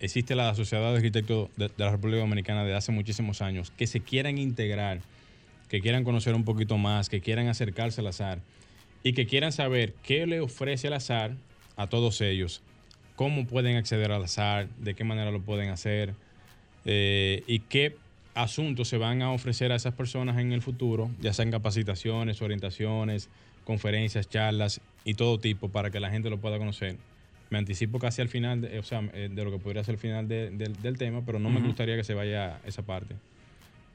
existe 0.00 0.34
la 0.34 0.54
Sociedad 0.54 0.90
de 0.90 0.96
Arquitectos 0.96 1.50
de, 1.56 1.70
la 1.76 1.90
República 1.90 2.20
Dominicana 2.20 2.64
de 2.64 2.74
hace 2.74 2.90
muchísimos 2.90 3.42
años, 3.42 3.70
que 3.70 3.86
se 3.86 4.00
quieran 4.00 4.38
integrar, 4.38 5.00
que 5.68 5.80
quieran 5.80 6.04
conocer 6.04 6.34
un 6.34 6.44
poquito 6.44 6.78
más, 6.78 7.08
que 7.08 7.20
quieran 7.20 7.48
acercarse 7.48 8.00
al 8.00 8.08
azar 8.08 8.40
y 9.02 9.12
que 9.12 9.26
quieran 9.26 9.52
saber 9.52 9.94
qué 10.02 10.26
le 10.26 10.40
ofrece 10.40 10.88
el 10.88 10.94
azar 10.94 11.32
a 11.76 11.86
todos 11.86 12.20
ellos, 12.20 12.62
cómo 13.14 13.46
pueden 13.46 13.76
acceder 13.76 14.10
al 14.10 14.24
azar, 14.24 14.68
de 14.78 14.94
qué 14.94 15.04
manera 15.04 15.30
lo 15.30 15.40
pueden 15.40 15.70
hacer 15.70 16.14
eh, 16.84 17.44
y 17.46 17.60
qué 17.60 17.96
asuntos 18.34 18.88
se 18.88 18.96
van 18.96 19.22
a 19.22 19.32
ofrecer 19.32 19.70
a 19.72 19.76
esas 19.76 19.94
personas 19.94 20.38
en 20.38 20.52
el 20.52 20.62
futuro, 20.62 21.10
ya 21.20 21.32
sean 21.32 21.50
capacitaciones, 21.50 22.40
orientaciones, 22.42 23.28
conferencias, 23.64 24.28
charlas 24.28 24.80
y 25.04 25.14
todo 25.14 25.38
tipo 25.38 25.68
para 25.68 25.90
que 25.90 26.00
la 26.00 26.10
gente 26.10 26.30
lo 26.30 26.38
pueda 26.38 26.58
conocer. 26.58 26.96
Me 27.50 27.58
anticipo 27.58 27.98
casi 27.98 28.22
al 28.22 28.28
final, 28.28 28.60
de, 28.60 28.78
o 28.78 28.82
sea, 28.82 29.02
eh, 29.12 29.28
de 29.30 29.44
lo 29.44 29.50
que 29.50 29.58
podría 29.58 29.82
ser 29.84 29.94
el 29.96 30.00
final 30.00 30.28
de- 30.28 30.50
del- 30.50 30.80
del 30.80 30.96
tema, 30.98 31.22
pero 31.26 31.38
no 31.40 31.50
me 31.50 31.60
gustaría 31.60 31.96
que 31.96 32.04
se 32.04 32.14
vaya 32.14 32.60
esa 32.64 32.82
parte. 32.82 33.16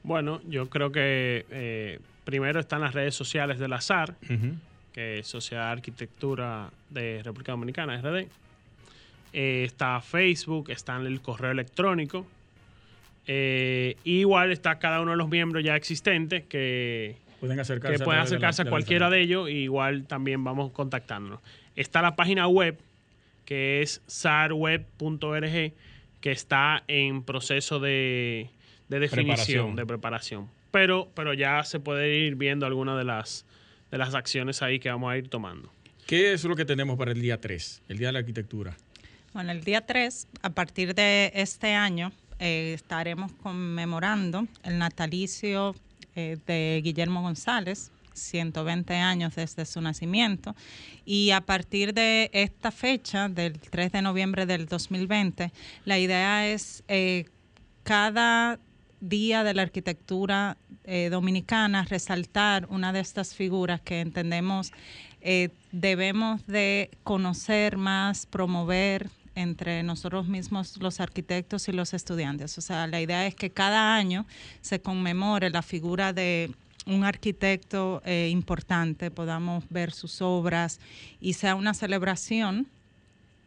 Bueno, 0.02 0.40
yo 0.46 0.68
creo 0.68 0.92
que 0.92 1.46
eh, 1.50 1.98
primero 2.24 2.60
están 2.60 2.82
las 2.82 2.92
redes 2.94 3.14
sociales 3.14 3.58
del 3.58 3.72
azar, 3.72 4.14
Ujú. 4.24 4.54
que 4.92 5.18
es 5.20 5.26
Sociedad 5.26 5.64
de 5.66 5.70
Arquitectura 5.72 6.70
de 6.90 7.22
República 7.24 7.52
Dominicana, 7.52 7.96
RD. 8.00 8.28
Eh, 9.32 9.64
está 9.64 10.00
Facebook, 10.00 10.70
está 10.70 10.96
el 10.96 11.20
correo 11.22 11.50
electrónico. 11.50 12.26
Eh, 13.26 13.96
igual 14.04 14.52
está 14.52 14.78
cada 14.78 15.00
uno 15.00 15.10
de 15.12 15.16
los 15.16 15.28
miembros 15.28 15.64
ya 15.64 15.74
existentes 15.76 16.44
que, 16.44 17.16
Pueden 17.40 17.58
acercarse 17.58 17.96
que 17.96 18.02
a 18.02 18.04
pueden 18.04 18.18
de 18.18 18.22
la- 18.22 18.24
acercarse 18.26 18.62
de 18.64 18.68
a 18.68 18.70
cualquiera 18.70 19.06
internet. 19.06 19.18
de 19.18 19.24
ellos. 19.24 19.48
y 19.50 19.62
igual 19.64 20.04
también 20.04 20.44
vamos 20.44 20.70
contactándonos. 20.72 21.40
Está 21.74 22.02
la 22.02 22.14
página 22.16 22.46
web 22.48 22.78
que 23.46 23.80
es 23.80 24.02
sarweb.org 24.06 25.72
que 26.20 26.32
está 26.32 26.82
en 26.88 27.22
proceso 27.22 27.80
de, 27.80 28.50
de 28.88 28.98
definición, 28.98 29.36
Preparación. 29.36 29.76
de 29.76 29.86
preparación. 29.86 30.50
Pero, 30.70 31.08
pero 31.14 31.32
ya 31.32 31.64
se 31.64 31.80
puede 31.80 32.18
ir 32.18 32.34
viendo 32.34 32.66
algunas 32.66 32.98
de 32.98 33.04
las, 33.04 33.46
de 33.90 33.96
las 33.98 34.14
acciones 34.14 34.60
ahí 34.60 34.78
que 34.78 34.90
vamos 34.90 35.10
a 35.10 35.16
ir 35.16 35.28
tomando. 35.28 35.70
¿Qué 36.06 36.32
es 36.32 36.44
lo 36.44 36.54
que 36.54 36.64
tenemos 36.64 36.98
para 36.98 37.12
el 37.12 37.22
día 37.22 37.40
3, 37.40 37.82
el 37.88 37.98
Día 37.98 38.08
de 38.08 38.12
la 38.12 38.18
Arquitectura? 38.18 38.76
Bueno, 39.32 39.52
el 39.52 39.62
día 39.64 39.80
3, 39.86 40.28
a 40.42 40.50
partir 40.50 40.94
de 40.94 41.32
este 41.34 41.74
año, 41.74 42.12
eh, 42.38 42.72
estaremos 42.74 43.32
conmemorando 43.32 44.46
el 44.64 44.78
natalicio 44.78 45.74
eh, 46.14 46.38
de 46.46 46.80
Guillermo 46.82 47.22
González, 47.22 47.90
120 48.16 48.94
años 48.94 49.34
desde 49.36 49.64
su 49.64 49.80
nacimiento. 49.80 50.54
Y 51.04 51.30
a 51.30 51.40
partir 51.40 51.94
de 51.94 52.30
esta 52.32 52.70
fecha, 52.70 53.28
del 53.28 53.58
3 53.58 53.92
de 53.92 54.02
noviembre 54.02 54.46
del 54.46 54.66
2020, 54.66 55.52
la 55.84 55.98
idea 55.98 56.48
es 56.48 56.82
eh, 56.88 57.26
cada 57.82 58.58
día 59.00 59.44
de 59.44 59.54
la 59.54 59.62
arquitectura 59.62 60.56
eh, 60.84 61.08
dominicana 61.10 61.84
resaltar 61.84 62.66
una 62.70 62.92
de 62.92 63.00
estas 63.00 63.34
figuras 63.34 63.80
que 63.80 64.00
entendemos 64.00 64.72
eh, 65.20 65.50
debemos 65.72 66.46
de 66.46 66.90
conocer 67.02 67.76
más, 67.76 68.26
promover 68.26 69.10
entre 69.34 69.82
nosotros 69.82 70.28
mismos 70.28 70.76
los 70.78 71.00
arquitectos 71.00 71.68
y 71.68 71.72
los 71.72 71.94
estudiantes. 71.94 72.56
O 72.58 72.60
sea, 72.60 72.86
la 72.86 73.00
idea 73.00 73.26
es 73.26 73.34
que 73.34 73.50
cada 73.50 73.94
año 73.96 74.24
se 74.60 74.80
conmemore 74.80 75.50
la 75.50 75.62
figura 75.62 76.12
de 76.12 76.52
un 76.86 77.04
arquitecto 77.04 78.00
eh, 78.04 78.28
importante, 78.30 79.10
podamos 79.10 79.64
ver 79.70 79.92
sus 79.92 80.22
obras 80.22 80.80
y 81.20 81.32
sea 81.34 81.54
una 81.54 81.74
celebración 81.74 82.66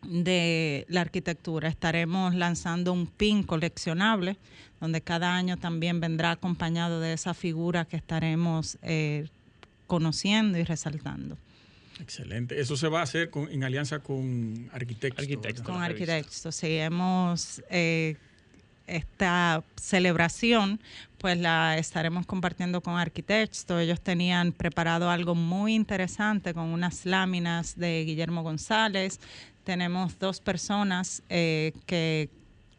de 0.03 0.85
la 0.89 1.01
arquitectura. 1.01 1.67
Estaremos 1.69 2.35
lanzando 2.35 2.93
un 2.93 3.07
pin 3.07 3.43
coleccionable, 3.43 4.37
donde 4.79 5.01
cada 5.01 5.35
año 5.35 5.57
también 5.57 5.99
vendrá 5.99 6.31
acompañado 6.31 6.99
de 7.01 7.13
esa 7.13 7.33
figura 7.33 7.85
que 7.85 7.97
estaremos 7.97 8.77
eh, 8.81 9.27
conociendo 9.87 10.57
y 10.57 10.63
resaltando. 10.63 11.37
Excelente. 11.99 12.61
Eso 12.61 12.77
se 12.77 12.87
va 12.87 13.01
a 13.01 13.03
hacer 13.03 13.29
con- 13.29 13.51
en 13.51 13.63
alianza 13.65 13.99
con 13.99 14.69
arquitectos. 14.71 15.25
Con 15.63 15.81
arquitectos, 15.81 16.55
sí, 16.55 16.77
hemos 16.77 17.61
eh, 17.69 18.15
esta 18.89 19.63
celebración, 19.75 20.79
pues 21.17 21.37
la 21.37 21.77
estaremos 21.77 22.25
compartiendo 22.25 22.81
con 22.81 22.95
arquitectos. 22.95 23.65
Ellos 23.79 24.01
tenían 24.01 24.51
preparado 24.51 25.09
algo 25.09 25.35
muy 25.35 25.75
interesante 25.75 26.53
con 26.53 26.65
unas 26.65 27.05
láminas 27.05 27.77
de 27.77 28.03
Guillermo 28.05 28.41
González. 28.43 29.19
Tenemos 29.63 30.17
dos 30.17 30.39
personas 30.39 31.21
eh, 31.29 31.73
que 31.85 32.29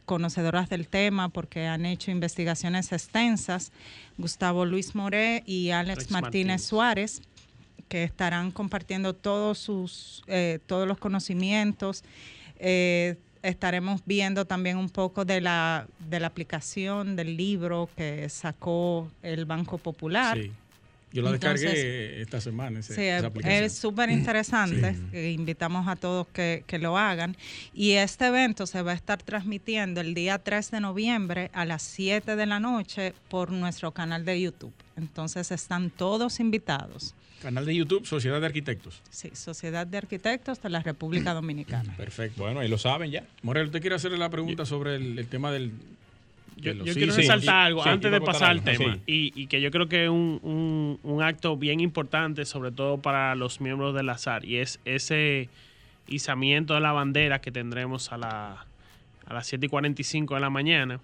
conocedoras 0.07 0.69
del 0.69 0.89
tema 0.89 1.29
porque 1.29 1.67
han 1.67 1.87
hecho 1.87 2.11
investigaciones 2.11 2.91
extensas, 2.91 3.71
Gustavo 4.19 4.65
Luis 4.65 4.97
Moré 4.97 5.45
y 5.47 5.71
Alex, 5.71 5.99
Alex 5.99 6.11
Martínez, 6.11 6.23
Martínez. 6.23 6.63
Suárez, 6.65 7.23
que 7.89 8.03
estarán 8.03 8.51
compartiendo 8.51 9.15
todos 9.15 9.59
sus 9.59 10.25
eh, 10.27 10.59
todos 10.67 10.89
los 10.89 10.99
conocimientos. 10.99 12.03
Eh, 12.59 13.17
estaremos 13.43 14.03
viendo 14.05 14.45
también 14.45 14.77
un 14.77 14.91
poco 14.91 15.25
de 15.25 15.41
la, 15.41 15.87
de 16.09 16.21
la 16.21 16.27
aplicación 16.27 17.17
del 17.17 17.37
libro 17.37 17.89
que 17.97 18.29
sacó 18.29 19.11
el 19.23 19.45
Banco 19.45 19.79
Popular. 19.79 20.39
Sí. 20.39 20.53
Yo 21.13 21.23
la 21.23 21.31
Entonces- 21.31 21.61
descargué 21.63 22.23
esta 22.23 22.41
semana. 22.41 22.81
ese- 22.81 22.95
Sí, 22.95 23.01
esa 23.03 23.19
es- 23.19 23.25
aplicación. 23.25 23.65
es 23.65 23.75
súper 23.75 24.11
interesante. 24.11 24.97
Sí. 25.13 25.19
Invitamos 25.33 25.89
a 25.89 25.97
todos 25.97 26.27
que, 26.29 26.63
que 26.67 26.79
lo 26.79 26.97
hagan. 26.97 27.37
Y 27.75 27.93
este 27.93 28.27
evento 28.29 28.67
se 28.67 28.83
va 28.83 28.93
a 28.93 28.95
estar 28.95 29.23
transmitiendo 29.23 30.01
el 30.01 30.15
día 30.15 30.39
3 30.39 30.71
de 30.71 30.81
noviembre 30.81 31.51
a 31.53 31.65
las 31.65 31.83
7 31.83 32.37
de 32.37 32.47
la 32.47 32.61
noche 32.61 33.15
por 33.29 33.51
nuestro 33.51 33.93
canal 33.93 34.25
de 34.25 34.41
YouTube. 34.41 34.73
Entonces 34.97 35.51
están 35.51 35.91
todos 35.91 36.39
invitados. 36.41 37.15
Canal 37.43 37.65
de 37.65 37.75
YouTube, 37.75 38.07
Sociedad 38.07 38.39
de 38.39 38.47
Arquitectos. 38.47 39.01
Sí, 39.11 39.31
Sociedad 39.33 39.87
de 39.87 39.97
Arquitectos 39.97 40.61
de 40.61 40.69
la 40.69 40.81
República 40.83 41.33
Dominicana. 41.33 41.97
Perfecto. 41.97 42.43
Bueno, 42.43 42.61
ahí 42.61 42.69
lo 42.69 42.77
saben 42.77 43.11
ya. 43.11 43.25
Morel, 43.43 43.67
¿usted 43.67 43.81
quiere 43.81 43.97
hacerle 43.97 44.19
la 44.19 44.29
pregunta 44.29 44.67
sobre 44.67 44.97
el, 44.97 45.19
el 45.19 45.27
tema 45.27 45.51
del... 45.51 45.73
Yo, 46.61 46.85
quiero 46.95 47.15
resaltar 47.15 47.41
sí, 47.43 47.49
algo 47.67 47.83
sí, 47.83 47.89
antes 47.89 48.11
de 48.13 48.21
pasar 48.21 48.51
al 48.51 48.63
tema 48.63 48.99
y, 49.07 49.33
y 49.35 49.47
que 49.47 49.61
yo 49.61 49.71
creo 49.71 49.89
que 49.89 50.05
es 50.05 50.11
un, 50.11 50.39
un- 50.43 50.99
un 51.03 51.23
acto 51.23 51.57
bien 51.57 51.81
importante, 51.81 52.45
sobre 52.45 52.71
todo 52.73 52.99
para 52.99 53.35
los 53.35 53.61
miembros 53.61 53.95
del 53.95 54.09
azar, 54.09 54.45
y 54.45 54.57
es 54.57 54.81
ese 54.85 55.49
izamiento 56.09 56.75
de 56.75 56.81
la 56.81 56.93
bandera 56.93 57.41
que 57.41 57.51
tendremos 57.53 58.13
a, 58.13 58.19
la, 58.19 58.67
a 59.27 59.33
las 59.35 59.47
7 59.47 59.67
y 59.67 59.69
45 59.69 60.35
de 60.35 60.41
la 60.41 60.51
mañana, 60.51 61.01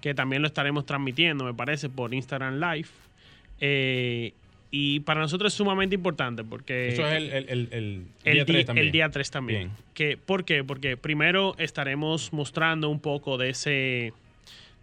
que 0.00 0.14
también 0.14 0.42
lo 0.42 0.48
estaremos 0.48 0.86
transmitiendo, 0.86 1.44
me 1.44 1.54
parece, 1.54 1.88
por 1.88 2.14
Instagram 2.14 2.60
Live. 2.60 2.88
Eh, 3.60 4.32
y 4.70 5.00
para 5.00 5.20
nosotros 5.20 5.52
es 5.52 5.56
sumamente 5.56 5.94
importante 5.94 6.42
porque... 6.42 6.88
Eso 6.88 7.06
es 7.08 7.14
el, 7.16 7.30
el, 7.32 7.68
el, 7.70 8.06
el 8.24 8.34
día 8.34 8.44
di- 8.44 8.52
3 8.52 8.66
también. 8.66 8.86
El 8.86 8.92
día 8.92 9.08
3 9.08 9.30
también. 9.30 9.58
Bien. 9.60 9.70
Que, 9.94 10.16
¿Por 10.16 10.44
qué? 10.44 10.64
Porque 10.64 10.96
primero 10.96 11.54
estaremos 11.58 12.32
mostrando 12.32 12.88
un 12.90 12.98
poco 12.98 13.38
de 13.38 13.50
ese, 13.50 14.12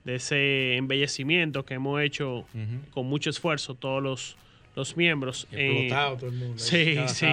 de 0.03 0.15
ese 0.15 0.75
embellecimiento 0.77 1.63
que 1.65 1.75
hemos 1.75 2.01
hecho 2.01 2.45
con 2.91 3.05
mucho 3.07 3.29
esfuerzo 3.29 3.75
todos 3.75 4.01
los, 4.01 4.35
los 4.75 4.97
miembros. 4.97 5.47
eh, 5.51 5.69
Explotado 5.87 6.17
todo 6.17 6.29
el 6.29 6.35
mundo. 6.35 6.57
Sí, 6.57 6.95
sí, 7.07 7.27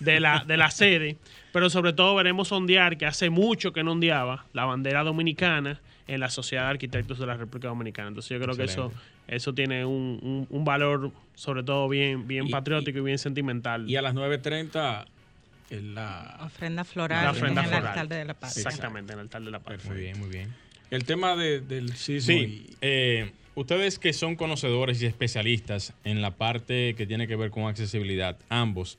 de 0.00 0.20
la, 0.20 0.44
de 0.46 0.56
la 0.56 0.70
sede. 0.70 1.16
Pero 1.52 1.70
sobre 1.70 1.92
todo 1.92 2.14
veremos 2.16 2.50
ondear, 2.52 2.96
que 2.98 3.06
hace 3.06 3.30
mucho 3.30 3.72
que 3.72 3.82
no 3.84 3.92
ondeaba, 3.92 4.44
la 4.52 4.64
bandera 4.64 5.02
dominicana 5.04 5.80
en 6.06 6.20
la 6.20 6.28
Sociedad 6.28 6.64
de 6.64 6.70
Arquitectos 6.70 7.18
de 7.18 7.26
la 7.26 7.34
República 7.36 7.68
Dominicana. 7.68 8.08
Entonces 8.08 8.28
yo 8.30 8.40
creo 8.44 8.56
que 8.56 8.64
eso, 8.64 8.92
eso 9.28 9.54
tiene 9.54 9.84
un, 9.84 10.18
un- 10.22 10.46
un 10.50 10.64
valor, 10.64 11.10
sobre 11.34 11.62
todo 11.62 11.88
bien, 11.88 12.26
bien 12.28 12.46
Y- 12.46 12.50
patriótico 12.50 12.98
y, 12.98 13.02
bien 13.02 13.18
sentimental. 13.18 13.88
Y 13.88 13.96
a 13.96 14.02
las 14.02 14.14
9.30, 14.14 15.06
en 15.70 15.94
la, 15.94 16.38
Ofrenda 16.44 16.84
floral 16.84 17.24
La 17.24 17.30
ofrenda 17.30 17.62
en 17.62 17.66
el 17.66 17.70
floral. 17.72 17.86
altar 17.88 18.08
de 18.08 18.24
la 18.24 18.34
paz. 18.34 18.56
Exactamente, 18.58 19.12
en 19.14 19.18
el 19.20 19.22
altar 19.24 19.42
de 19.42 19.50
la 19.50 19.60
paz. 19.60 19.84
Muy 19.86 19.96
bien, 19.96 20.18
muy 20.18 20.28
bien. 20.28 20.52
El 20.94 21.04
tema 21.04 21.36
de- 21.36 21.60
del 21.60 21.94
sismo. 21.96 22.34
Sí, 22.34 22.66
eh, 22.80 23.30
ustedes 23.54 23.98
que 23.98 24.12
son 24.12 24.36
conocedores 24.36 25.02
y 25.02 25.06
especialistas 25.06 25.92
en 26.04 26.22
la 26.22 26.32
parte 26.32 26.94
que 26.96 27.06
tiene 27.06 27.26
que 27.26 27.36
ver 27.36 27.50
con 27.50 27.64
accesibilidad, 27.64 28.36
ambos, 28.48 28.98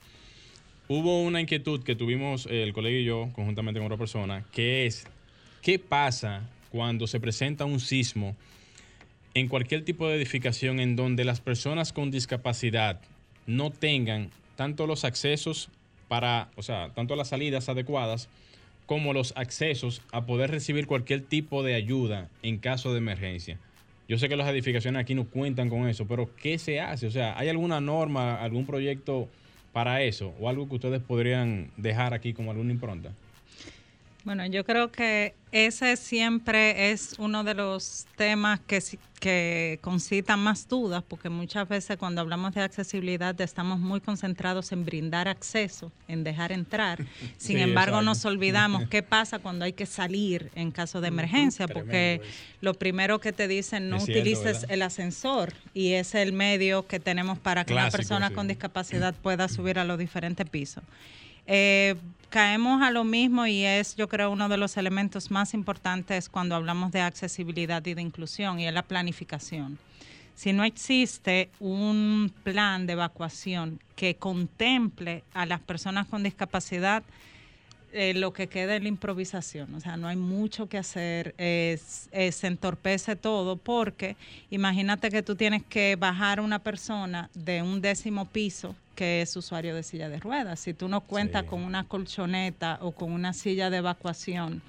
hubo 0.87 1.21
una 1.23 1.41
inquietud 1.41 1.83
que 1.83 1.95
tuvimos 1.95 2.45
eh, 2.47 2.63
el 2.63 2.73
colega 2.73 2.97
y 2.99 3.03
yo, 3.05 3.29
conjuntamente 3.33 3.79
con 3.79 3.87
otra 3.87 3.97
persona, 3.97 4.45
que 4.51 4.85
es, 4.85 5.07
¿qué 5.61 5.79
pasa 5.79 6.49
cuando 6.69 7.07
se 7.07 7.19
presenta 7.19 7.65
un 7.65 7.79
sismo 7.79 8.35
en 9.33 9.47
cualquier 9.47 9.83
tipo 9.83 10.07
de 10.07 10.15
edificación 10.15 10.79
en 10.79 10.95
donde 10.95 11.25
las 11.25 11.41
personas 11.41 11.91
con 11.93 12.11
discapacidad 12.11 13.01
no 13.47 13.69
tengan 13.71 14.29
tanto 14.55 14.87
los 14.87 15.03
accesos 15.05 15.69
para, 16.07 16.49
o 16.55 16.63
sea, 16.63 16.89
tanto 16.93 17.15
las 17.15 17.29
salidas 17.29 17.67
adecuadas 17.67 18.29
como 18.85 19.13
los 19.13 19.33
accesos 19.35 20.01
a 20.11 20.25
poder 20.25 20.51
recibir 20.51 20.87
cualquier 20.87 21.21
tipo 21.21 21.63
de 21.63 21.75
ayuda 21.75 22.29
en 22.43 22.57
caso 22.57 22.91
de 22.91 22.99
emergencia. 22.99 23.59
Yo 24.07 24.19
sé 24.19 24.29
que 24.29 24.35
las 24.35 24.47
edificaciones 24.47 25.01
aquí 25.01 25.15
no 25.15 25.25
cuentan 25.25 25.69
con 25.69 25.87
eso, 25.87 26.07
pero 26.07 26.29
¿qué 26.35 26.59
se 26.59 26.79
hace? 26.79 27.07
O 27.07 27.11
sea, 27.11 27.37
¿hay 27.37 27.49
alguna 27.49 27.81
norma, 27.81 28.35
algún 28.35 28.65
proyecto 28.65 29.27
para 29.73 30.03
eso 30.03 30.33
o 30.39 30.47
algo 30.47 30.69
que 30.69 30.75
ustedes 30.75 31.01
podrían 31.01 31.71
dejar 31.77 32.13
aquí 32.13 32.33
como 32.33 32.51
alguna 32.51 32.71
impronta? 32.71 33.11
Bueno, 34.25 34.43
yo 34.47 34.65
creo 34.65 34.91
que 34.91 35.35
ese 35.51 35.95
siempre 35.97 36.89
es 36.89 37.13
uno 37.19 37.43
de 37.43 37.53
los 37.53 38.07
temas 38.15 38.59
que, 38.59 38.81
que 39.19 39.77
concitan 39.83 40.39
más 40.39 40.67
dudas, 40.67 41.03
porque 41.07 41.29
muchas 41.29 41.69
veces 41.69 41.97
cuando 41.97 42.21
hablamos 42.21 42.55
de 42.55 42.61
accesibilidad 42.61 43.39
estamos 43.39 43.79
muy 43.79 44.01
concentrados 44.01 44.71
en 44.71 44.83
brindar 44.83 45.27
acceso, 45.27 45.91
en 46.07 46.23
dejar 46.23 46.51
entrar. 46.51 47.05
Sin 47.37 47.59
embargo, 47.59 48.01
nos 48.01 48.25
olvidamos 48.25 48.85
qué 48.89 49.03
pasa 49.03 49.37
cuando 49.37 49.63
hay 49.63 49.73
que 49.73 49.85
salir 49.85 50.49
en 50.55 50.71
caso 50.71 51.01
de 51.01 51.09
emergencia, 51.09 51.67
porque 51.67 52.19
lo 52.61 52.73
primero 52.73 53.19
que 53.19 53.31
te 53.31 53.47
dicen, 53.47 53.89
no 53.89 53.97
utilices 53.97 54.65
el 54.69 54.81
ascensor 54.81 55.53
y 55.75 55.93
es 55.93 56.15
el 56.15 56.33
medio 56.33 56.87
que 56.87 56.99
tenemos 56.99 57.37
para 57.37 57.63
que 57.63 57.73
una 57.73 57.91
persona 57.91 58.31
con 58.31 58.47
discapacidad 58.47 59.13
pueda 59.21 59.47
subir 59.49 59.77
a 59.77 59.83
los 59.83 59.99
diferentes 59.99 60.49
pisos. 60.49 60.83
Eh, 61.47 61.95
caemos 62.29 62.81
a 62.81 62.91
lo 62.91 63.03
mismo 63.03 63.45
y 63.47 63.63
es, 63.63 63.95
yo 63.95 64.07
creo, 64.07 64.31
uno 64.31 64.49
de 64.49 64.57
los 64.57 64.77
elementos 64.77 65.31
más 65.31 65.53
importantes 65.53 66.29
cuando 66.29 66.55
hablamos 66.55 66.91
de 66.91 67.01
accesibilidad 67.01 67.85
y 67.85 67.93
de 67.93 68.01
inclusión 68.01 68.59
y 68.59 68.67
es 68.67 68.73
la 68.73 68.83
planificación. 68.83 69.77
Si 70.35 70.51
no 70.51 70.65
existe 70.65 71.49
un 71.59 72.31
plan 72.43 72.87
de 72.87 72.93
evacuación 72.93 73.79
que 73.95 74.15
contemple 74.15 75.23
a 75.33 75.45
las 75.45 75.61
personas 75.61 76.07
con 76.07 76.23
discapacidad, 76.23 77.03
eh, 77.95 78.13
lo 78.13 78.33
que 78.33 78.47
queda 78.47 78.75
es 78.75 78.81
la 78.81 78.89
improvisación, 78.89 79.73
o 79.73 79.79
sea, 79.79 79.97
no 79.97 80.07
hay 80.07 80.17
mucho 80.17 80.67
que 80.67 80.77
hacer, 80.77 81.33
se 81.37 82.47
entorpece 82.47 83.15
todo 83.15 83.55
porque 83.57 84.17
imagínate 84.49 85.09
que 85.09 85.23
tú 85.23 85.35
tienes 85.35 85.63
que 85.63 85.95
bajar 85.95 86.39
a 86.39 86.41
una 86.41 86.59
persona 86.59 87.29
de 87.33 87.61
un 87.61 87.81
décimo 87.81 88.25
piso 88.25 88.75
que 88.95 89.21
es 89.21 89.35
usuario 89.35 89.75
de 89.75 89.83
silla 89.83 90.09
de 90.09 90.19
ruedas. 90.19 90.59
Si 90.59 90.73
tú 90.73 90.87
no 90.87 91.01
cuentas 91.01 91.43
con 91.43 91.61
una 91.61 91.83
colchoneta 91.83 92.79
o 92.81 92.91
con 92.91 93.11
una 93.11 93.33
silla 93.33 93.69
de 93.69 93.77
evacuación 93.77 94.61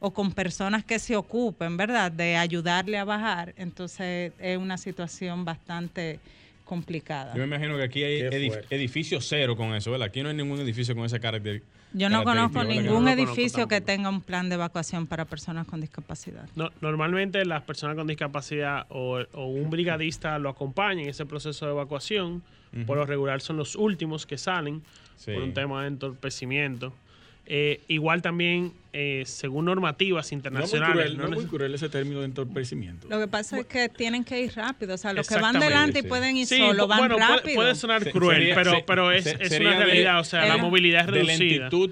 o 0.00 0.12
con 0.12 0.32
personas 0.32 0.84
que 0.84 0.98
se 0.98 1.14
ocupen, 1.16 1.76
¿verdad?, 1.76 2.10
de 2.10 2.36
ayudarle 2.36 2.98
a 2.98 3.04
bajar, 3.04 3.54
entonces 3.56 4.32
es 4.38 4.58
una 4.58 4.78
situación 4.78 5.44
bastante 5.44 6.18
complicada. 6.64 7.34
Yo 7.34 7.40
me 7.40 7.56
imagino 7.56 7.76
que 7.76 7.82
aquí 7.82 8.02
hay 8.02 8.20
edificio 8.70 9.20
cero 9.20 9.56
con 9.56 9.74
eso, 9.74 9.90
¿verdad? 9.90 10.06
Aquí 10.08 10.22
no 10.22 10.28
hay 10.28 10.36
ningún 10.36 10.60
edificio 10.60 10.94
con 10.94 11.04
esa 11.04 11.18
carácter. 11.18 11.62
Yo 11.92 12.08
no 12.08 12.24
conozco 12.24 12.62
ningún 12.64 13.08
edificio 13.08 13.68
que 13.68 13.80
tenga 13.80 14.08
un 14.08 14.20
plan 14.20 14.48
de 14.48 14.54
evacuación 14.54 15.06
para 15.06 15.24
personas 15.24 15.66
con 15.66 15.80
discapacidad. 15.80 16.48
normalmente 16.80 17.44
las 17.44 17.62
personas 17.62 17.96
con 17.96 18.06
discapacidad 18.06 18.86
o, 18.88 19.24
un 19.34 19.70
brigadista 19.70 20.38
lo 20.38 20.50
acompaña 20.50 21.02
en 21.02 21.08
ese 21.08 21.26
proceso 21.26 21.66
de 21.66 21.72
evacuación. 21.72 22.42
Por 22.86 22.96
lo 22.96 23.04
regular 23.04 23.40
son 23.40 23.56
los 23.56 23.74
últimos 23.74 24.26
que 24.26 24.38
salen 24.38 24.82
por 25.24 25.42
un 25.42 25.54
tema 25.54 25.82
de 25.82 25.88
entorpecimiento. 25.88 26.92
Eh, 27.52 27.80
igual 27.88 28.22
también, 28.22 28.72
eh, 28.92 29.24
según 29.26 29.64
normativas 29.64 30.30
internacionales. 30.30 31.16
No, 31.16 31.24
es 31.24 31.30
muy 31.30 31.46
cruel, 31.46 31.74
ese 31.74 31.88
término 31.88 32.20
de 32.20 32.26
entorpecimiento. 32.26 33.08
Lo 33.08 33.18
que 33.18 33.26
pasa 33.26 33.58
es 33.58 33.66
que 33.66 33.88
tienen 33.88 34.22
que 34.22 34.40
ir 34.40 34.54
rápido. 34.54 34.94
O 34.94 34.96
sea, 34.96 35.12
los 35.12 35.26
que 35.26 35.36
van 35.36 35.58
delante 35.58 35.98
y 35.98 36.02
pueden 36.04 36.36
ir 36.36 36.46
solo 36.46 36.86
van 36.86 36.98
bueno, 37.00 37.18
rápido. 37.18 37.56
Puede, 37.56 37.74
sonar 37.74 38.08
cruel, 38.12 38.52
pero, 38.54 38.86
pero 38.86 39.10
es, 39.10 39.26
es 39.26 39.58
una 39.58 39.76
realidad. 39.76 40.20
o 40.20 40.24
sea, 40.24 40.46
la 40.46 40.58
movilidad 40.58 41.00
es 41.00 41.06
reducida. 41.08 41.38
De 41.38 41.48
lentitud 41.58 41.90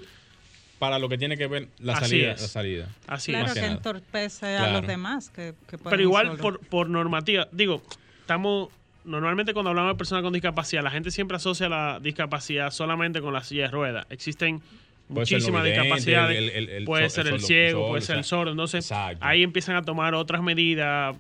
para 0.79 1.01
lo 1.01 1.09
que 1.09 1.19
tiene 1.19 1.37
que 1.37 1.49
ver 1.49 1.67
la 1.81 1.99
salida. 1.99 2.29
La 2.29 2.39
salida. 2.39 2.89
Así 3.09 3.33
claro 3.33 3.53
que 3.53 3.67
entorpece 3.67 4.57
a 4.57 4.71
los 4.71 4.87
demás. 4.87 5.29
Que, 5.31 5.55
pero 5.83 6.01
igual, 6.01 6.37
por, 6.37 6.61
por 6.61 6.89
normativa, 6.89 7.49
digo, 7.51 7.83
estamos 8.21 8.69
normalmente 9.05 9.55
cuando 9.55 9.71
hablamos 9.71 9.95
de 9.95 9.99
personas 9.99 10.23
con 10.23 10.33
discapacidad, 10.33 10.85
la 10.85 10.93
gente 10.93 11.11
siempre 11.11 11.37
asocia 11.37 11.69
la 11.69 11.99
discapacidad 11.99 12.71
solamente 12.71 13.21
con 13.21 13.33
la 13.33 13.43
silla 13.43 13.63
de 13.63 13.71
ruedas. 13.71 14.07
Existen 14.09 14.63
muchísimas 15.09 15.65
discapacidades. 15.65 16.85
puede 16.85 17.11
ser 17.11 17.27
el, 17.29 17.41
ciego, 17.41 17.89
puede 17.89 18.03
ser 18.03 18.19
el 18.19 18.25
sordo. 18.25 18.51
Entonces, 18.51 18.93
ahí 19.21 19.43
empiezan 19.43 19.77
a 19.77 19.83
tomar 19.83 20.15
otras 20.15 20.43
medidas. 20.43 21.17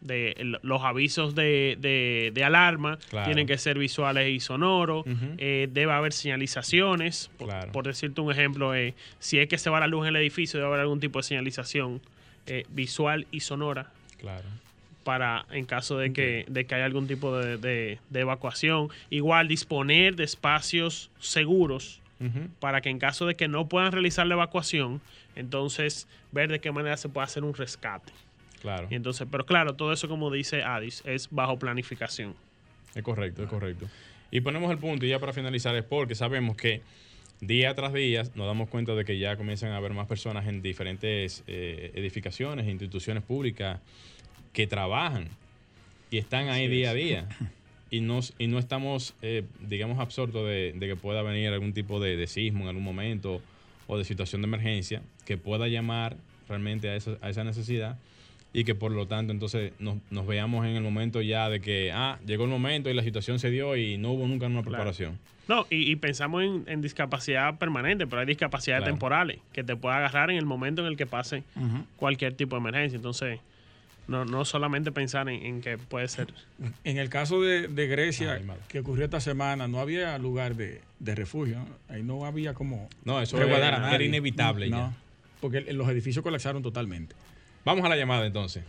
De, 0.00 0.36
los 0.62 0.82
avisos 0.82 1.34
de, 1.34 1.76
de, 2.32 2.44
alarma 2.44 3.00
tienen 3.24 3.48
que 3.48 3.58
ser 3.58 3.80
visuales 3.80 4.30
y 4.30 4.38
sonoros. 4.38 5.04
Eh, 5.38 5.68
debe 5.72 5.92
haber 5.92 6.12
señalizaciones. 6.12 7.32
Por, 7.72 7.84
decirte 7.84 8.20
un 8.20 8.30
ejemplo, 8.30 8.76
eh, 8.76 8.94
si 9.18 9.40
es 9.40 9.48
que 9.48 9.58
se 9.58 9.70
va 9.70 9.80
la 9.80 9.88
luz 9.88 10.06
en 10.06 10.14
el 10.14 10.22
edificio, 10.22 10.60
debe 10.60 10.68
haber 10.68 10.80
algún 10.82 11.00
tipo 11.00 11.18
de 11.18 11.24
señalización 11.24 12.00
eh, 12.46 12.64
visual 12.70 13.26
y 13.32 13.40
sonora. 13.40 13.90
Claro 14.18 14.44
para 15.08 15.46
en 15.52 15.64
caso 15.64 15.96
de 15.96 16.12
que, 16.12 16.44
de 16.48 16.66
que 16.66 16.74
haya 16.74 16.84
algún 16.84 17.06
tipo 17.06 17.34
de, 17.34 17.56
de, 17.56 18.20
evacuación. 18.20 18.90
Igual 19.08 19.48
disponer 19.48 20.16
de 20.16 20.24
espacios 20.24 21.10
seguros 21.18 22.02
para 22.58 22.80
que 22.80 22.90
en 22.90 22.98
caso 22.98 23.26
de 23.26 23.36
que 23.36 23.48
no 23.48 23.68
puedan 23.68 23.92
realizar 23.92 24.26
la 24.26 24.34
evacuación, 24.34 25.00
entonces 25.36 26.08
ver 26.32 26.50
de 26.50 26.60
qué 26.60 26.72
manera 26.72 26.96
se 26.96 27.08
puede 27.08 27.24
hacer 27.24 27.44
un 27.44 27.54
rescate. 27.54 28.12
Claro. 28.60 28.88
Y 28.90 28.96
entonces, 28.96 29.26
pero 29.30 29.46
claro, 29.46 29.74
todo 29.74 29.92
eso 29.92 30.08
como 30.08 30.30
dice 30.30 30.62
Adis, 30.62 31.02
es 31.06 31.28
bajo 31.30 31.58
planificación. 31.58 32.34
Es 32.94 33.02
correcto, 33.02 33.44
es 33.44 33.48
correcto. 33.48 33.86
Y 34.30 34.40
ponemos 34.40 34.70
el 34.70 34.78
punto 34.78 35.06
y 35.06 35.10
ya 35.10 35.18
para 35.18 35.32
finalizar 35.32 35.74
es 35.76 35.84
porque 35.84 36.14
sabemos 36.14 36.56
que 36.56 36.82
día 37.40 37.74
tras 37.74 37.92
día 37.92 38.24
nos 38.34 38.46
damos 38.46 38.68
cuenta 38.68 38.94
de 38.94 39.04
que 39.04 39.18
ya 39.18 39.36
comienzan 39.36 39.70
a 39.70 39.76
haber 39.76 39.94
más 39.94 40.06
personas 40.06 40.46
en 40.46 40.60
diferentes 40.60 41.44
eh, 41.46 41.92
edificaciones, 41.94 42.66
instituciones 42.66 43.22
públicas 43.22 43.80
que 44.52 44.66
trabajan 44.66 45.28
y 46.10 46.18
están 46.18 46.48
ahí 46.48 46.68
día 46.68 46.90
a 46.90 46.94
día. 46.94 47.28
y 47.90 48.00
no, 48.00 48.20
y 48.38 48.46
no 48.46 48.58
estamos, 48.58 49.14
eh, 49.22 49.44
digamos, 49.60 49.98
absortos 49.98 50.46
de, 50.46 50.74
que 50.78 50.96
pueda 50.96 51.22
venir 51.22 51.48
algún 51.48 51.72
tipo 51.72 52.00
de, 52.00 52.26
sismo 52.26 52.62
en 52.62 52.68
algún 52.68 52.84
momento 52.84 53.40
o 53.86 53.96
de 53.96 54.04
situación 54.04 54.42
de 54.42 54.48
emergencia 54.48 55.02
que 55.24 55.36
pueda 55.36 55.68
llamar 55.68 56.16
realmente 56.48 56.90
a, 56.90 56.98
a 57.22 57.30
esa 57.30 57.44
necesidad 57.44 57.96
y 58.52 58.64
que 58.64 58.74
por 58.74 58.92
lo 58.92 59.06
tanto 59.06 59.32
entonces 59.32 59.72
nos, 59.78 59.96
nos, 60.10 60.26
veamos 60.26 60.66
en 60.66 60.76
el 60.76 60.82
momento 60.82 61.20
ya 61.20 61.48
de 61.48 61.60
que, 61.60 61.92
ah, 61.92 62.18
llegó 62.26 62.44
el 62.44 62.50
momento 62.50 62.90
y 62.90 62.94
la 62.94 63.02
situación 63.02 63.38
se 63.38 63.50
dio 63.50 63.76
y 63.76 63.98
no 63.98 64.12
hubo 64.12 64.26
nunca 64.26 64.46
una 64.46 64.62
preparación. 64.62 65.18
No, 65.48 65.66
y, 65.70 65.96
pensamos 65.96 66.42
en, 66.42 66.82
discapacidad 66.82 67.56
permanente, 67.58 68.06
pero 68.06 68.20
hay 68.20 68.26
discapacidades 68.26 68.84
temporales 68.84 69.38
que 69.52 69.64
te 69.64 69.76
puede 69.76 69.96
agarrar 69.96 70.30
en 70.30 70.36
el 70.36 70.44
momento 70.44 70.82
en 70.82 70.88
el 70.88 70.96
que 70.98 71.06
pase 71.06 71.42
cualquier 71.96 72.34
tipo 72.34 72.54
de 72.56 72.60
emergencia. 72.60 72.96
Entonces, 72.96 73.40
no, 74.08 74.24
no 74.24 74.44
solamente 74.46 74.90
pensar 74.90 75.28
en, 75.28 75.60
que 75.60 75.76
puede 75.76 76.08
ser. 76.08 76.28
En 76.82 76.96
el 76.96 77.10
caso 77.10 77.40
de, 77.42 77.86
Grecia, 77.86 78.40
que 78.66 78.80
ocurrió 78.80 79.04
esta 79.04 79.20
semana, 79.20 79.68
no 79.68 79.80
había 79.80 80.16
lugar 80.18 80.56
de, 80.56 80.80
refugio. 81.00 81.58
Ahí 81.88 82.02
no 82.02 82.24
había 82.24 82.54
como. 82.54 82.88
No, 83.04 83.20
eso 83.20 83.40
era, 83.40 83.68
era, 83.68 84.02
inevitable 84.02 84.70
ya. 84.70 84.92
Porque 85.40 85.60
los 85.72 85.88
edificios 85.88 86.22
colapsaron 86.22 86.62
totalmente. 86.62 87.14
Vamos 87.64 87.84
a 87.84 87.88
la 87.90 87.96
llamada 87.96 88.26
entonces. 88.26 88.64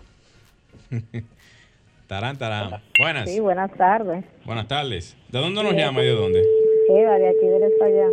tarán, 2.07 2.37
tarán. 2.37 2.81
Buenas. 2.99 3.29
Sí, 3.29 3.39
buenas 3.39 3.71
tardes. 3.73 4.25
Buenas 4.45 4.67
tardes. 4.67 5.15
¿De 5.29 5.39
dónde 5.39 5.63
nos 5.63 5.73
llama 5.73 6.03
y 6.03 6.05
de 6.05 6.11
dónde? 6.11 6.43
Eva, 6.89 7.17
de 7.17 7.29
aquí 7.29 7.45
del 7.45 7.63
Espaillat. 7.63 8.11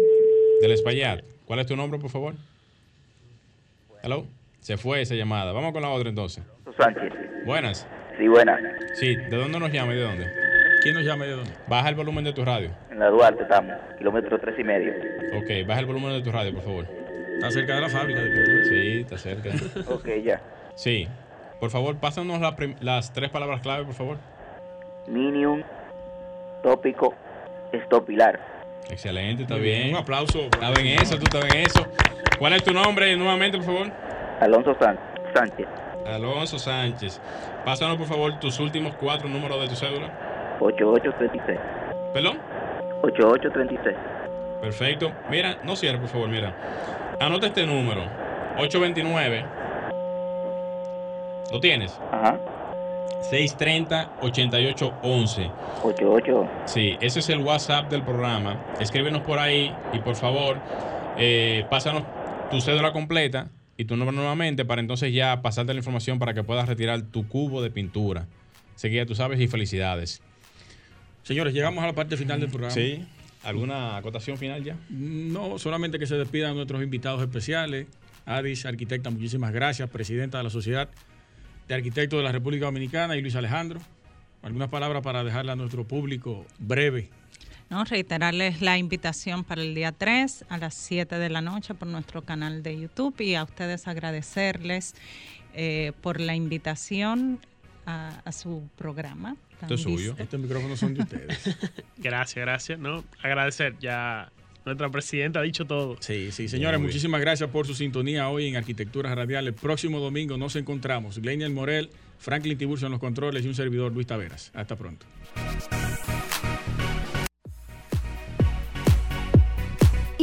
Del 0.62 0.70
Espaillat. 0.70 1.24
¿Cuál 1.44 1.58
es 1.58 1.66
tu 1.66 1.76
nombre, 1.76 1.98
por 1.98 2.10
favor? 2.10 2.34
Hello. 4.02 4.26
Se 4.60 4.76
fue 4.76 5.02
esa 5.02 5.14
llamada. 5.14 5.52
Vamos 5.52 5.72
con 5.72 5.82
la 5.82 5.90
otra 5.90 6.08
entonces. 6.08 6.42
Sánchez. 6.78 7.12
Buenas. 7.44 7.86
Sí, 8.18 8.28
buenas. 8.28 8.60
Sí, 8.94 9.16
¿de 9.16 9.36
dónde 9.36 9.58
nos 9.58 9.70
llama 9.72 9.92
y 9.92 9.96
de 9.96 10.02
dónde? 10.02 10.26
¿Quién 10.82 10.94
nos 10.94 11.04
llama 11.04 11.26
y 11.26 11.28
de 11.28 11.36
dónde? 11.36 11.50
Baja 11.66 11.88
el 11.88 11.94
volumen 11.94 12.24
de 12.24 12.32
tu 12.32 12.44
radio. 12.44 12.70
En 12.90 12.98
la 12.98 13.08
Duarte 13.08 13.42
estamos, 13.42 13.74
kilómetro 13.98 14.38
tres 14.38 14.58
y 14.58 14.64
medio. 14.64 14.92
Ok, 15.36 15.66
baja 15.66 15.80
el 15.80 15.86
volumen 15.86 16.12
de 16.12 16.22
tu 16.22 16.30
radio, 16.30 16.52
por 16.52 16.62
favor. 16.62 16.86
Está 17.34 17.50
cerca 17.50 17.74
de 17.74 17.80
la 17.82 17.88
fábrica 17.88 18.20
de 18.20 18.30
pintura. 18.30 18.64
Sí, 18.64 19.00
está 19.00 19.18
cerca. 19.18 19.50
ok, 19.92 20.08
ya. 20.24 20.40
Sí. 20.74 21.08
Por 21.60 21.70
favor, 21.70 21.96
pásanos 21.96 22.40
las 22.80 23.12
tres 23.12 23.30
palabras 23.30 23.60
clave, 23.60 23.84
por 23.84 23.94
favor. 23.94 24.18
Minium, 25.06 25.62
tópico, 26.62 27.14
estopilar. 27.72 28.38
Excelente, 28.90 29.42
está 29.42 29.56
bien. 29.56 29.90
Un 29.90 29.96
aplauso. 29.96 30.40
Está 30.44 30.70
bien 30.72 31.00
eso, 31.00 31.16
tú 31.16 31.24
estás 31.24 31.44
bien 31.50 31.64
eso. 31.66 31.86
¿Cuál 32.38 32.52
es 32.52 32.62
tu 32.62 32.72
nombre 32.72 33.16
nuevamente, 33.16 33.56
por 33.58 33.66
favor? 33.66 33.90
Alonso 34.40 34.76
Sánchez. 35.34 35.66
Alonso 36.14 36.58
Sánchez. 36.58 37.20
Pásanos, 37.64 37.96
por 37.96 38.06
favor, 38.06 38.38
tus 38.38 38.60
últimos 38.60 38.94
cuatro 38.96 39.28
números 39.28 39.60
de 39.60 39.68
tu 39.68 39.74
cédula. 39.74 40.10
8836. 40.60 41.58
¿Perdón? 42.12 42.38
8836. 43.02 43.96
Perfecto. 44.60 45.12
Mira, 45.30 45.58
no 45.64 45.76
cierre, 45.76 45.98
por 45.98 46.08
favor, 46.08 46.28
mira. 46.28 46.54
Anota 47.20 47.46
este 47.48 47.66
número. 47.66 48.02
829 48.58 49.44
¿Lo 51.52 51.60
tienes? 51.60 51.98
Ajá. 52.10 52.38
630-8811. 53.30 55.50
88. 55.82 56.48
Sí, 56.64 56.96
ese 57.00 57.20
es 57.20 57.28
el 57.28 57.42
WhatsApp 57.42 57.88
del 57.90 58.02
programa. 58.02 58.56
Escríbenos 58.80 59.20
por 59.22 59.38
ahí 59.38 59.72
y 59.92 59.98
por 60.00 60.16
favor, 60.16 60.56
eh, 61.16 61.64
pásanos 61.70 62.02
tu 62.50 62.60
cédula 62.60 62.92
completa 62.92 63.46
y 63.76 63.84
tu 63.84 63.96
nombre 63.96 64.16
nuevamente 64.16 64.64
para 64.64 64.80
entonces 64.80 65.12
ya 65.12 65.42
pasarte 65.42 65.72
la 65.74 65.78
información 65.78 66.18
para 66.18 66.34
que 66.34 66.42
puedas 66.42 66.68
retirar 66.68 67.02
tu 67.02 67.28
cubo 67.28 67.62
de 67.62 67.70
pintura. 67.70 68.26
Así 68.74 68.88
que 68.88 68.96
ya 68.96 69.06
tú 69.06 69.14
sabes 69.14 69.40
y 69.40 69.48
felicidades. 69.48 70.22
Señores, 71.22 71.54
llegamos 71.54 71.82
a 71.82 71.88
la 71.88 71.92
parte 71.92 72.16
final 72.16 72.40
del 72.40 72.50
programa. 72.50 72.74
Sí. 72.74 73.04
¿Alguna 73.42 73.96
acotación 73.96 74.38
final 74.38 74.64
ya? 74.64 74.76
No, 74.90 75.58
solamente 75.58 75.98
que 75.98 76.06
se 76.06 76.16
despidan 76.16 76.56
nuestros 76.56 76.82
invitados 76.82 77.22
especiales. 77.22 77.86
Adis, 78.24 78.66
arquitecta, 78.66 79.10
muchísimas 79.10 79.52
gracias. 79.52 79.88
Presidenta 79.88 80.38
de 80.38 80.44
la 80.44 80.50
Sociedad 80.50 80.88
de 81.68 81.74
Arquitectos 81.74 82.18
de 82.18 82.24
la 82.24 82.32
República 82.32 82.66
Dominicana 82.66 83.16
y 83.16 83.22
Luis 83.22 83.36
Alejandro. 83.36 83.80
Algunas 84.42 84.68
palabras 84.68 85.02
para 85.02 85.24
dejarle 85.24 85.52
a 85.52 85.56
nuestro 85.56 85.84
público 85.84 86.46
breve. 86.58 87.10
No, 87.68 87.84
reiterarles 87.84 88.62
la 88.62 88.78
invitación 88.78 89.42
para 89.42 89.62
el 89.62 89.74
día 89.74 89.92
3 89.92 90.44
a 90.48 90.58
las 90.58 90.74
7 90.74 91.18
de 91.18 91.28
la 91.28 91.40
noche 91.40 91.74
por 91.74 91.88
nuestro 91.88 92.22
canal 92.22 92.62
de 92.62 92.80
YouTube 92.80 93.20
y 93.20 93.34
a 93.34 93.42
ustedes 93.42 93.88
agradecerles 93.88 94.94
eh, 95.54 95.92
por 96.00 96.20
la 96.20 96.34
invitación 96.34 97.40
a, 97.84 98.20
a 98.24 98.32
su 98.32 98.68
programa. 98.76 99.36
Esto 99.62 99.74
es 99.74 99.82
suyo. 99.82 100.14
Estos 100.18 100.38
micrófonos 100.38 100.78
son 100.78 100.94
de 100.94 101.02
ustedes. 101.02 101.56
Gracias, 101.96 102.44
gracias. 102.44 102.78
No, 102.78 103.04
agradecer. 103.22 103.74
Ya 103.80 104.30
nuestra 104.66 104.90
presidenta 104.90 105.40
ha 105.40 105.42
dicho 105.42 105.64
todo. 105.64 105.96
Sí, 106.00 106.30
sí, 106.32 106.48
señores, 106.48 106.80
muchísimas 106.80 107.20
gracias 107.20 107.48
por 107.50 107.66
su 107.66 107.74
sintonía 107.74 108.28
hoy 108.28 108.48
en 108.48 108.56
Arquitectura 108.56 109.14
Radial. 109.14 109.46
El 109.46 109.54
próximo 109.54 110.00
domingo 110.00 110.36
nos 110.36 110.56
encontramos. 110.56 111.18
Gleinier 111.20 111.50
Morel, 111.50 111.90
Franklin 112.18 112.58
Tiburcio 112.58 112.86
en 112.86 112.92
los 112.92 113.00
controles 113.00 113.44
y 113.44 113.48
un 113.48 113.54
servidor 113.54 113.92
Luis 113.92 114.08
Taveras. 114.08 114.50
Hasta 114.54 114.76
pronto. 114.76 115.06